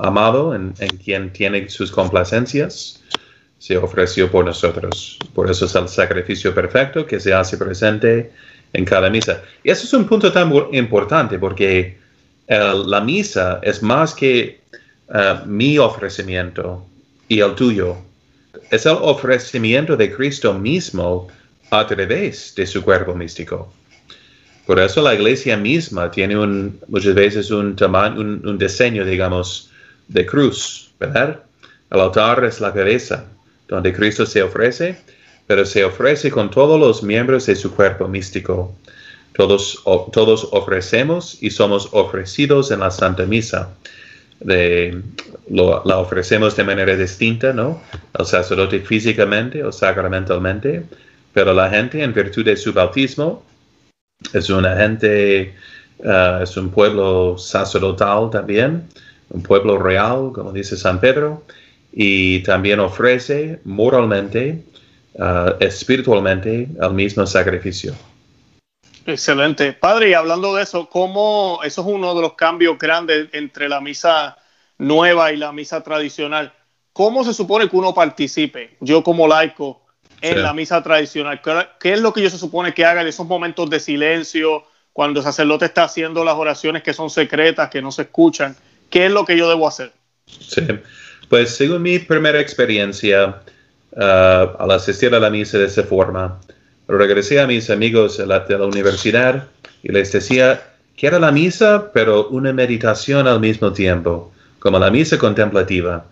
amado, 0.00 0.54
en, 0.54 0.72
quien 1.02 1.32
tiene 1.32 1.68
sus 1.70 1.92
complacencias, 1.92 3.00
se 3.58 3.76
ofreció 3.76 4.30
por 4.30 4.44
nosotros. 4.44 5.18
Por 5.32 5.48
eso 5.48 5.66
es 5.66 5.74
el 5.76 5.88
sacrificio 5.88 6.52
perfecto 6.52 7.06
que 7.06 7.20
se 7.20 7.32
hace 7.32 7.56
presente 7.56 8.32
en 8.72 8.84
cada 8.84 9.08
misa. 9.08 9.42
Y 9.62 9.70
eso 9.70 9.84
es 9.84 9.92
un 9.92 10.06
punto 10.06 10.32
tan 10.32 10.52
importante 10.72 11.38
porque 11.38 11.98
la 12.48 13.00
misa 13.00 13.60
es 13.62 13.82
más 13.82 14.14
que 14.14 14.60
eh, 15.14 15.40
mi 15.46 15.78
ofrecimiento 15.78 16.86
y 17.28 17.40
el 17.40 17.54
tuyo. 17.54 17.96
Es 18.70 18.86
el 18.86 18.96
ofrecimiento 19.00 19.96
de 19.96 20.14
Cristo 20.14 20.54
mismo 20.54 21.28
a 21.70 21.86
través 21.86 22.54
de 22.54 22.66
su 22.66 22.82
cuerpo 22.82 23.14
místico. 23.14 23.72
Por 24.66 24.78
eso 24.78 25.02
la 25.02 25.14
iglesia 25.14 25.56
misma 25.56 26.10
tiene 26.10 26.38
un, 26.38 26.78
muchas 26.88 27.14
veces 27.14 27.50
un, 27.50 27.74
tamaño, 27.74 28.20
un, 28.20 28.58
diseño, 28.58 29.04
digamos, 29.04 29.70
de 30.08 30.24
cruz, 30.24 30.92
¿verdad? 31.00 31.40
El 31.90 32.00
altar 32.00 32.44
es 32.44 32.60
la 32.60 32.72
cabeza, 32.72 33.24
donde 33.68 33.92
Cristo 33.92 34.24
se 34.24 34.42
ofrece, 34.42 34.98
pero 35.46 35.66
se 35.66 35.84
ofrece 35.84 36.30
con 36.30 36.50
todos 36.50 36.78
los 36.78 37.02
miembros 37.02 37.46
de 37.46 37.56
su 37.56 37.74
cuerpo 37.74 38.06
místico. 38.06 38.74
Todos, 39.34 39.82
todos 40.12 40.48
ofrecemos 40.52 41.38
y 41.42 41.50
somos 41.50 41.88
ofrecidos 41.92 42.70
en 42.70 42.80
la 42.80 42.90
Santa 42.90 43.24
Misa. 43.26 43.70
De, 44.44 45.00
la 45.48 45.98
ofrecemos 45.98 46.56
de 46.56 46.64
manera 46.64 46.96
distinta, 46.96 47.52
¿no? 47.52 47.80
El 48.18 48.26
sacerdote 48.26 48.80
físicamente 48.80 49.62
o 49.62 49.70
sacramentalmente, 49.70 50.84
pero 51.32 51.52
la 51.52 51.68
gente 51.70 52.02
en 52.02 52.12
virtud 52.12 52.44
de 52.44 52.56
su 52.56 52.72
bautismo 52.72 53.44
es 54.32 54.50
una 54.50 54.76
gente, 54.76 55.54
uh, 55.98 56.42
es 56.42 56.56
un 56.56 56.70
pueblo 56.70 57.36
sacerdotal 57.38 58.30
también, 58.30 58.88
un 59.30 59.42
pueblo 59.42 59.78
real, 59.78 60.30
como 60.32 60.52
dice 60.52 60.76
San 60.76 61.00
Pedro, 61.00 61.44
y 61.92 62.42
también 62.42 62.80
ofrece 62.80 63.60
moralmente, 63.64 64.62
uh, 65.14 65.52
espiritualmente, 65.60 66.68
el 66.80 66.94
mismo 66.94 67.26
sacrificio. 67.26 67.94
Excelente. 69.06 69.72
Padre, 69.72 70.10
y 70.10 70.14
hablando 70.14 70.54
de 70.54 70.62
eso, 70.62 70.88
¿cómo 70.88 71.60
eso 71.64 71.80
es 71.80 71.86
uno 71.86 72.14
de 72.14 72.22
los 72.22 72.34
cambios 72.34 72.78
grandes 72.78 73.28
entre 73.32 73.68
la 73.68 73.80
misa 73.80 74.36
nueva 74.78 75.32
y 75.32 75.36
la 75.36 75.52
misa 75.52 75.82
tradicional? 75.82 76.52
¿Cómo 76.92 77.24
se 77.24 77.34
supone 77.34 77.68
que 77.68 77.76
uno 77.76 77.94
participe, 77.94 78.76
yo 78.80 79.02
como 79.02 79.26
laico, 79.26 79.82
en 80.20 80.42
la 80.42 80.52
misa 80.52 80.82
tradicional? 80.82 81.40
¿Qué 81.80 81.92
es 81.92 82.00
lo 82.00 82.12
que 82.12 82.22
yo 82.22 82.30
se 82.30 82.38
supone 82.38 82.74
que 82.74 82.84
haga 82.84 83.00
en 83.00 83.08
esos 83.08 83.26
momentos 83.26 83.68
de 83.70 83.80
silencio, 83.80 84.64
cuando 84.92 85.20
el 85.20 85.24
sacerdote 85.24 85.64
está 85.64 85.84
haciendo 85.84 86.22
las 86.22 86.34
oraciones 86.34 86.82
que 86.82 86.92
son 86.92 87.10
secretas, 87.10 87.70
que 87.70 87.82
no 87.82 87.90
se 87.90 88.02
escuchan? 88.02 88.54
¿Qué 88.90 89.06
es 89.06 89.12
lo 89.12 89.24
que 89.24 89.36
yo 89.36 89.48
debo 89.48 89.66
hacer? 89.66 89.92
Sí, 90.26 90.62
pues 91.28 91.56
según 91.56 91.82
mi 91.82 91.98
primera 91.98 92.38
experiencia 92.38 93.42
uh, 93.92 94.00
al 94.58 94.70
asistir 94.70 95.14
a 95.14 95.18
la 95.18 95.30
misa 95.30 95.58
de 95.58 95.64
esa 95.64 95.82
forma, 95.82 96.38
regresé 96.88 97.40
a 97.40 97.46
mis 97.46 97.70
amigos 97.70 98.18
de 98.18 98.26
la, 98.26 98.40
de 98.40 98.58
la 98.58 98.66
universidad 98.66 99.48
y 99.82 99.92
les 99.92 100.12
decía 100.12 100.62
que 100.96 101.06
era 101.06 101.18
la 101.18 101.32
misa, 101.32 101.90
pero 101.92 102.28
una 102.28 102.52
meditación 102.52 103.26
al 103.26 103.40
mismo 103.40 103.72
tiempo, 103.72 104.32
como 104.58 104.78
la 104.78 104.90
misa 104.90 105.18
contemplativa. 105.18 106.04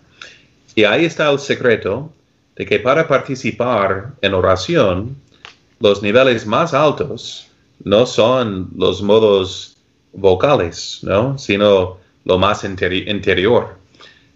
Y 0.75 0.83
ahí 0.83 1.05
está 1.05 1.29
el 1.29 1.39
secreto 1.39 2.11
de 2.55 2.65
que 2.65 2.79
para 2.79 3.07
participar 3.07 4.11
en 4.21 4.33
oración, 4.33 5.15
los 5.79 6.01
niveles 6.01 6.45
más 6.45 6.73
altos 6.73 7.47
no 7.83 8.05
son 8.05 8.69
los 8.75 9.01
modos 9.01 9.77
vocales, 10.13 10.99
¿no? 11.03 11.37
sino 11.37 11.97
lo 12.25 12.37
más 12.37 12.63
interior. 12.63 13.75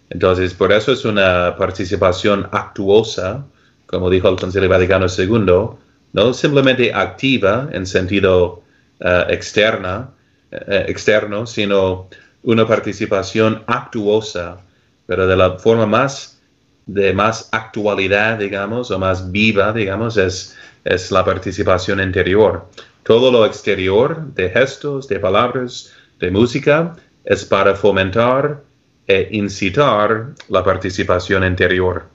Entonces, 0.09 0.53
por 0.53 0.71
eso 0.71 0.91
es 0.91 1.05
una 1.05 1.55
participación 1.57 2.47
actuosa, 2.51 3.45
como 3.85 4.09
dijo 4.09 4.29
el 4.29 4.35
Concilio 4.35 4.69
Vaticano 4.69 5.07
II, 5.07 5.77
no 6.15 6.33
simplemente 6.33 6.93
activa 6.93 7.67
en 7.73 7.85
sentido 7.85 8.63
uh, 9.01 9.29
externa, 9.29 10.09
uh, 10.51 10.55
externo, 10.87 11.45
sino 11.45 12.07
una 12.43 12.65
participación 12.65 13.63
actuosa, 13.67 14.61
pero 15.07 15.27
de 15.27 15.35
la 15.35 15.59
forma 15.59 15.85
más 15.85 16.39
de 16.85 17.11
más 17.13 17.49
actualidad, 17.51 18.37
digamos, 18.37 18.91
o 18.91 18.99
más 18.99 19.29
viva, 19.31 19.73
digamos, 19.73 20.15
es, 20.17 20.55
es 20.85 21.11
la 21.11 21.25
participación 21.25 21.99
interior. 21.99 22.65
Todo 23.03 23.29
lo 23.31 23.45
exterior, 23.45 24.21
de 24.35 24.49
gestos, 24.51 25.09
de 25.09 25.19
palabras, 25.19 25.91
de 26.19 26.31
música, 26.31 26.95
es 27.25 27.43
para 27.43 27.75
fomentar 27.75 28.61
e 29.07 29.27
incitar 29.31 30.27
la 30.47 30.63
participación 30.63 31.43
interior. 31.43 32.14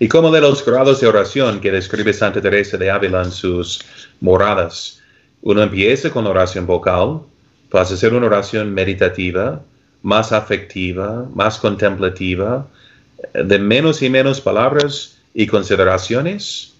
Y 0.00 0.08
como 0.08 0.32
de 0.32 0.40
los 0.40 0.64
grados 0.64 1.00
de 1.00 1.06
oración 1.06 1.60
que 1.60 1.70
describe 1.70 2.12
Santa 2.12 2.40
Teresa 2.40 2.76
de 2.76 2.90
Ávila 2.90 3.22
en 3.22 3.30
sus 3.30 3.80
moradas, 4.20 5.00
uno 5.42 5.62
empieza 5.62 6.10
con 6.10 6.26
oración 6.26 6.66
vocal, 6.66 7.20
pasa 7.70 7.94
a 7.94 7.96
ser 7.96 8.12
una 8.12 8.26
oración 8.26 8.74
meditativa, 8.74 9.62
más 10.02 10.32
afectiva, 10.32 11.28
más 11.32 11.58
contemplativa, 11.58 12.66
de 13.32 13.58
menos 13.58 14.02
y 14.02 14.10
menos 14.10 14.40
palabras 14.40 15.18
y 15.34 15.46
consideraciones, 15.46 16.72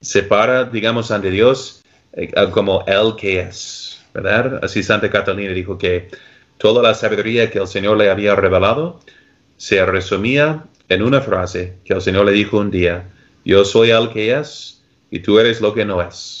se 0.00 0.24
para, 0.24 0.64
digamos, 0.64 1.12
ante 1.12 1.30
Dios 1.30 1.84
eh, 2.14 2.32
como 2.50 2.82
Él 2.88 3.14
que 3.16 3.40
es, 3.40 4.02
¿verdad? 4.12 4.58
Así 4.64 4.82
Santa 4.82 5.08
Catalina 5.08 5.52
dijo 5.52 5.78
que 5.78 6.08
Toda 6.62 6.80
la 6.80 6.94
sabiduría 6.94 7.50
que 7.50 7.58
el 7.58 7.66
Señor 7.66 7.96
le 7.96 8.08
había 8.08 8.36
revelado 8.36 9.00
se 9.56 9.84
resumía 9.84 10.62
en 10.88 11.02
una 11.02 11.20
frase 11.20 11.78
que 11.84 11.94
el 11.94 12.00
Señor 12.00 12.26
le 12.26 12.32
dijo 12.32 12.58
un 12.58 12.70
día, 12.70 13.08
yo 13.44 13.64
soy 13.64 13.90
el 13.90 14.10
que 14.10 14.34
es 14.34 14.82
y 15.10 15.20
tú 15.20 15.38
eres 15.38 15.60
lo 15.60 15.74
que 15.74 15.84
no 15.84 16.00
es. 16.00 16.40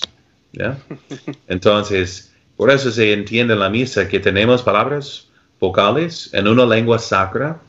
Entonces, 1.48 2.32
por 2.56 2.70
eso 2.70 2.90
se 2.90 3.12
entiende 3.12 3.54
en 3.54 3.60
la 3.60 3.70
misa 3.70 4.08
que 4.08 4.20
tenemos 4.20 4.62
palabras 4.62 5.28
vocales 5.58 6.30
en 6.32 6.48
una 6.48 6.66
lengua 6.66 6.98
sacra, 6.98 7.60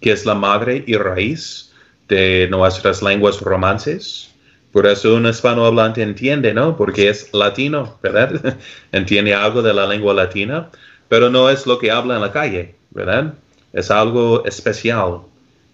que 0.00 0.12
es 0.12 0.26
la 0.26 0.34
madre 0.34 0.82
y 0.86 0.96
raíz 0.96 1.72
de 2.08 2.48
nuestras 2.50 3.02
lenguas 3.02 3.40
romances. 3.40 4.30
Por 4.72 4.86
eso 4.86 5.14
un 5.14 5.26
hispanohablante 5.26 6.02
entiende, 6.02 6.54
¿no? 6.54 6.76
Porque 6.76 7.08
es 7.08 7.32
latino, 7.32 7.98
¿verdad? 8.02 8.58
entiende 8.92 9.34
algo 9.34 9.62
de 9.62 9.74
la 9.74 9.86
lengua 9.86 10.14
latina 10.14 10.70
pero 11.10 11.28
no 11.28 11.50
es 11.50 11.66
lo 11.66 11.76
que 11.76 11.90
habla 11.90 12.14
en 12.14 12.20
la 12.20 12.30
calle, 12.30 12.76
¿verdad? 12.90 13.34
Es 13.72 13.90
algo 13.90 14.44
especial, 14.44 15.22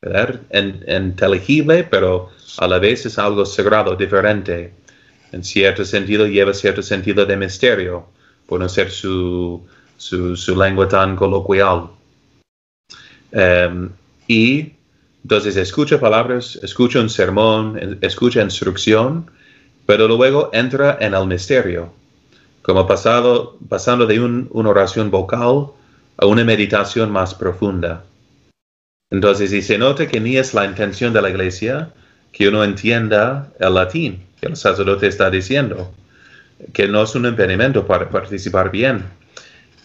¿verdad? 0.07 0.41
inteligible, 0.87 1.85
pero 1.85 2.31
a 2.59 2.69
la 2.69 2.79
vez 2.79 3.07
es 3.07 3.19
algo 3.19 3.45
sagrado, 3.45 3.97
diferente. 3.97 4.73
En 5.33 5.43
cierto 5.43 5.85
sentido 5.85 6.27
lleva 6.27 6.55
cierto 6.55 6.83
sentido 6.83 7.27
de 7.27 7.37
misterio, 7.37 8.07
por 8.47 8.61
no 8.61 8.69
ser 8.69 8.91
su, 8.91 9.67
su, 9.97 10.57
lengua 10.57 10.89
tan 10.89 11.17
coloquial. 11.17 11.89
Em, 13.33 13.91
y 14.29 14.73
entonces 15.25 15.57
escucha 15.57 15.99
palabras, 15.99 16.59
escucha 16.63 17.01
un 17.01 17.11
sermón, 17.11 17.99
escucha 18.01 18.43
instrucción, 18.43 19.29
pero 19.85 20.07
luego 20.07 20.51
entra 20.53 20.99
en 21.01 21.15
el 21.15 21.27
misterio 21.27 21.93
como 22.63 22.87
pasado, 22.87 23.57
pasando 23.69 24.07
de 24.07 24.19
una 24.21 24.71
oración 24.71 25.11
vocal 25.11 25.69
a 26.17 26.27
una 26.27 26.45
meditación 26.45 27.13
más 27.13 27.33
profunda. 27.33 28.05
Entonces, 29.11 29.53
y 29.53 29.63
se 29.63 29.79
nota 29.79 30.07
que 30.07 30.21
ni 30.21 30.37
es 30.37 30.55
la 30.55 30.65
intención 30.65 31.13
de 31.13 31.23
la 31.23 31.31
iglesia 31.31 31.93
que 32.33 32.49
uno 32.49 32.65
entienda 32.65 33.53
el 33.59 33.75
latín 33.75 34.27
que 34.41 34.47
el 34.47 34.57
sacerdote 34.57 35.07
está 35.07 35.31
diciendo, 35.31 35.93
que 36.73 36.89
no 36.89 37.03
es 37.03 37.15
un 37.15 37.27
impedimento 37.27 37.87
para 37.87 38.09
participar 38.09 38.71
bien, 38.71 39.05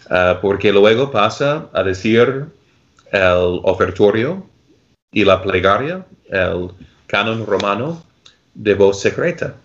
ah, 0.09 0.39
porque 0.41 0.71
luego 0.71 1.11
pasa 1.11 1.69
a 1.73 1.83
decir 1.83 2.45
el 3.11 3.59
ofertorio 3.63 4.45
y 5.11 5.25
la 5.25 5.41
plegaria, 5.41 6.05
el 6.29 6.69
canon 7.07 7.45
romano 7.45 8.03
de 8.53 8.73
voz 8.73 9.01
secreta. 9.01 9.55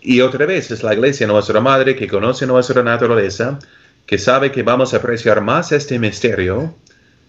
Y 0.00 0.20
otra 0.20 0.46
vez 0.46 0.70
es 0.70 0.82
la 0.82 0.94
iglesia 0.94 1.26
nuestra 1.26 1.60
madre 1.60 1.96
que 1.96 2.06
conoce 2.06 2.46
nuestra 2.46 2.82
naturaleza, 2.82 3.58
que 4.06 4.18
sabe 4.18 4.52
que 4.52 4.62
vamos 4.62 4.94
a 4.94 4.98
apreciar 4.98 5.40
más 5.40 5.72
este 5.72 5.98
misterio 5.98 6.74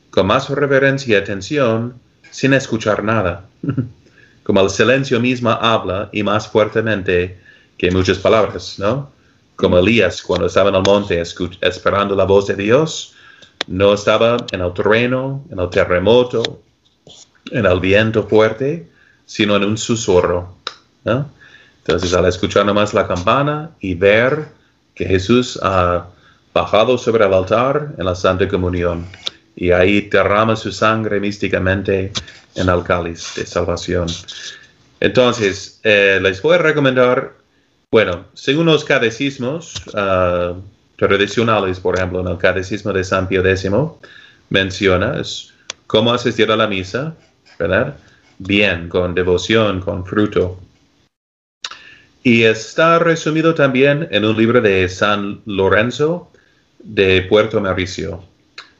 con 0.10 0.28
más 0.28 0.50
reverencia 0.50 1.14
y 1.14 1.22
atención 1.22 2.00
sin 2.32 2.54
escuchar 2.54 3.04
nada. 3.04 3.46
Como 4.44 4.62
el 4.62 4.70
silencio 4.70 5.20
mismo 5.20 5.50
habla 5.50 6.10
y 6.14 6.24
más 6.24 6.48
fuertemente 6.48 7.40
que 7.78 7.92
muchas 7.92 8.18
palabras, 8.18 8.80
¿no? 8.80 9.12
Como 9.56 9.78
Elías 9.78 10.22
cuando 10.22 10.48
estaba 10.48 10.70
en 10.70 10.76
el 10.76 10.84
monte 10.84 11.22
esperando 11.62 12.16
la 12.16 12.24
voz 12.24 12.48
de 12.48 12.56
Dios, 12.56 13.14
no 13.68 13.94
estaba 13.94 14.38
en 14.52 14.62
el 14.62 14.74
terreno, 14.74 15.44
en 15.52 15.60
el 15.60 15.70
terremoto, 15.70 16.62
en 17.52 17.66
el 17.66 17.80
viento 17.80 18.28
fuerte, 18.28 18.88
sino 19.26 19.56
en 19.56 19.66
un 19.66 19.78
susurro, 19.78 20.56
¿no? 21.04 21.30
Entonces, 21.80 22.14
al 22.14 22.26
escuchar 22.26 22.66
nomás 22.66 22.94
la 22.94 23.08
campana 23.08 23.72
y 23.80 23.96
ver 23.96 24.50
que 24.94 25.06
Jesús 25.06 25.60
ha 25.62 26.08
bajado 26.54 26.98
sobre 26.98 27.26
el 27.26 27.34
altar 27.34 27.94
en 27.98 28.06
la 28.06 28.16
Santa 28.16 28.48
Comunión 28.48 29.06
y 29.58 29.72
ahí 29.72 30.02
derrama 30.02 30.56
su 30.56 30.72
sangre 30.72 31.20
místicamente 31.20 32.12
en 32.56 32.70
el 32.70 32.84
cáliz 32.84 33.34
de 33.36 33.46
salvación. 33.46 34.08
Entonces, 35.00 35.80
eh, 35.84 36.20
les 36.22 36.42
voy 36.44 36.56
a 36.56 36.60
recomendar, 36.60 37.34
bueno, 37.92 38.26
según 38.36 38.68
los 38.68 38.86
catecismos 38.86 39.74
ah, 39.96 40.54
tradicionales, 40.96 41.80
por 41.80 41.96
ejemplo, 41.96 42.22
en 42.22 42.28
el 42.28 42.38
catecismo 42.38 42.94
de 42.94 43.04
San 43.04 43.28
Pío 43.28 43.44
X, 43.46 43.70
menciona 44.50 45.22
cómo 45.88 46.14
asistir 46.14 46.52
a 46.52 46.56
la 46.56 46.68
misa, 46.68 47.16
¿verdad? 47.58 47.98
Bien, 48.38 48.88
con 48.90 49.16
devoción, 49.16 49.82
con 49.82 50.06
fruto. 50.06 50.60
Y 52.22 52.44
está 52.44 53.00
resumido 53.00 53.56
también 53.56 54.08
en 54.12 54.24
un 54.24 54.38
libro 54.38 54.62
de 54.62 54.88
San 54.88 55.42
Lorenzo 55.46 56.32
de 56.80 57.24
Puerto 57.24 57.60
Mauricio. 57.60 58.24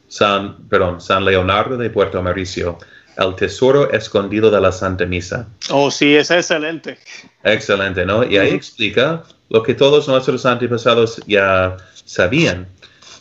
San, 0.08 0.68
perdón, 0.68 1.00
San 1.00 1.24
Leonardo 1.24 1.76
de 1.76 1.90
Puerto 1.90 2.22
Mauricio. 2.22 2.78
El 3.16 3.34
tesoro 3.34 3.90
escondido 3.90 4.50
de 4.50 4.60
la 4.60 4.70
Santa 4.70 5.04
Misa. 5.04 5.48
Oh, 5.70 5.90
sí, 5.90 6.14
es 6.14 6.30
excelente. 6.30 6.98
Excelente, 7.42 8.06
¿no? 8.06 8.24
Y 8.24 8.38
ahí 8.38 8.50
explica 8.50 9.24
lo 9.48 9.62
que 9.62 9.74
todos 9.74 10.06
nuestros 10.06 10.46
antepasados 10.46 11.20
ya 11.26 11.76
sabían. 12.04 12.68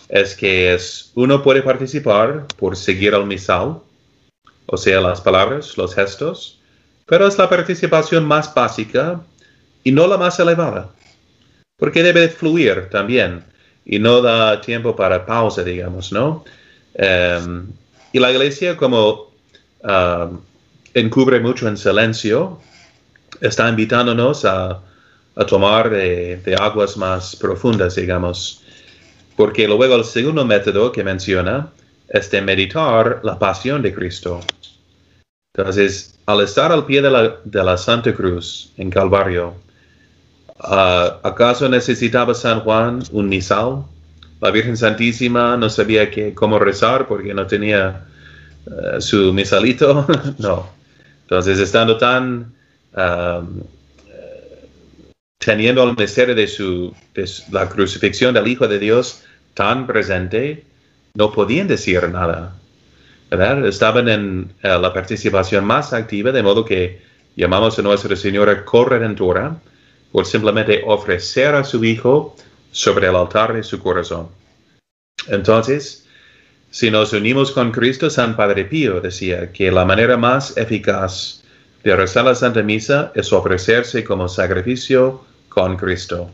Es 0.10 0.36
que 0.36 0.74
es, 0.74 1.12
uno 1.16 1.42
puede 1.42 1.62
participar 1.62 2.46
por 2.58 2.78
seguir 2.78 3.14
al 3.16 3.26
misal, 3.26 3.80
o 4.68 4.78
sea, 4.78 5.02
las 5.02 5.20
palabras, 5.20 5.78
los 5.78 5.96
gestos, 5.96 6.60
pero 7.06 7.28
es 7.28 7.38
la 7.38 7.50
participación 7.50 8.26
más 8.26 8.54
básica 8.54 9.22
y 9.84 9.92
no 9.92 10.08
la 10.08 10.18
más 10.18 10.40
elevada, 10.40 10.90
porque 11.78 12.04
debe 12.04 12.30
fluir 12.30 12.90
también 12.90 13.44
y 13.86 14.00
no 14.00 14.22
da 14.22 14.62
tiempo 14.62 14.96
para 14.96 15.26
pausa, 15.26 15.64
digamos, 15.64 16.12
¿no? 16.12 16.44
Em, 16.98 17.68
y 18.12 18.20
la 18.20 18.32
iglesia 18.32 18.76
como 18.76 19.28
encubre 20.94 21.40
mucho 21.40 21.68
en 21.68 21.78
silencio, 21.78 22.60
está 23.40 23.70
invitándonos 23.70 24.46
a, 24.46 24.82
tomar 25.48 25.92
de, 25.92 26.56
aguas 26.60 26.98
más 26.98 27.36
profundas, 27.36 27.96
digamos. 27.96 28.64
Porque 29.36 29.68
luego 29.68 29.96
el 29.96 30.04
segundo 30.04 30.44
método 30.44 30.92
que 30.92 31.04
menciona 31.04 31.70
es 32.10 32.32
de 32.32 32.42
meditar 32.42 33.20
la 33.24 33.38
pasión 33.38 33.84
de 33.84 33.94
Cristo. 33.94 34.42
Entonces, 35.54 36.18
al 36.26 36.42
estar 36.42 36.72
al 36.72 36.86
pie 36.86 37.04
de 37.04 37.12
la, 37.12 37.36
de 37.44 37.64
la 37.64 37.78
Santa 37.78 38.14
Cruz 38.16 38.72
en 38.78 38.90
Calvario, 38.90 39.54
ah, 40.60 41.20
¿acaso 41.22 41.70
necesitaba 41.70 42.34
San 42.34 42.62
Juan 42.62 43.04
un 43.12 43.30
misal? 43.30 43.84
La 44.40 44.52
Virgen 44.52 44.78
Santísima 44.78 45.58
no 45.58 45.70
sabía 45.70 46.12
que, 46.12 46.34
cómo 46.34 46.60
rezar 46.60 47.08
porque 47.08 47.34
no 47.34 47.48
tenía 47.48 48.06
eh, 48.66 49.02
su 49.02 49.34
misalito. 49.34 50.06
no. 50.38 50.70
Entonces, 51.24 51.60
estando 51.60 51.98
tan 51.98 52.54
teniendo 55.38 55.84
el 55.84 55.96
misterio 55.96 56.36
de, 56.36 56.48
su, 56.48 56.94
la 57.52 57.70
crucifixión 57.70 58.34
del 58.34 58.48
Hijo 58.48 58.68
de 58.68 58.80
Dios 58.80 59.24
tan 59.54 59.88
presente, 59.88 60.66
no 61.14 61.32
podían 61.32 61.68
decir 61.68 62.08
nada. 62.10 62.54
¿verdad? 63.30 63.66
Estaban 63.66 64.10
en 64.10 64.54
eh, 64.62 64.78
la 64.80 64.94
participación 64.94 65.64
más 65.64 65.94
activa, 65.94 66.32
de 66.32 66.44
modo 66.44 66.66
que 66.66 67.02
llamamos 67.36 67.78
a 67.78 67.82
Nuestra 67.82 68.16
Señora 68.16 68.66
corredentora 68.66 69.58
por 70.12 70.26
simplemente 70.26 70.82
ofrecer 70.86 71.56
a 71.56 71.64
su 71.64 71.84
Hijo 71.84 72.36
sobre 72.72 73.08
el 73.08 73.16
altar 73.16 73.54
de 73.54 73.64
su 73.64 73.80
corazón. 73.80 74.30
Entonces, 75.28 76.06
si 76.70 76.92
nos 76.92 77.14
unimos 77.14 77.52
con 77.52 77.72
Cristo, 77.72 78.10
San 78.10 78.36
Padre 78.36 78.66
Pío 78.66 79.02
decía 79.02 79.52
que 79.52 79.72
la 79.72 79.86
manera 79.86 80.18
más 80.18 80.56
eficaz 80.58 81.44
de 81.84 81.96
rezar 81.96 82.26
la 82.26 82.36
Santa 82.36 82.62
Misa 82.62 83.12
es 83.16 83.32
ofrecerse 83.32 84.04
como 84.04 84.28
sacrificio 84.28 85.24
con 85.50 85.78
Cristo. 85.78 86.30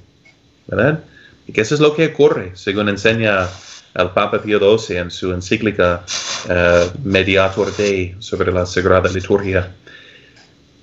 ¿Verdad? 0.67 1.03
Y 1.47 1.53
que 1.53 1.61
eso 1.61 1.75
es 1.75 1.81
lo 1.81 1.95
que 1.95 2.07
ocurre, 2.07 2.51
según 2.55 2.89
enseña 2.89 3.47
el 3.95 4.09
Papa 4.09 4.41
Pío 4.41 4.59
XII 4.59 4.97
en 4.97 5.11
su 5.11 5.33
encíclica 5.33 6.03
uh, 6.49 6.97
Mediator 7.03 7.75
Dei 7.75 8.15
sobre 8.19 8.51
la 8.51 8.65
Sagrada 8.65 9.09
Liturgia. 9.09 9.71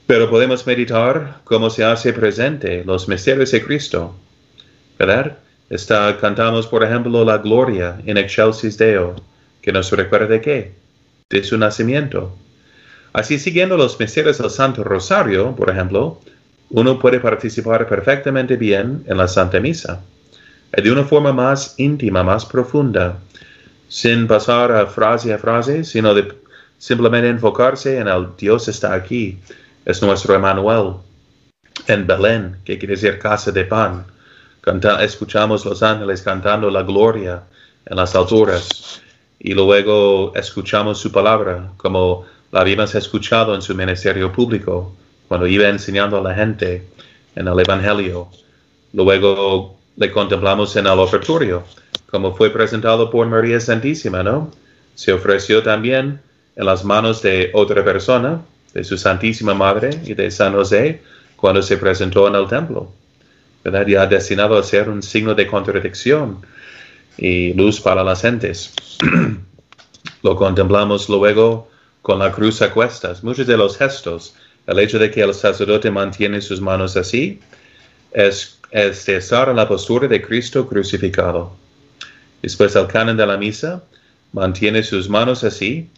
Pero 0.06 0.28
podemos 0.28 0.66
meditar 0.66 1.40
cómo 1.44 1.70
se 1.70 1.84
hace 1.84 2.12
presente 2.12 2.84
los 2.84 3.08
misterios 3.08 3.50
de 3.50 3.64
Cristo. 3.64 4.14
Está, 5.70 6.18
cantamos, 6.18 6.66
por 6.66 6.84
ejemplo, 6.84 7.24
la 7.24 7.38
gloria 7.38 7.98
en 8.04 8.18
Excelsis 8.18 8.76
Deo, 8.76 9.16
que 9.62 9.72
nos 9.72 9.90
recuerda 9.92 10.26
de 10.26 10.40
qué? 10.42 10.74
De 11.30 11.42
su 11.42 11.56
nacimiento. 11.56 12.36
Así, 13.14 13.38
siguiendo 13.38 13.78
los 13.78 13.98
misterios 13.98 14.36
del 14.36 14.50
Santo 14.50 14.84
Rosario, 14.84 15.56
por 15.56 15.70
ejemplo, 15.70 16.20
uno 16.68 16.98
puede 16.98 17.18
participar 17.18 17.88
perfectamente 17.88 18.56
bien 18.56 19.02
en 19.06 19.16
la 19.16 19.26
Santa 19.26 19.58
Misa, 19.58 20.02
de 20.70 20.92
una 20.92 21.04
forma 21.04 21.32
más 21.32 21.74
íntima, 21.78 22.22
más 22.22 22.44
profunda, 22.44 23.18
sin 23.88 24.26
pasar 24.26 24.70
a 24.70 24.86
frase 24.86 25.32
a 25.32 25.38
frase, 25.38 25.82
sino 25.82 26.12
de 26.14 26.30
simplemente 26.76 27.28
enfocarse 27.28 27.98
en 27.98 28.06
el 28.06 28.28
Dios 28.36 28.68
está 28.68 28.92
aquí, 28.92 29.38
es 29.86 30.02
nuestro 30.02 30.34
Emanuel, 30.34 30.96
en 31.86 32.06
Belén, 32.06 32.56
que 32.64 32.78
quiere 32.78 32.96
decir 32.96 33.18
casa 33.18 33.50
de 33.50 33.64
pan. 33.64 34.04
Escuchamos 35.00 35.64
los 35.64 35.82
ángeles 35.82 36.22
cantando 36.22 36.70
la 36.70 36.82
gloria 36.82 37.42
en 37.86 37.96
las 37.96 38.14
alturas 38.14 39.00
y 39.38 39.54
luego 39.54 40.32
escuchamos 40.34 40.98
su 40.98 41.10
palabra 41.10 41.72
como 41.76 42.26
la 42.52 42.60
habíamos 42.60 42.94
escuchado 42.94 43.54
en 43.54 43.62
su 43.62 43.74
ministerio 43.74 44.32
público, 44.32 44.94
cuando 45.28 45.46
iba 45.46 45.68
enseñando 45.68 46.18
a 46.18 46.22
la 46.22 46.34
gente 46.34 46.84
en 47.36 47.46
el 47.46 47.60
Evangelio. 47.60 48.28
Luego 48.92 49.76
le 49.96 50.10
contemplamos 50.10 50.74
en 50.76 50.86
el 50.86 50.98
ofertorio, 50.98 51.62
como 52.10 52.34
fue 52.34 52.50
presentado 52.50 53.08
por 53.08 53.26
María 53.28 53.60
Santísima, 53.60 54.22
¿no? 54.22 54.50
Se 54.94 55.12
ofreció 55.12 55.62
también 55.62 56.20
en 56.56 56.66
las 56.66 56.84
manos 56.84 57.22
de 57.22 57.50
otra 57.54 57.84
persona, 57.84 58.42
de 58.74 58.84
su 58.84 58.98
Santísima 58.98 59.54
Madre 59.54 59.90
y 60.04 60.14
de 60.14 60.30
San 60.30 60.52
José, 60.52 61.02
cuando 61.36 61.62
se 61.62 61.76
presentó 61.76 62.26
en 62.28 62.34
el 62.34 62.48
templo. 62.48 62.92
¿Verdad? 63.64 63.86
Ya 63.86 64.06
destinado 64.06 64.58
a 64.58 64.62
ser 64.62 64.88
un 64.88 65.02
signo 65.02 65.34
de 65.34 65.46
contradicción 65.46 66.38
y 67.16 67.52
luz 67.54 67.80
para 67.80 68.02
las 68.02 68.22
gentes. 68.22 68.72
Lo 70.22 70.36
contemplamos 70.36 71.08
luego 71.08 71.68
con 72.02 72.18
la 72.18 72.32
cruz 72.32 72.62
a 72.62 72.72
cuestas. 72.72 73.22
Muchos 73.22 73.46
de 73.46 73.56
los 73.56 73.76
gestos, 73.76 74.34
el 74.66 74.78
hecho 74.78 74.98
de 74.98 75.10
que 75.10 75.22
el 75.22 75.34
sacerdote 75.34 75.90
mantiene 75.90 76.40
sus 76.40 76.60
manos 76.60 76.96
así, 76.96 77.40
es, 78.12 78.58
es 78.70 79.08
estar 79.08 79.48
en 79.48 79.56
la 79.56 79.68
postura 79.68 80.08
de 80.08 80.20
Cristo 80.22 80.66
crucificado. 80.66 81.54
Después 82.42 82.74
el 82.76 82.86
canon 82.86 83.16
de 83.16 83.26
la 83.26 83.36
misa 83.36 83.82
mantiene 84.32 84.82
sus 84.82 85.08
manos 85.08 85.44
así. 85.44 85.88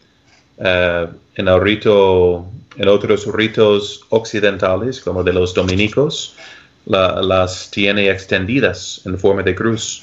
Eh, 0.59 1.09
en 1.37 1.49
el 1.49 1.61
rito, 1.61 2.47
en 2.77 2.89
otros 2.89 3.27
ritos 3.33 4.05
occidentales, 4.11 5.01
como 5.01 5.23
de 5.23 5.33
los 5.33 5.55
dominicos, 5.55 6.37
las 6.87 7.71
tiene 7.71 8.11
extendidas 8.11 9.03
en 9.05 9.19
forma 9.19 9.43
de 9.43 9.55
cruz. 9.55 10.03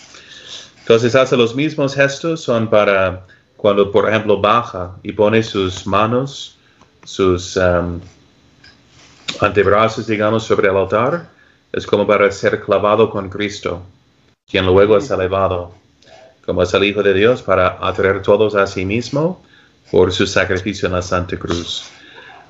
Entonces 0.79 1.15
hace 1.15 1.37
los 1.37 1.55
mismos 1.55 1.93
gestos, 1.93 2.41
son 2.41 2.69
para 2.69 3.25
cuando, 3.57 3.91
por 3.91 4.09
ejemplo, 4.09 4.39
baja 4.39 4.95
y 5.03 5.11
pone 5.11 5.43
sus 5.43 5.85
manos, 5.85 6.57
sus 7.03 7.57
um, 7.57 7.99
antebrazos, 9.41 10.07
digamos, 10.07 10.45
sobre 10.45 10.69
el 10.69 10.77
altar, 10.77 11.29
es 11.73 11.85
como 11.85 12.07
para 12.07 12.31
ser 12.31 12.61
clavado 12.61 13.09
con 13.09 13.29
Cristo, 13.29 13.83
quien 14.47 14.65
luego 14.65 14.97
es 14.97 15.11
elevado, 15.11 15.73
como 16.45 16.63
es 16.63 16.73
el 16.73 16.85
Hijo 16.85 17.03
de 17.03 17.13
Dios, 17.13 17.41
para 17.41 17.77
atraer 17.81 18.21
todos 18.21 18.55
a 18.55 18.65
sí 18.65 18.85
mismo 18.85 19.43
por 19.91 20.11
su 20.11 20.25
sacrificio 20.25 20.87
en 20.87 20.93
la 20.93 21.01
Santa 21.01 21.37
Cruz. 21.37 21.83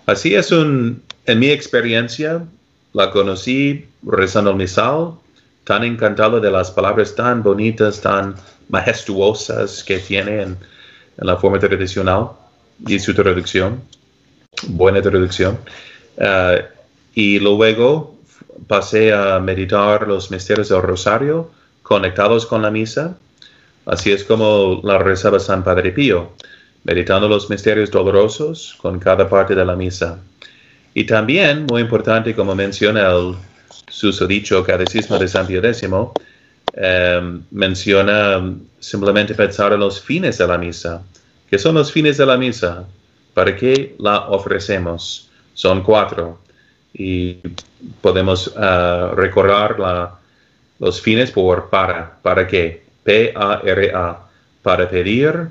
Así 0.05 0.35
es 0.35 0.51
un, 0.51 1.01
en 1.25 1.39
mi 1.39 1.49
experiencia, 1.49 2.43
la 2.93 3.11
conocí 3.11 3.85
rezando 4.03 4.51
el 4.51 4.57
misal, 4.57 5.13
tan 5.63 5.83
encantado 5.83 6.39
de 6.39 6.51
las 6.51 6.71
palabras 6.71 7.15
tan 7.15 7.43
bonitas, 7.43 8.01
tan 8.01 8.35
majestuosas 8.69 9.83
que 9.83 9.99
tiene 9.99 10.41
en, 10.41 10.57
la 11.17 11.35
forma 11.35 11.59
tradicional 11.59 12.29
y 12.87 12.97
su 12.97 13.13
traducción, 13.13 13.81
buena 14.67 15.01
traducción. 15.01 15.59
Uh, 16.15 16.63
y 17.13 17.39
luego 17.39 18.15
pasé 18.67 19.13
a 19.13 19.39
meditar 19.39 20.07
los 20.07 20.31
misterios 20.31 20.69
del 20.69 20.81
rosario 20.81 21.51
conectados 21.83 22.45
con 22.45 22.61
la 22.61 22.71
misa. 22.71 23.17
Así 23.85 24.11
es 24.11 24.23
como 24.23 24.79
la 24.83 24.97
rezaba 24.97 25.39
San 25.39 25.63
Padre 25.63 25.91
Pío, 25.91 26.31
meditando 26.85 27.27
los 27.27 27.49
misterios 27.49 27.91
dolorosos 27.91 28.77
con 28.81 28.97
cada 28.99 29.27
parte 29.27 29.55
de 29.55 29.65
la 29.65 29.75
misa. 29.75 30.19
Y 30.93 31.03
también, 31.05 31.65
muy 31.65 31.81
importante, 31.81 32.35
como 32.35 32.55
menciona 32.55 33.11
el 33.11 33.35
susodicho 33.89 34.63
Catecismo 34.63 35.17
de 35.17 35.27
San 35.27 35.47
Pío 35.47 35.63
X, 35.63 35.83
Em, 36.73 37.43
menciona 37.51 38.55
simplemente 38.79 39.33
pensar 39.33 39.73
en 39.73 39.79
los 39.79 40.01
fines 40.01 40.37
de 40.37 40.47
la 40.47 40.57
misa. 40.57 41.01
¿Qué 41.49 41.57
son 41.57 41.75
los 41.75 41.91
fines 41.91 42.17
de 42.17 42.25
la 42.25 42.37
misa? 42.37 42.85
¿Para 43.33 43.55
qué 43.55 43.95
la 43.99 44.27
ofrecemos? 44.29 45.29
Son 45.53 45.81
cuatro. 45.81 46.39
Y 46.93 47.37
podemos 48.01 48.47
uh, 48.47 49.13
recordar 49.15 49.77
los 50.79 51.01
fines 51.01 51.31
por 51.31 51.69
para. 51.69 52.17
¿Para 52.21 52.47
qué? 52.47 52.83
P-A-R-A. 53.03 54.19
Para 54.61 54.89
pedir, 54.89 55.47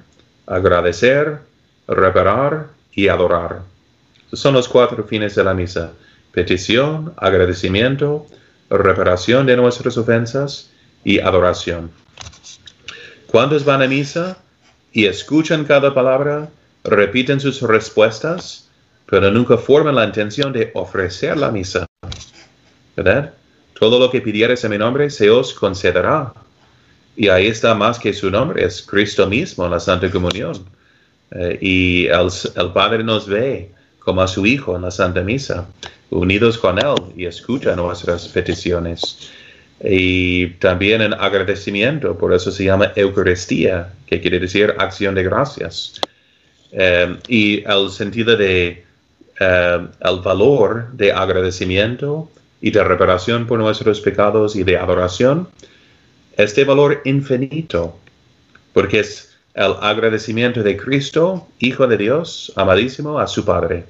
agradecer, 0.47 1.39
reparar 1.87 2.69
y 2.93 3.09
adorar. 3.09 3.61
Son 4.33 4.55
los 4.55 4.69
cuatro 4.69 5.05
fines 5.05 5.35
de 5.35 5.45
la 5.45 5.55
misa. 5.55 5.93
Petición, 6.33 7.13
agradecimiento, 7.17 8.27
reparación 8.71 9.47
de 9.47 9.57
nuestras 9.57 9.97
ofensas 9.97 10.71
y 11.05 11.21
adoración. 11.21 11.91
Cuando 13.27 13.59
van 13.61 13.83
a 13.83 13.87
misa 13.87 14.39
y 14.93 15.07
escuchan 15.07 15.65
cada 15.65 15.95
palabra, 15.95 16.49
repiten 16.85 17.41
sus 17.41 17.61
respuestas, 17.63 18.69
pero 19.07 19.31
nunca 19.31 19.57
forman 19.57 19.95
la 19.95 20.05
intención 20.05 20.53
de 20.53 20.71
ofrecer 20.75 21.37
la 21.37 21.51
misa. 21.51 21.87
¿Verdad? 22.97 23.35
Todo 23.79 23.99
lo 23.99 24.11
que 24.11 24.21
pidieres 24.21 24.65
en 24.65 24.71
mi 24.71 24.79
nombre 24.79 25.09
se 25.11 25.31
os 25.31 25.55
concederá. 25.55 26.33
Y 27.17 27.29
ahí 27.29 27.47
está 27.47 27.75
más 27.75 27.99
que 27.99 28.13
su 28.13 28.31
nombre, 28.31 28.65
es 28.65 28.83
Cristo 28.83 29.27
mismo 29.27 29.69
la 29.69 29.81
Santa 29.81 30.11
Comunión. 30.11 30.65
Eh, 31.31 31.59
y 31.61 32.07
el, 32.07 32.73
Padre 32.73 33.05
nos 33.05 33.27
ve 33.27 33.73
como 33.99 34.23
a 34.23 34.29
su 34.29 34.47
Hijo 34.47 34.77
en 34.77 34.83
la 34.83 34.91
Santa 34.91 35.23
Misa, 35.23 35.67
unidos 36.11 36.59
con 36.59 36.79
Él 36.79 36.95
y 37.17 37.27
escucha 37.27 37.77
nuestras 37.77 38.29
peticiones 38.29 39.31
y 39.83 40.49
también 40.59 41.03
en 41.03 41.15
agradecimiento, 41.15 42.17
por 42.19 42.35
eso 42.35 42.51
se 42.51 42.65
llama 42.65 42.93
Eucaristía, 42.97 43.93
que 44.07 44.21
quiere 44.21 44.41
decir 44.41 44.75
acción 44.79 45.15
de 45.15 45.23
gracias. 45.23 46.01
Em, 46.73 47.19
y 47.29 47.63
el 47.65 47.91
sentido 47.91 48.37
de, 48.37 48.85
em, 49.39 49.89
el 50.01 50.21
valor 50.23 50.91
de 50.93 51.13
agradecimiento 51.13 52.29
y 52.61 52.71
de 52.71 52.83
reparación 52.83 53.47
por 53.47 53.59
nuestros 53.59 54.01
pecados 54.01 54.57
y 54.57 54.65
de 54.65 54.77
adoración, 54.77 55.49
es 56.37 56.55
de 56.57 56.65
valor 56.65 57.01
infinito, 57.05 57.99
porque 58.73 59.01
es 59.01 59.38
el 59.59 59.75
agradecimiento 59.81 60.63
de 60.63 60.77
Cristo, 60.77 61.49
Hijo 61.59 61.89
de 61.89 61.97
Dios, 61.97 62.53
amadísimo, 62.55 63.19
a 63.19 63.27
su 63.27 63.45
Padre. 63.45 63.85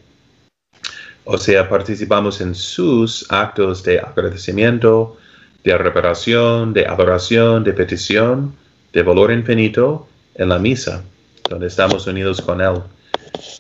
O 1.25 1.37
sea, 1.37 1.69
participamos 1.69 2.41
en 2.41 2.55
sus 2.55 3.31
actos 3.31 3.83
de 3.83 4.01
agradecimiento, 4.01 5.19
de 5.63 5.77
reparación, 5.77 6.73
de 6.73 6.87
adoración, 6.87 7.65
de 7.65 7.75
petición, 7.75 8.55
de 8.95 9.03
valor 9.03 9.31
infinito 9.31 10.09
en 10.37 10.49
la 10.49 10.59
misa, 10.59 11.05
donde 11.51 11.67
estamos 11.67 12.07
unidos 12.07 12.41
con 12.41 12.63
Él. 12.63 12.81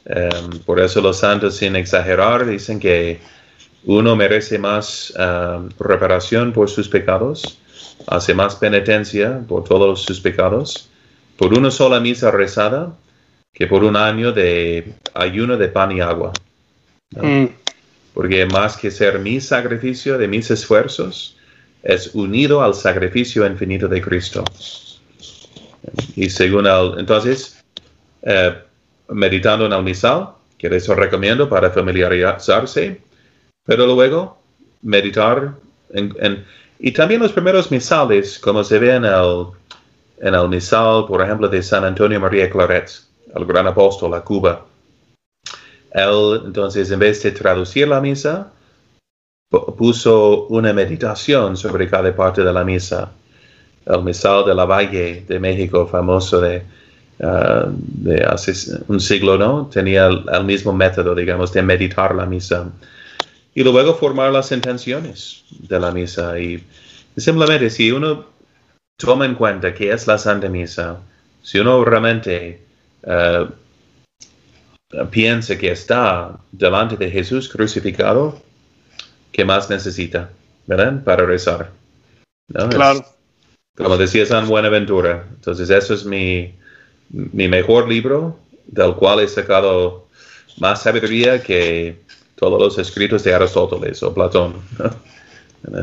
Em, 0.07 0.61
por 0.65 0.81
eso 0.81 1.03
los 1.03 1.19
santos, 1.19 1.57
sin 1.59 1.77
exagerar, 1.77 2.47
dicen 2.47 2.81
que 2.81 3.21
uno 3.85 4.17
merece 4.17 4.59
más 4.59 5.13
em, 5.15 5.69
reparación 5.79 6.55
por 6.55 6.71
sus 6.71 6.89
pecados, 6.89 7.59
hace 8.07 8.33
más 8.33 8.57
penitencia 8.57 9.43
por 9.47 9.65
todos 9.65 10.05
sus 10.05 10.21
pecados, 10.21 10.89
por 11.39 11.55
una 11.55 11.71
sola 11.71 12.01
misa 12.01 12.33
rezada, 12.33 12.93
que 13.55 13.69
por 13.69 13.85
un 13.85 13.97
año 13.97 14.33
de 14.33 14.93
ayuno 15.15 15.57
de 15.57 15.69
pan 15.69 15.93
y 15.93 16.01
agua. 16.01 16.33
Mm. 17.13 17.47
Porque 18.13 18.45
más 18.47 18.77
que 18.77 18.91
ser 18.91 19.21
mi 19.21 19.41
sacrificio 19.41 20.19
de 20.19 20.27
mis 20.27 20.51
esfuerzos, 20.51 21.37
es 21.85 22.13
unido 22.15 22.61
al 22.61 22.75
sacrificio 22.75 23.47
infinito 23.47 23.87
de 23.87 24.03
Cristo. 24.03 24.45
Y 26.17 26.29
según 26.29 26.67
el, 26.67 26.99
entonces, 26.99 27.63
eh, 28.23 28.55
meditando 29.09 29.67
en 29.67 29.73
el 29.73 29.83
misal, 29.85 30.31
que 30.59 30.67
eso 30.67 30.93
recomiendo 30.97 31.49
para 31.49 31.71
familiarizarse, 31.71 33.01
pero 33.65 33.87
luego 33.87 34.43
meditar 34.83 35.55
en, 35.91 36.45
y 36.81 36.91
también 36.93 37.23
los 37.23 37.33
primeros 37.33 37.71
misales, 37.71 38.41
como 38.41 38.65
se 38.65 38.79
ve 38.79 38.95
en 38.97 39.05
el, 39.05 39.47
en 40.21 40.35
el 40.35 40.49
misal, 40.49 41.07
por 41.07 41.23
ejemplo, 41.23 41.49
de 41.49 41.63
San 41.63 41.85
Antonio 41.85 42.21
María 42.21 42.51
Claret, 42.51 42.91
el 43.35 43.45
gran 43.45 43.67
apóstol 43.67 44.15
a 44.15 44.21
Cuba. 44.23 44.65
Él, 45.93 46.43
entonces, 46.47 46.91
en 46.91 46.99
vez 46.99 47.23
de 47.23 47.33
traducir 47.33 47.89
la 47.89 48.01
misa, 48.01 48.53
puso 49.51 50.47
una 50.49 50.73
meditación 50.73 51.57
sobre 51.57 51.89
cada 51.89 52.15
parte 52.15 52.43
de 52.43 52.53
la 52.53 52.65
misa. 52.65 53.11
El 53.87 54.03
misal 54.03 54.45
de 54.45 54.55
la 54.55 54.67
Valle 54.67 55.25
de 55.27 55.39
México, 55.39 55.87
famoso 55.87 56.41
de, 56.41 56.63
uh, 57.21 57.71
de 57.71 58.23
hace 58.23 58.53
un 58.89 59.01
siglo, 59.01 59.39
¿no? 59.39 59.71
Tenía 59.73 60.09
el, 60.09 60.45
mismo 60.45 60.73
método, 60.75 61.15
digamos, 61.15 61.53
de 61.53 61.63
meditar 61.63 62.15
la 62.15 62.27
misa. 62.27 62.71
Y 63.55 63.65
luego 63.65 63.95
formar 63.95 64.31
las 64.31 64.53
intenciones 64.53 65.43
de 65.51 65.81
la 65.81 65.91
misa. 65.91 66.39
Y 66.39 66.63
simplemente, 67.17 67.71
si 67.71 67.91
uno 67.91 68.27
toma 68.99 69.25
en 69.25 69.35
cuenta 69.37 69.73
que 69.73 69.93
es 69.93 70.07
la 70.07 70.19
Santa 70.19 70.49
Misa, 70.49 70.99
si 71.43 71.59
uno 71.59 71.85
realmente 71.85 72.61
uh, 73.05 73.47
piensa 75.11 75.57
que 75.57 75.71
está 75.71 76.37
delante 76.51 76.97
de 76.97 77.11
Jesús 77.11 77.49
crucificado, 77.49 78.43
¿qué 79.33 79.45
más 79.45 79.71
necesita? 79.71 80.31
¿Verdad? 80.67 81.03
Para 81.05 81.25
rezar. 81.25 81.71
Claro. 82.53 83.05
como 83.77 83.97
decía 83.97 84.27
San 84.27 84.49
Buenaventura. 84.49 85.27
Entonces, 85.31 85.71
eso 85.71 85.95
es 85.95 86.05
mi, 86.05 86.55
mi 87.11 87.47
mejor 87.47 87.89
libro, 87.89 88.39
del 88.67 88.95
cual 88.95 89.21
he 89.21 89.29
sacado 89.29 90.09
más 90.59 90.83
sabiduría 90.83 91.43
que 91.43 92.01
todos 92.35 92.61
los 92.61 92.79
escritos 92.79 93.23
de 93.23 93.35
Aristóteles 93.35 94.03
o 94.03 94.13
Platón. 94.13 94.55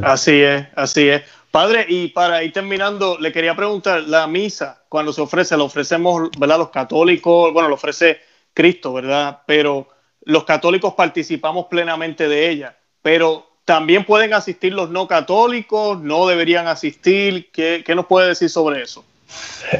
así 0.03 0.41
es, 0.41 0.67
así 0.75 1.07
es. 1.07 1.21
Padre, 1.55 1.85
y 1.87 2.09
para 2.09 2.43
ir 2.43 2.51
terminando, 2.51 3.17
le 3.17 3.31
quería 3.31 3.55
preguntar, 3.55 4.01
la 4.09 4.27
misa, 4.27 4.83
cuando 4.89 5.13
se 5.13 5.21
ofrece, 5.21 5.55
la 5.55 5.63
ofrecemos, 5.63 6.29
¿verdad? 6.37 6.57
Los 6.57 6.69
católicos, 6.69 7.53
bueno, 7.53 7.69
lo 7.69 7.75
ofrece 7.75 8.19
Cristo, 8.53 8.91
¿verdad? 8.91 9.39
Pero 9.47 9.87
los 10.25 10.43
católicos 10.43 10.95
participamos 10.95 11.67
plenamente 11.67 12.27
de 12.27 12.49
ella, 12.49 12.77
pero 13.01 13.47
también 13.63 14.03
pueden 14.03 14.33
asistir 14.33 14.73
los 14.73 14.89
no 14.89 15.07
católicos, 15.07 15.97
no 16.01 16.27
deberían 16.27 16.67
asistir, 16.67 17.49
¿qué, 17.53 17.85
qué 17.85 17.95
nos 17.95 18.07
puede 18.07 18.27
decir 18.27 18.49
sobre 18.49 18.81
eso? 18.81 19.05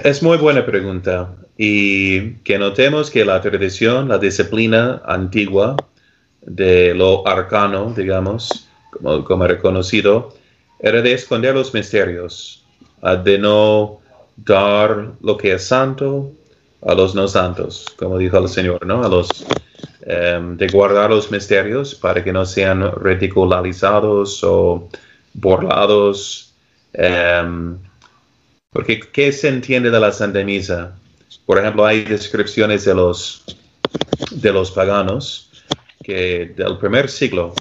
Es 0.02 0.24
muy 0.24 0.38
buena 0.38 0.66
pregunta 0.66 1.36
y 1.58 2.36
que 2.36 2.58
notemos 2.58 3.12
que 3.12 3.26
la 3.26 3.42
tradición, 3.42 4.08
la 4.08 4.18
disciplina 4.18 5.02
antigua 5.06 5.76
de 6.40 6.94
lo 6.96 7.28
arcano, 7.28 7.94
digamos, 7.94 8.70
como, 8.92 9.26
como 9.26 9.46
reconocido, 9.46 10.34
era 10.80 11.02
de 11.02 11.14
esconder 11.14 11.56
los 11.56 11.74
misterios, 11.74 12.66
de 13.24 13.38
no 13.38 14.00
dar 14.36 15.14
lo 15.22 15.38
que 15.38 15.54
es 15.54 15.68
santo 15.68 16.32
a 16.82 16.94
los 16.94 17.16
no 17.16 17.28
santos, 17.28 17.86
como 17.98 18.18
dijo 18.18 18.38
el 18.38 18.50
Señor, 18.50 18.86
¿no? 18.86 19.04
A 19.04 19.10
los 19.10 19.46
em, 20.02 20.56
de 20.58 20.68
guardar 20.68 21.10
los 21.10 21.32
misterios 21.32 21.96
para 21.96 22.24
que 22.24 22.32
no 22.32 22.46
sean 22.46 22.92
ridicularizados 23.02 24.44
o 24.44 24.90
burlados. 25.34 26.54
Em, 26.94 27.78
porque, 28.70 29.00
¿qué 29.00 29.32
se 29.32 29.48
entiende 29.48 29.90
de 29.90 30.00
la 30.00 30.12
Santa 30.12 30.44
Misa? 30.44 30.96
Por 31.46 31.58
ejemplo, 31.58 31.86
hay 31.86 32.04
descripciones 32.04 32.86
de 32.86 32.94
los, 32.94 33.44
de 34.32 34.52
los 34.52 34.72
paganos 34.72 35.50
que 36.04 36.54
del 36.56 36.78
primer 36.78 37.10
siglo, 37.10 37.54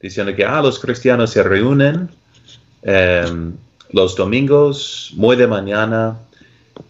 diciendo 0.00 0.34
que 0.34 0.44
ah, 0.44 0.60
los 0.60 0.80
cristianos 0.80 1.30
se 1.30 1.42
reúnen 1.42 2.10
em, 2.82 3.54
los 3.90 4.16
domingos 4.16 5.12
muy 5.14 5.36
de 5.36 5.46
mañana 5.46 6.18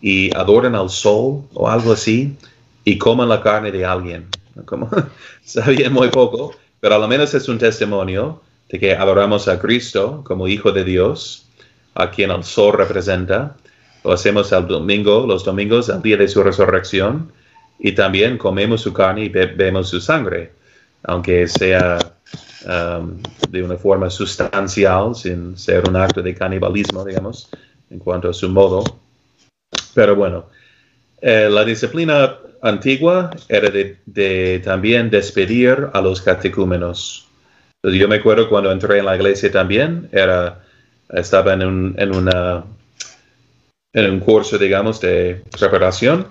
y 0.00 0.34
adoran 0.34 0.74
al 0.74 0.90
sol 0.90 1.42
o 1.54 1.68
algo 1.68 1.92
así 1.92 2.36
y 2.84 2.98
comen 2.98 3.28
la 3.28 3.40
carne 3.40 3.70
de 3.70 3.84
alguien. 3.84 4.26
Como, 4.64 4.88
muy 5.90 6.08
poco, 6.08 6.54
pero 6.80 6.96
al 6.96 7.08
menos 7.08 7.34
es 7.34 7.48
un 7.48 7.58
testimonio 7.58 8.40
de 8.68 8.78
que 8.78 8.94
adoramos 8.94 9.48
a 9.48 9.58
Cristo 9.58 10.22
como 10.24 10.48
Hijo 10.48 10.72
de 10.72 10.82
Dios, 10.82 11.46
a 11.94 12.10
quien 12.10 12.30
el 12.30 12.42
sol 12.42 12.72
representa, 12.72 13.54
lo 14.02 14.12
hacemos 14.12 14.50
el 14.50 14.66
domingo, 14.66 15.26
los 15.26 15.44
domingos, 15.44 15.90
el 15.90 16.02
día 16.02 16.16
de 16.16 16.26
su 16.26 16.42
resurrección, 16.42 17.30
y 17.78 17.92
también 17.92 18.38
comemos 18.38 18.80
su 18.80 18.92
carne 18.92 19.24
y 19.24 19.28
bebemos 19.28 19.88
su 19.88 20.00
sangre, 20.00 20.52
aunque 21.04 21.46
sea 21.48 21.98
um, 22.66 23.18
de 23.48 23.62
una 23.62 23.76
forma 23.76 24.10
sustancial, 24.10 25.14
sin 25.14 25.56
ser 25.56 25.88
un 25.88 25.96
acto 25.96 26.22
de 26.22 26.34
canibalismo, 26.34 27.04
digamos, 27.04 27.48
en 27.90 27.98
cuanto 27.98 28.28
a 28.28 28.32
su 28.32 28.48
modo. 28.48 28.84
Pero 29.94 30.16
bueno, 30.16 30.46
eh, 31.20 31.48
la 31.50 31.64
disciplina 31.64 32.36
antigua 32.62 33.30
era 33.48 33.70
de, 33.70 34.60
también 34.64 35.10
despedir 35.10 35.88
a 35.92 36.00
los 36.00 36.20
catecúmenos. 36.22 37.28
yo 37.82 38.08
me 38.08 38.16
acuerdo 38.16 38.48
cuando 38.48 38.70
entré 38.70 38.98
en 38.98 39.06
la 39.06 39.16
iglesia 39.16 39.50
también, 39.50 40.08
era, 40.12 40.62
estaba 41.10 41.54
en, 41.54 41.64
un, 41.64 41.94
en 41.98 42.14
una 42.14 42.64
en 43.92 44.10
un 44.10 44.20
curso, 44.20 44.58
digamos, 44.58 45.00
de 45.00 45.42
preparación. 45.58 46.26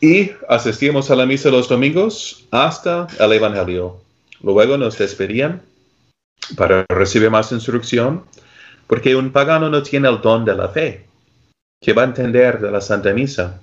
Y 0.00 0.30
asistíamos 0.48 1.10
a 1.10 1.16
la 1.16 1.26
misa 1.26 1.50
los 1.50 1.68
domingos 1.68 2.46
hasta 2.50 3.06
el 3.18 3.32
Evangelio. 3.32 4.00
Luego 4.42 4.76
nos 4.76 4.98
despedían 4.98 5.62
para 6.56 6.84
recibir 6.88 7.30
más 7.30 7.52
instrucción, 7.52 8.24
porque 8.86 9.16
un 9.16 9.32
pagano 9.32 9.68
no 9.68 9.82
tiene 9.82 10.08
el 10.08 10.20
don 10.20 10.44
de 10.44 10.54
la 10.54 10.68
fe. 10.68 11.06
¿Qué 11.80 11.92
va 11.92 12.02
a 12.02 12.06
entender 12.06 12.60
de 12.60 12.70
la 12.70 12.80
Santa 12.80 13.12
Misa? 13.12 13.60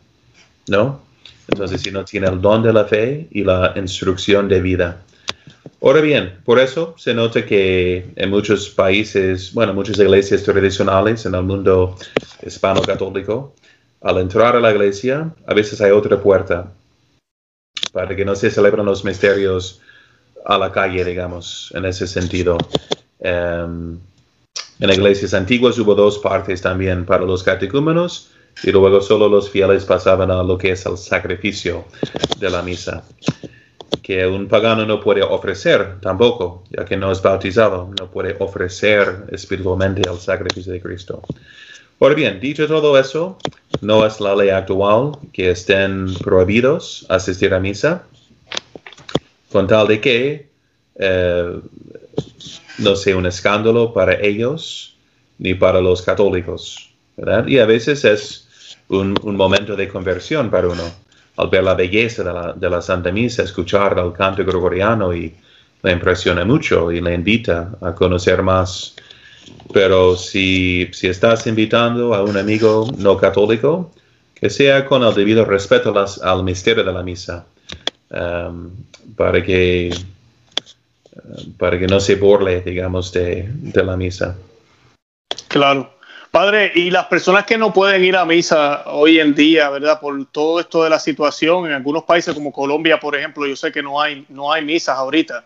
¿No? 0.68 1.02
Entonces, 1.48 1.82
si 1.82 1.92
no 1.92 2.04
tiene 2.06 2.28
el 2.28 2.42
don 2.42 2.64
de 2.64 2.74
la 2.74 2.86
fe 2.86 3.28
y 3.32 3.44
la 3.44 3.74
instrucción 3.76 4.48
de 4.48 4.62
vida. 4.62 5.02
Ahora 5.82 6.02
bien, 6.02 6.40
por 6.44 6.60
eso 6.60 6.96
se 6.98 7.14
nota 7.14 7.46
que 7.46 8.08
en 8.16 8.30
muchos 8.30 8.70
países, 8.70 9.54
bueno, 9.54 9.74
muchas 9.74 10.00
iglesias 10.00 10.44
tradicionales 10.44 11.26
en 11.26 11.36
el 11.36 11.44
mundo 11.44 11.96
hispano-católico, 12.44 13.54
al 14.02 14.18
entrar 14.20 14.56
a 14.56 14.60
la 14.60 14.72
iglesia, 14.72 15.32
a 15.46 15.54
veces 15.54 15.82
hay 15.82 15.92
otra 15.92 16.20
puerta 16.20 16.72
para 17.92 18.16
que 18.16 18.26
no 18.26 18.36
se 18.36 18.52
celebren 18.52 18.86
los 18.86 19.06
misterios 19.06 19.82
a 20.46 20.58
la 20.58 20.72
calle, 20.72 21.04
digamos, 21.04 21.72
en 21.76 21.86
ese 21.86 22.08
sentido. 22.08 22.58
Em, 23.20 23.98
en 24.80 24.90
iglesias 24.90 25.34
antiguas 25.34 25.78
hubo 25.80 25.96
dos 25.96 26.20
partes 26.20 26.62
también 26.62 27.06
para 27.06 27.26
los 27.26 27.44
catecúmenos 27.44 28.32
y 28.64 28.72
luego 28.72 29.02
solo 29.02 29.28
los 29.28 29.50
fieles 29.50 29.86
pasaban 29.86 30.32
a 30.32 30.44
lo 30.44 30.58
que 30.58 30.72
es 30.72 30.86
el 30.86 30.98
sacrificio 30.98 31.86
de 32.40 32.50
la 32.50 32.62
misa 32.62 33.04
que 34.06 34.28
un 34.28 34.48
pagano 34.48 34.86
no 34.86 35.02
puede 35.02 35.24
ofrecer 35.24 36.00
tampoco, 36.00 36.64
ya 36.70 36.86
que 36.86 36.96
no 36.96 37.12
es 37.12 37.24
bautizado, 37.24 37.90
no 38.00 38.06
puede 38.12 38.36
ofrecer 38.38 39.26
espiritualmente 39.32 40.08
el 40.08 40.20
sacrificio 40.20 40.74
de 40.74 40.80
Cristo. 40.80 41.24
Ahora 42.00 42.14
bien, 42.14 42.40
dicho 42.40 42.68
todo 42.68 43.00
eso, 43.00 43.40
no 43.82 44.06
es 44.06 44.22
la 44.22 44.36
ley 44.36 44.50
actual 44.50 45.18
que 45.34 45.50
estén 45.50 46.14
prohibidos 46.24 47.08
asistir 47.10 47.52
a 47.56 47.60
misa, 47.60 48.04
con 49.56 49.68
tal 49.68 49.88
de 49.88 50.02
que 50.02 50.50
eh, 51.00 51.60
no 52.80 52.96
sea 52.98 53.16
un 53.16 53.26
escándalo 53.26 53.94
para 53.94 54.20
ellos 54.20 54.98
ni 55.38 55.54
para 55.54 55.80
los 55.80 56.02
católicos. 56.02 56.90
Y 57.48 57.60
a 57.60 57.66
veces 57.66 58.04
es 58.04 58.50
un, 58.90 59.16
momento 59.24 59.78
de 59.78 59.88
conversión 59.88 60.50
para 60.50 60.68
uno, 60.68 60.84
al 61.38 61.48
ver 61.48 61.64
la 61.64 61.74
belleza 61.74 62.22
de 62.26 62.34
la, 62.34 62.52
de 62.52 62.70
la 62.70 62.82
Santa 62.82 63.14
Misa, 63.14 63.44
escuchar 63.44 63.98
el 63.98 64.12
canto 64.12 64.44
gregoriano 64.44 65.16
y 65.16 65.34
le 65.84 65.92
impresiona 65.94 66.44
mucho 66.44 66.92
y 66.92 67.00
le 67.00 67.14
invita 67.14 67.78
a 67.80 67.96
conocer 67.96 68.44
más. 68.44 68.94
Pero 69.72 70.18
si, 70.18 70.90
si 70.92 71.08
estás 71.08 71.48
invitando 71.48 72.14
a 72.14 72.24
un 72.24 72.36
amigo 72.36 72.92
no 72.98 73.16
católico, 73.16 73.94
que 74.34 74.50
sea 74.50 74.86
con 74.86 75.02
el 75.02 75.14
debido 75.14 75.46
respeto 75.46 75.94
al 76.24 76.44
misterio 76.44 76.84
de 76.84 76.92
la 76.92 77.04
misa, 77.04 77.46
um, 78.12 78.70
para, 79.16 79.44
que, 79.44 79.94
para 81.58 81.80
que 81.80 81.88
no 81.88 82.00
se 82.00 82.16
burle, 82.16 82.62
digamos, 82.62 83.12
de, 83.12 83.48
de 83.50 83.84
la 83.84 83.96
misa. 83.98 84.36
Claro. 85.48 85.96
Padre, 86.36 86.74
y 86.76 86.92
las 86.92 87.06
personas 87.06 87.46
que 87.46 87.58
no 87.58 87.72
pueden 87.72 88.04
ir 88.04 88.18
a 88.18 88.26
misa 88.26 88.84
hoy 88.88 89.22
en 89.22 89.34
día, 89.34 89.70
¿verdad? 89.70 90.02
Por 90.02 90.26
todo 90.26 90.60
esto 90.60 90.84
de 90.84 90.90
la 90.90 91.00
situación, 91.00 91.68
en 91.68 91.72
algunos 91.72 92.04
países 92.04 92.34
como 92.34 92.52
Colombia, 92.52 93.00
por 93.00 93.16
ejemplo, 93.16 93.48
yo 93.48 93.56
sé 93.56 93.72
que 93.72 93.82
no 93.82 94.02
hay, 94.02 94.26
no 94.28 94.52
hay 94.52 94.66
misas 94.66 94.98
ahorita. 94.98 95.46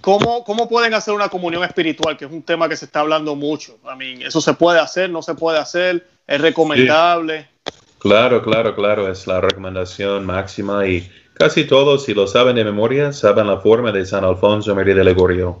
¿cómo, 0.00 0.42
¿Cómo 0.44 0.66
pueden 0.66 0.94
hacer 0.94 1.12
una 1.12 1.28
comunión 1.28 1.62
espiritual? 1.62 2.16
Que 2.16 2.24
es 2.24 2.30
un 2.30 2.42
tema 2.42 2.70
que 2.70 2.76
se 2.76 2.86
está 2.86 3.00
hablando 3.00 3.34
mucho. 3.34 3.78
I 3.84 3.98
mean, 3.98 4.22
¿Eso 4.22 4.40
se 4.40 4.54
puede 4.54 4.80
hacer? 4.80 5.10
¿No 5.10 5.20
se 5.20 5.34
puede 5.34 5.58
hacer? 5.58 6.06
¿Es 6.26 6.40
recomendable? 6.40 7.50
Claro, 7.98 8.42
claro, 8.42 8.74
claro. 8.74 9.12
Es 9.12 9.26
la 9.26 9.42
recomendación 9.42 10.24
máxima 10.24 10.86
y 10.86 11.06
casi 11.38 11.64
todos, 11.64 12.04
si 12.04 12.14
lo 12.14 12.26
saben 12.26 12.56
de 12.56 12.64
memoria, 12.64 13.12
saben 13.12 13.46
la 13.46 13.58
forma 13.58 13.92
de 13.92 14.04
San 14.06 14.24
Alfonso 14.24 14.74
María 14.74 14.94
de 14.94 15.04
Legorio 15.04 15.60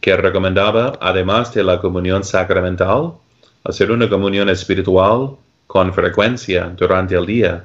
que 0.00 0.16
recomendaba, 0.16 0.98
además 1.00 1.52
de 1.52 1.64
la 1.64 1.80
comunión 1.80 2.24
sacramental, 2.24 3.14
hacer 3.64 3.90
una 3.90 4.08
comunión 4.08 4.48
espiritual 4.48 5.36
con 5.66 5.92
frecuencia 5.92 6.72
durante 6.76 7.14
el 7.14 7.26
día, 7.26 7.64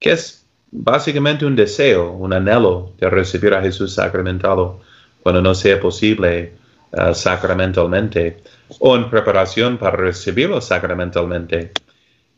que 0.00 0.12
es 0.12 0.44
básicamente 0.70 1.46
un 1.46 1.54
deseo, 1.54 2.12
un 2.12 2.32
anhelo 2.32 2.92
de 2.98 3.08
recibir 3.10 3.54
a 3.54 3.62
Jesús 3.62 3.94
sacramentado 3.94 4.80
cuando 5.22 5.42
no 5.42 5.54
sea 5.54 5.78
posible 5.78 6.54
uh, 6.92 7.14
sacramentalmente, 7.14 8.42
o 8.80 8.96
en 8.96 9.08
preparación 9.10 9.78
para 9.78 9.96
recibirlo 9.96 10.60
sacramentalmente. 10.60 11.72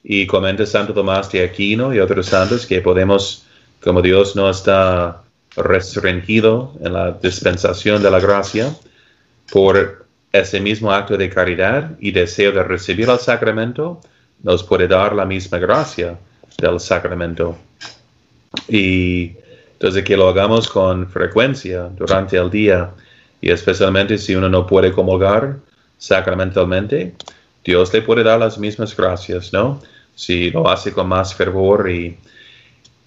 Y 0.02 0.26
comenta 0.26 0.66
Santo 0.66 0.92
Tomás 0.94 1.30
de 1.30 1.44
Aquino 1.44 1.94
y 1.94 2.00
otros 2.00 2.26
santos 2.26 2.66
que 2.66 2.80
podemos, 2.80 3.46
como 3.82 4.02
Dios 4.02 4.36
no 4.36 4.50
está 4.50 5.22
restringido 5.56 6.72
en 6.80 6.92
la 6.92 7.12
dispensación 7.12 8.02
de 8.02 8.10
la 8.10 8.20
gracia, 8.20 8.74
por 9.50 10.06
ese 10.32 10.60
mismo 10.60 10.92
acto 10.92 11.16
de 11.16 11.28
caridad 11.28 11.92
y 11.98 12.12
deseo 12.12 12.52
de 12.52 12.62
recibir 12.62 13.08
el 13.08 13.18
sacramento, 13.18 14.00
nos 14.42 14.62
puede 14.62 14.86
dar 14.86 15.14
la 15.14 15.24
misma 15.24 15.58
gracia 15.58 16.16
del 16.58 16.78
sacramento. 16.78 17.58
Y 18.68 19.32
entonces 19.72 20.04
que 20.04 20.16
lo 20.16 20.28
hagamos 20.28 20.68
con 20.68 21.08
frecuencia 21.08 21.88
durante 21.96 22.36
el 22.36 22.50
día 22.50 22.90
y 23.40 23.50
especialmente 23.50 24.18
si 24.18 24.34
uno 24.34 24.48
no 24.48 24.66
puede 24.66 24.92
comulgar 24.92 25.56
sacramentalmente, 25.98 27.14
Dios 27.64 27.92
le 27.92 28.02
puede 28.02 28.22
dar 28.22 28.38
las 28.38 28.58
mismas 28.58 28.96
gracias, 28.96 29.52
¿no? 29.52 29.80
Si 30.14 30.50
lo 30.50 30.68
hace 30.68 30.92
con 30.92 31.08
más 31.08 31.34
fervor 31.34 31.90
y, 31.90 32.16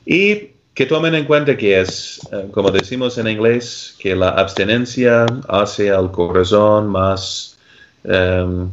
y 0.06 0.53
que 0.74 0.86
tomen 0.86 1.14
en 1.16 1.26
cuenta 1.26 1.56
que 1.56 1.80
es, 1.80 2.20
eh, 2.32 2.50
como 2.52 2.72
decimos 2.72 3.18
en 3.18 3.28
inglés, 3.28 3.96
que 4.00 4.16
la 4.16 4.30
abstinencia 4.30 5.26
hace 5.48 5.92
al 5.92 6.12
corazón 6.12 6.88
más, 6.88 7.58
um, 8.04 8.72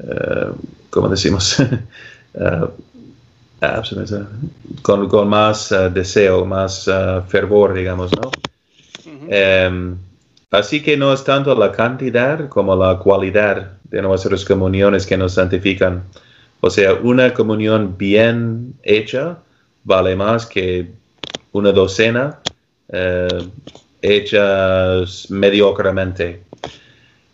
uh, 0.00 0.52
¿cómo 0.90 1.08
decimos? 1.08 1.58
uh, 2.34 2.66
con, 4.82 5.08
con, 5.08 5.28
más 5.28 5.72
uh, 5.72 5.90
deseo, 5.90 6.44
más 6.44 6.88
fervor, 7.28 7.74
digamos, 7.74 8.12
¿no? 8.12 8.30
um, 9.06 9.96
así 10.50 10.82
que 10.82 10.96
no 10.96 11.12
es 11.12 11.24
tanto 11.24 11.54
la 11.54 11.72
cantidad 11.72 12.48
como 12.48 12.76
la 12.76 12.98
cualidad 12.98 13.72
de 13.84 14.02
nuestras 14.02 14.44
comuniones 14.44 15.06
que 15.06 15.16
nos 15.16 15.34
santifican. 15.34 16.04
O 16.60 16.68
sea, 16.68 16.92
una 16.94 17.32
comunión 17.32 17.96
bien 17.96 18.74
hecha 18.82 19.38
vale 19.88 20.14
más 20.14 20.44
que 20.44 20.86
una 21.52 21.72
docena 21.72 22.40
eh, 22.90 23.48
hechas 24.02 25.30
mediocremente. 25.30 26.42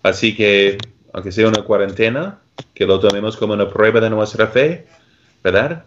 Así 0.05 0.36
que, 0.36 0.78
aunque 1.12 1.32
sea 1.32 1.48
una 1.48 1.62
cuarentena, 1.62 2.38
que 2.72 2.86
lo 2.86 3.00
tomemos 3.00 3.36
como 3.36 3.55
una 3.55 3.68
prueba 3.68 4.00
de 4.00 4.09
nuestra 4.09 4.46
fe, 4.46 4.86
¿verdad? 5.42 5.84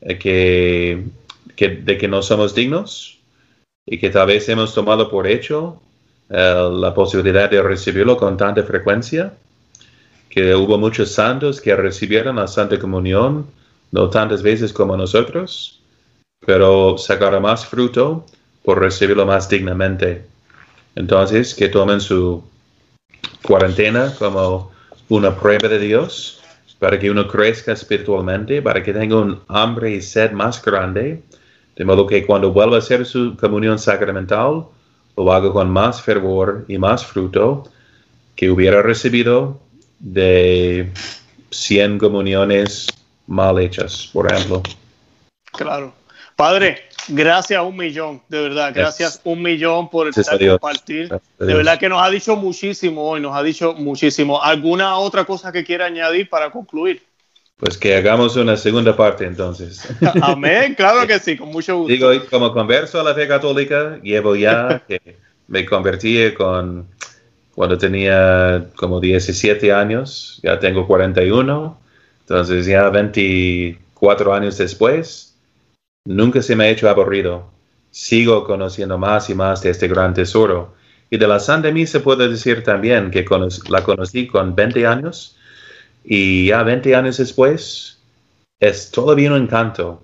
Eh, 0.00 0.16
que, 0.16 1.04
que, 1.56 1.68
de 1.68 1.98
que 1.98 2.06
no 2.06 2.22
somos 2.22 2.54
dignos 2.54 3.18
y 3.84 3.98
que 3.98 4.10
tal 4.10 4.28
vez 4.28 4.48
hemos 4.48 4.72
tomado 4.72 5.10
por 5.10 5.26
hecho 5.26 5.82
eh, 6.30 6.70
la 6.72 6.94
posibilidad 6.94 7.50
de 7.50 7.60
recibirlo 7.60 8.16
con 8.16 8.36
tanta 8.36 8.62
frecuencia, 8.62 9.34
que 10.30 10.54
hubo 10.54 10.78
muchos 10.78 11.10
santos 11.10 11.60
que 11.60 11.74
recibieron 11.74 12.36
la 12.36 12.46
Santa 12.46 12.78
Comunión 12.78 13.46
no 13.90 14.10
tantas 14.10 14.42
veces 14.42 14.72
como 14.72 14.96
nosotros, 14.96 15.80
pero 16.46 16.98
sacará 16.98 17.40
más 17.40 17.66
fruto 17.66 18.24
por 18.64 18.80
recibirlo 18.80 19.26
más 19.26 19.48
dignamente. 19.48 20.24
Entonces, 20.94 21.54
que 21.54 21.68
tomen 21.68 22.00
su 22.00 22.42
cuarentena 23.42 24.14
como 24.18 24.72
una 25.08 25.34
prueba 25.34 25.68
de 25.68 25.78
Dios 25.78 26.40
para 26.78 26.98
que 26.98 27.10
uno 27.10 27.26
crezca 27.26 27.72
espiritualmente, 27.72 28.62
para 28.62 28.82
que 28.82 28.92
tenga 28.92 29.16
un 29.16 29.40
hambre 29.48 29.92
y 29.92 30.02
sed 30.02 30.32
más 30.32 30.62
grande, 30.62 31.22
de 31.76 31.84
modo 31.84 32.06
que 32.06 32.26
cuando 32.26 32.52
vuelva 32.52 32.76
a 32.76 32.78
hacer 32.78 33.06
su 33.06 33.36
comunión 33.36 33.78
sacramental, 33.78 34.66
lo 35.16 35.32
haga 35.32 35.52
con 35.52 35.70
más 35.70 36.02
fervor 36.02 36.64
y 36.68 36.78
más 36.78 37.04
fruto 37.06 37.64
que 38.36 38.50
hubiera 38.50 38.82
recibido 38.82 39.60
de 39.98 40.90
100 41.50 41.98
comuniones 41.98 42.86
mal 43.26 43.58
hechas, 43.58 44.10
por 44.12 44.30
ejemplo. 44.30 44.62
Claro. 45.52 46.03
Padre, 46.36 46.84
gracias 47.08 47.62
un 47.62 47.76
millón, 47.76 48.22
de 48.28 48.40
verdad, 48.40 48.72
gracias 48.74 49.20
un 49.24 49.40
millón 49.42 49.88
por 49.88 50.08
estar 50.08 50.38
compartir. 50.38 51.08
De 51.38 51.54
verdad 51.54 51.78
que 51.78 51.88
nos 51.88 52.02
ha 52.02 52.10
dicho 52.10 52.34
muchísimo 52.36 53.08
hoy, 53.08 53.20
nos 53.20 53.36
ha 53.36 53.42
dicho 53.42 53.74
muchísimo. 53.74 54.42
¿Alguna 54.42 54.96
otra 54.96 55.24
cosa 55.24 55.52
que 55.52 55.64
quiera 55.64 55.86
añadir 55.86 56.28
para 56.28 56.50
concluir? 56.50 57.02
Pues 57.56 57.78
que 57.78 57.94
hagamos 57.96 58.36
una 58.36 58.56
segunda 58.56 58.96
parte 58.96 59.24
entonces. 59.24 59.88
Amén, 60.22 60.74
claro 60.74 61.06
que 61.06 61.18
sí, 61.20 61.36
con 61.36 61.50
mucho 61.50 61.78
gusto. 61.78 61.92
Digo, 61.92 62.10
como 62.28 62.52
converso 62.52 63.00
a 63.00 63.04
la 63.04 63.14
fe 63.14 63.28
católica, 63.28 64.00
llevo 64.02 64.34
ya 64.34 64.82
que 64.88 65.18
me 65.46 65.64
convertí 65.64 66.32
con 66.32 66.88
cuando 67.54 67.78
tenía 67.78 68.66
como 68.74 69.00
17 69.00 69.72
años, 69.72 70.40
ya 70.42 70.58
tengo 70.58 70.88
41, 70.88 71.80
entonces 72.20 72.66
ya 72.66 72.88
24 72.88 74.34
años 74.34 74.58
después, 74.58 75.33
Nunca 76.06 76.42
se 76.42 76.54
me 76.54 76.64
ha 76.64 76.68
hecho 76.68 76.90
aburrido. 76.90 77.50
Sigo 77.90 78.44
conociendo 78.44 78.98
más 78.98 79.30
y 79.30 79.34
más 79.34 79.62
de 79.62 79.70
este 79.70 79.88
gran 79.88 80.12
tesoro. 80.12 80.74
Y 81.08 81.16
de 81.16 81.26
la 81.26 81.40
Santa 81.40 81.70
Misa 81.70 82.00
puedo 82.00 82.28
decir 82.28 82.62
también 82.62 83.10
que 83.10 83.24
la 83.70 83.82
conocí 83.82 84.26
con 84.26 84.54
20 84.54 84.86
años 84.86 85.38
y 86.04 86.48
ya 86.48 86.62
20 86.62 86.94
años 86.94 87.16
después 87.16 87.98
es 88.60 88.90
todavía 88.90 89.32
un 89.32 89.44
encanto. 89.44 90.02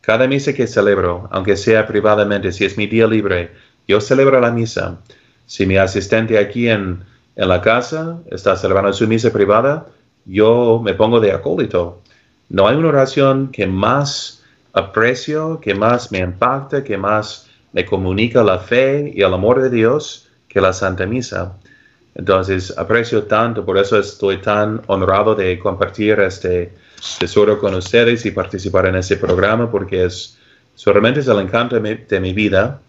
Cada 0.00 0.26
misa 0.26 0.54
que 0.54 0.66
celebro, 0.66 1.28
aunque 1.30 1.58
sea 1.58 1.86
privadamente, 1.86 2.50
si 2.50 2.64
es 2.64 2.78
mi 2.78 2.86
día 2.86 3.06
libre, 3.06 3.52
yo 3.86 4.00
celebro 4.00 4.40
la 4.40 4.50
misa. 4.50 4.98
Si 5.44 5.66
mi 5.66 5.76
asistente 5.76 6.38
aquí 6.38 6.70
en, 6.70 7.04
en 7.36 7.48
la 7.48 7.60
casa 7.60 8.18
está 8.30 8.56
celebrando 8.56 8.94
su 8.94 9.06
misa 9.06 9.30
privada, 9.30 9.88
yo 10.24 10.80
me 10.82 10.94
pongo 10.94 11.20
de 11.20 11.32
acólito. 11.32 12.00
No 12.48 12.66
hay 12.66 12.76
una 12.76 12.88
oración 12.88 13.48
que 13.50 13.66
más 13.66 14.43
aprecio, 14.74 15.60
que 15.60 15.74
más 15.74 16.12
me 16.12 16.18
impacta, 16.18 16.84
que 16.84 16.98
más 16.98 17.48
me 17.72 17.86
comunica 17.86 18.42
la 18.42 18.58
fe 18.58 19.12
y 19.14 19.22
el 19.22 19.32
amor 19.32 19.62
de 19.62 19.70
Dios 19.70 20.28
que 20.48 20.60
la 20.60 20.72
Santa 20.72 21.06
Misa. 21.06 21.56
Entonces, 22.14 22.76
aprecio 22.76 23.24
tanto, 23.24 23.64
por 23.64 23.78
eso 23.78 23.98
estoy 23.98 24.38
tan 24.38 24.82
honrado 24.86 25.34
de 25.34 25.58
compartir 25.58 26.20
este 26.20 26.72
tesoro 27.18 27.58
con 27.58 27.74
ustedes 27.74 28.24
y 28.24 28.30
participar 28.30 28.86
en 28.86 28.96
este 28.96 29.16
programa, 29.16 29.70
porque 29.70 30.04
es 30.04 30.38
solamente 30.74 31.20
es 31.20 31.28
el 31.28 31.40
encanto 31.40 31.78
de 31.80 32.20
mi, 32.20 32.32
vida. 32.32 32.80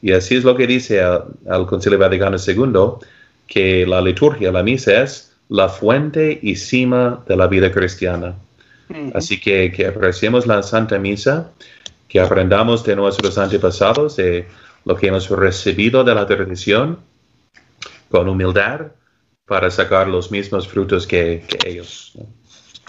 Y 0.00 0.12
así 0.12 0.36
es 0.36 0.44
lo 0.44 0.56
que 0.56 0.66
dice 0.66 1.00
el, 1.00 1.66
Concilio 1.66 1.98
Vaticano 1.98 2.36
II, 2.44 3.06
que 3.46 3.86
la 3.86 4.00
liturgia, 4.00 4.50
la 4.50 4.62
misa 4.62 5.02
es 5.02 5.32
la 5.48 5.68
fuente 5.68 6.38
y 6.42 6.56
cima 6.56 7.22
de 7.28 7.36
la 7.36 7.46
vida 7.46 7.70
cristiana. 7.70 8.34
Así 9.14 9.40
que, 9.40 9.72
que 9.72 9.86
apreciemos 9.86 10.46
la 10.46 10.62
Santa 10.62 10.98
Misa, 10.98 11.50
que 12.08 12.20
aprendamos 12.20 12.84
de 12.84 12.96
nuestros 12.96 13.38
antepasados, 13.38 14.16
de 14.16 14.46
lo 14.84 14.96
que 14.96 15.08
hemos 15.08 15.28
recibido 15.30 16.04
de 16.04 16.14
la 16.14 16.26
tradición, 16.26 16.98
con 18.10 18.28
humildad 18.28 18.92
para 19.46 19.70
sacar 19.70 20.08
los 20.08 20.30
mismos 20.30 20.68
frutos 20.68 21.06
que, 21.06 21.44
ellos. 21.64 22.12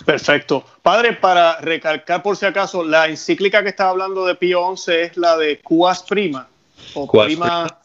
Perfecto. 0.06 0.66
Padre, 0.82 1.14
para 1.14 1.60
recalcar 1.62 2.22
por 2.22 2.36
si 2.36 2.45
acaso, 2.45 2.84
la 2.84 3.08
encíclica 3.08 3.64
que 3.64 3.70
estaba 3.70 3.91
hablando 3.91 4.26
de 4.26 4.36
Pío 4.36 4.76
XI 4.76 4.91
es 4.93 5.18
la 5.18 5.38
de 5.38 5.60
Cuas 5.62 6.04
Prima. 6.04 6.47
O 6.95 7.10
prima, 7.10 7.80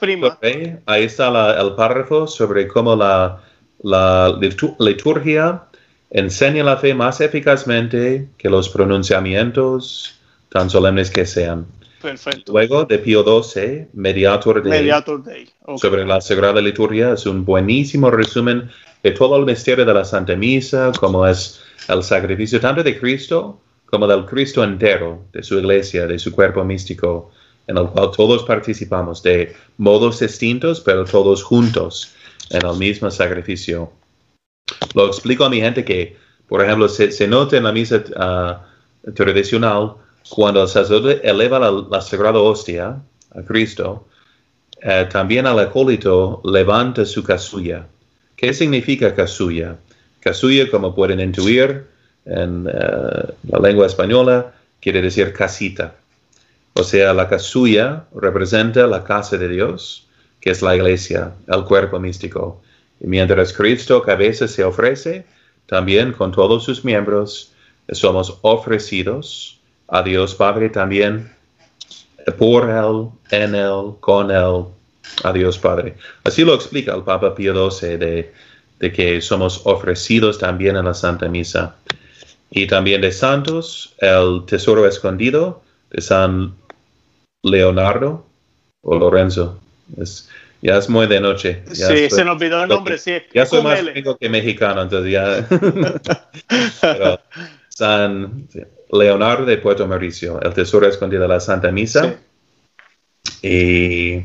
prima. 0.00 0.38
Ahí 0.86 1.04
está 1.04 1.60
el 1.60 1.74
párrafo 1.74 2.26
sobre 2.26 2.66
cómo 2.66 2.96
la, 2.96 3.42
la 3.82 4.34
liturgia 4.78 5.64
enseña 6.10 6.64
la 6.64 6.76
fe 6.76 6.94
más 6.94 7.20
eficazmente 7.20 8.28
que 8.38 8.48
los 8.48 8.68
pronunciamientos, 8.68 10.18
tan 10.48 10.70
solemnes 10.70 11.10
que 11.10 11.26
sean. 11.26 11.66
Perfecto. 12.00 12.52
Luego 12.52 12.84
de 12.84 12.98
Pío 12.98 13.24
XII, 13.24 13.88
Mediator 13.94 14.62
Dei, 14.62 15.48
sobre 15.76 16.04
la 16.04 16.20
Sagrada 16.20 16.60
Liturgia, 16.60 17.14
es 17.14 17.24
un 17.24 17.44
buenísimo 17.44 18.10
resumen 18.10 18.70
de 19.02 19.10
todo 19.12 19.36
el 19.36 19.46
misterio 19.46 19.84
de 19.84 19.94
la 19.94 20.04
Santa 20.04 20.36
Misa, 20.36 20.92
como 20.98 21.26
es 21.26 21.62
el 21.88 22.02
sacrificio 22.02 22.60
tanto 22.60 22.82
de 22.82 22.98
Cristo 22.98 23.60
como 23.94 24.08
del 24.08 24.24
Cristo 24.24 24.64
entero, 24.64 25.24
de 25.32 25.42
su 25.42 25.56
iglesia, 25.56 26.06
de 26.06 26.18
su 26.18 26.32
cuerpo 26.32 26.64
místico, 26.64 27.30
en 27.68 27.78
el 27.78 27.86
cual 27.86 28.10
todos 28.10 28.42
participamos 28.42 29.22
de 29.22 29.54
modos 29.78 30.18
distintos, 30.18 30.80
pero 30.80 31.04
todos 31.04 31.44
juntos 31.44 32.12
en 32.50 32.66
el 32.66 32.76
mismo 32.76 33.08
sacrificio. 33.10 33.92
Lo 34.92 35.06
explico 35.06 35.44
a 35.44 35.50
mi 35.50 35.60
gente 35.60 35.84
que, 35.84 36.16
por 36.48 36.62
ejemplo, 36.62 36.88
se, 36.88 37.26
nota 37.26 37.56
en 37.56 37.64
la 37.64 37.72
misa 37.72 38.04
ah, 38.16 38.66
tradicional 39.14 39.94
cuando 40.28 40.62
el 40.62 40.68
sacerdote 40.68 41.20
eleva 41.28 41.58
la, 41.58 42.00
sagrada 42.00 42.38
hostia 42.38 42.96
a 43.34 43.42
Cristo, 43.42 44.06
eh, 44.82 45.06
también 45.10 45.46
al 45.46 45.58
acólito 45.58 46.40
levanta 46.44 47.04
su 47.04 47.22
casulla. 47.22 47.86
¿Qué 48.36 48.52
significa 48.52 49.14
casulla? 49.14 49.76
Casulla, 50.20 50.70
como 50.70 50.94
pueden 50.94 51.20
intuir 51.20 51.86
en 52.24 52.66
eh, 52.66 53.32
la 53.48 53.58
lengua 53.60 53.86
española, 53.86 54.52
quiere 54.80 55.02
decir 55.02 55.32
casita. 55.32 55.94
O 56.74 56.82
sea, 56.82 57.12
la 57.14 57.28
casulla 57.28 58.04
representa 58.14 58.86
la 58.86 59.04
casa 59.04 59.36
de 59.36 59.48
Dios, 59.48 60.06
que 60.40 60.50
es 60.50 60.60
la 60.62 60.74
iglesia, 60.74 61.32
el 61.46 61.64
cuerpo 61.64 62.00
místico. 62.00 62.60
Mientras 63.00 63.52
Cristo 63.52 64.02
cabeza 64.02 64.48
se 64.48 64.64
ofrece, 64.64 65.26
también 65.66 66.12
con 66.12 66.32
todos 66.32 66.64
sus 66.64 66.84
miembros 66.84 67.52
somos 67.92 68.38
ofrecidos 68.42 69.60
a 69.88 70.02
Dios 70.02 70.34
Padre 70.34 70.70
también, 70.70 71.30
por 72.38 72.68
Él, 72.70 73.08
en 73.30 73.54
Él, 73.54 73.94
con 74.00 74.30
Él, 74.30 74.64
a 75.22 75.32
Dios 75.32 75.58
Padre. 75.58 75.96
Así 76.24 76.44
lo 76.44 76.54
explica 76.54 76.94
el 76.94 77.02
Papa 77.02 77.34
Pío 77.34 77.70
XII 77.70 77.96
de, 77.98 78.32
de 78.78 78.92
que 78.92 79.20
somos 79.20 79.60
ofrecidos 79.64 80.38
también 80.38 80.76
en 80.76 80.86
la 80.86 80.94
Santa 80.94 81.28
Misa. 81.28 81.76
Y 82.50 82.66
también 82.66 83.00
de 83.00 83.12
santos, 83.12 83.94
el 83.98 84.44
tesoro 84.46 84.86
escondido 84.86 85.62
de 85.90 86.00
San 86.00 86.54
Leonardo 87.42 88.24
o 88.82 88.94
Lorenzo. 88.96 89.58
Es, 89.98 90.28
ya 90.64 90.78
es 90.78 90.88
muy 90.88 91.06
de 91.06 91.20
noche. 91.20 91.62
sí, 91.72 92.08
se 92.08 92.24
nos 92.24 92.36
olvidó 92.36 92.62
el 92.62 92.70
nombre, 92.70 92.96
sí. 92.96 93.18
Ya 93.34 93.44
soy 93.44 93.62
más 93.62 93.80
que 94.18 94.28
mexicano, 94.30 94.80
entonces 94.80 95.12
ya. 95.12 95.46
San 97.68 98.48
Leonardo 98.90 99.44
de 99.44 99.58
Puerto 99.58 99.86
Mauricio, 99.86 100.40
el 100.40 100.54
tesoro 100.54 100.88
escondido 100.88 101.20
de 101.22 101.28
la 101.28 101.38
Santa 101.38 101.70
Misa. 101.70 102.16
Y 103.42 104.22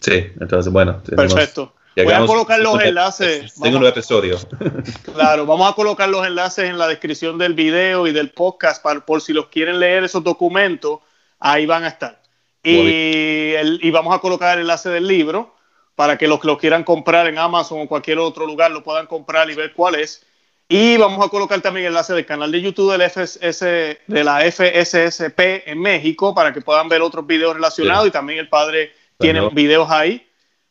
sí, 0.00 0.32
entonces 0.40 0.72
bueno. 0.72 1.00
Perfecto. 1.04 1.72
Voy 1.94 2.12
a 2.12 2.26
colocar 2.26 2.58
los 2.58 2.82
enlaces. 2.82 3.54
Tengo 3.54 3.78
un 3.78 3.86
episodio. 3.86 4.36
Claro, 5.14 5.46
vamos 5.46 5.70
a 5.70 5.76
colocar 5.76 6.08
los 6.08 6.26
enlaces 6.26 6.68
en 6.68 6.76
la 6.76 6.88
descripción 6.88 7.38
del 7.38 7.54
video 7.54 8.08
y 8.08 8.12
del 8.12 8.30
podcast 8.30 8.82
para, 8.82 8.98
por 9.06 9.20
si 9.20 9.32
los 9.32 9.46
quieren 9.46 9.78
leer 9.78 10.02
esos 10.02 10.24
documentos, 10.24 10.98
ahí 11.38 11.66
van 11.66 11.84
a 11.84 11.88
estar. 11.88 12.23
Y, 12.64 13.54
y 13.86 13.90
vamos 13.90 14.14
a 14.14 14.18
colocar 14.18 14.56
el 14.56 14.62
enlace 14.62 14.88
del 14.88 15.06
libro 15.06 15.54
para 15.94 16.18
que 16.18 16.26
los 16.26 16.40
que 16.40 16.46
lo 16.46 16.58
quieran 16.58 16.84
comprar 16.84 17.26
en 17.26 17.38
Amazon 17.38 17.80
o 17.82 17.88
cualquier 17.88 18.18
otro 18.18 18.46
lugar 18.46 18.70
lo 18.70 18.82
puedan 18.82 19.06
comprar 19.06 19.50
y 19.50 19.54
ver 19.54 19.72
cuál 19.74 19.94
es. 19.96 20.24
Y 20.68 20.96
vamos 20.96 21.24
a 21.24 21.28
colocar 21.28 21.60
también 21.60 21.86
el 21.86 21.92
enlace 21.92 22.14
del 22.14 22.26
canal 22.26 22.50
de 22.50 22.62
YouTube 22.62 22.92
del 22.92 23.02
FS, 23.02 24.00
de 24.06 24.24
la 24.24 24.40
FSSP 24.50 25.68
en 25.68 25.80
México 25.80 26.34
para 26.34 26.52
que 26.52 26.62
puedan 26.62 26.88
ver 26.88 27.02
otros 27.02 27.26
videos 27.26 27.54
relacionados 27.54 28.08
y 28.08 28.10
también 28.10 28.38
el 28.38 28.48
padre 28.48 28.92
tiene 29.18 29.48
videos 29.50 29.90
ahí. 29.90 30.26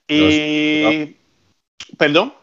Y, 0.08 1.16
perdón. 1.98 2.34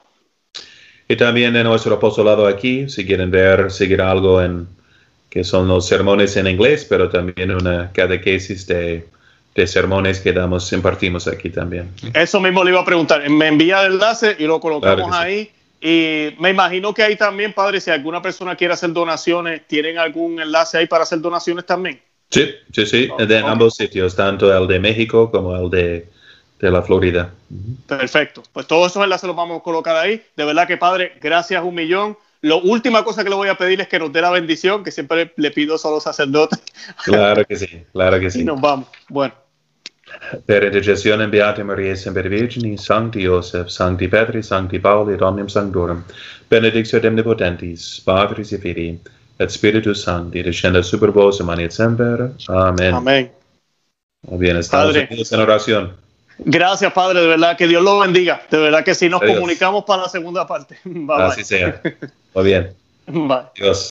Y 1.08 1.16
también 1.16 1.56
en 1.56 1.64
nuestro 1.64 1.96
apostolado 1.96 2.46
aquí, 2.46 2.88
si 2.88 3.04
quieren 3.04 3.30
ver, 3.30 3.70
seguir 3.70 4.00
algo 4.00 4.40
en 4.40 4.68
que 5.28 5.44
son 5.44 5.68
los 5.68 5.86
sermones 5.86 6.36
en 6.36 6.46
inglés, 6.46 6.86
pero 6.88 7.08
también 7.08 7.52
una 7.52 7.92
catequesis 7.92 8.66
de, 8.66 9.06
de 9.54 9.66
sermones 9.66 10.20
que 10.20 10.32
damos, 10.32 10.72
impartimos 10.72 11.26
aquí 11.26 11.50
también. 11.50 11.90
Eso 12.14 12.40
mismo 12.40 12.62
le 12.62 12.70
iba 12.70 12.80
a 12.80 12.84
preguntar. 12.84 13.28
Me 13.28 13.48
envía 13.48 13.84
el 13.84 13.94
enlace 13.94 14.36
y 14.38 14.44
lo 14.44 14.60
colocamos 14.60 15.12
ahí. 15.12 15.50
Y 15.80 16.34
me 16.38 16.50
imagino 16.50 16.92
que 16.92 17.02
ahí 17.02 17.16
también, 17.16 17.52
padre, 17.54 17.80
si 17.80 17.90
alguna 17.90 18.20
persona 18.20 18.54
quiere 18.54 18.74
hacer 18.74 18.92
donaciones, 18.92 19.62
¿tienen 19.66 19.98
algún 19.98 20.40
enlace 20.40 20.78
ahí 20.78 20.86
para 20.86 21.04
hacer 21.04 21.20
donaciones 21.20 21.64
también? 21.64 22.00
Sí, 22.28 22.48
sí, 22.72 22.86
sí, 22.86 23.08
de 23.26 23.38
ambos 23.38 23.74
sitios, 23.74 24.14
tanto 24.14 24.56
el 24.56 24.68
de 24.68 24.78
México 24.78 25.30
como 25.30 25.56
el 25.56 25.70
de, 25.70 26.08
de, 26.60 26.70
la 26.70 26.82
Florida. 26.82 27.32
Perfecto, 27.88 28.42
pues 28.52 28.66
todos 28.66 28.92
esos 28.92 29.02
enlaces 29.02 29.26
los 29.26 29.34
vamos 29.34 29.60
a 29.60 29.62
colocar 29.62 29.96
ahí. 29.96 30.22
De 30.36 30.44
verdad 30.44 30.68
que, 30.68 30.76
padre, 30.76 31.14
gracias 31.20 31.64
un 31.64 31.74
millón. 31.74 32.16
La 32.42 32.54
última 32.54 33.02
cosa 33.02 33.24
que 33.24 33.30
le 33.30 33.36
voy 33.36 33.48
a 33.48 33.56
pedir 33.56 33.80
es 33.80 33.88
que 33.88 33.98
nos 33.98 34.12
dé 34.12 34.20
la 34.20 34.30
bendición, 34.30 34.84
que 34.84 34.92
siempre 34.92 35.32
le 35.34 35.50
pido 35.50 35.74
a 35.74 35.90
los 35.90 36.02
sacerdotes. 36.02 36.60
Claro 37.04 37.44
que 37.44 37.56
sí, 37.56 37.84
claro 37.92 38.20
que 38.20 38.30
sí. 38.30 38.42
y 38.42 38.44
nos 38.44 38.60
vamos. 38.60 38.86
Bueno. 39.08 39.34
Per 40.44 40.62
intercessione 40.62 41.28
Beate 41.28 41.62
Maria 41.62 41.94
Semper 41.94 42.28
Virgini, 42.28 42.76
Sancti 42.76 43.24
Joseph, 43.24 43.68
Sancti 43.68 44.08
Petri, 44.08 44.42
Sancti 44.42 44.78
Pauli, 44.78 45.14
et 45.14 45.22
omnium 45.22 45.48
sanctorum, 45.48 46.04
benedictio 46.48 47.00
omnipotentis, 47.02 48.00
Patris 48.04 48.52
et 48.52 48.60
Filii, 48.60 49.00
et 49.38 49.50
Spiritus 49.50 50.02
Sancti, 50.02 50.42
descenda 50.42 50.82
super 50.82 51.10
vos, 51.10 51.40
et 51.40 51.72
semper. 51.72 52.32
Amén. 52.48 52.94
Amén. 52.94 53.30
Bien, 54.22 54.56
estamos 54.56 54.96
en 54.96 55.40
oración. 55.40 55.96
Gracias, 56.44 56.92
Padre, 56.92 57.20
de 57.20 57.26
verdad, 57.26 57.56
que 57.56 57.66
Dios 57.66 57.82
lo 57.82 57.98
bendiga. 57.98 58.42
De 58.50 58.58
verdad 58.58 58.84
que 58.84 58.94
sí, 58.94 59.08
nos 59.08 59.20
comunicamos 59.20 59.84
para 59.84 60.02
la 60.02 60.08
segunda 60.08 60.46
parte. 60.46 60.78
Así 61.08 61.44
sea. 61.44 61.80
Muy 62.34 62.44
bien. 62.44 62.72
Bye. 63.06 63.42
Dios. 63.54 63.88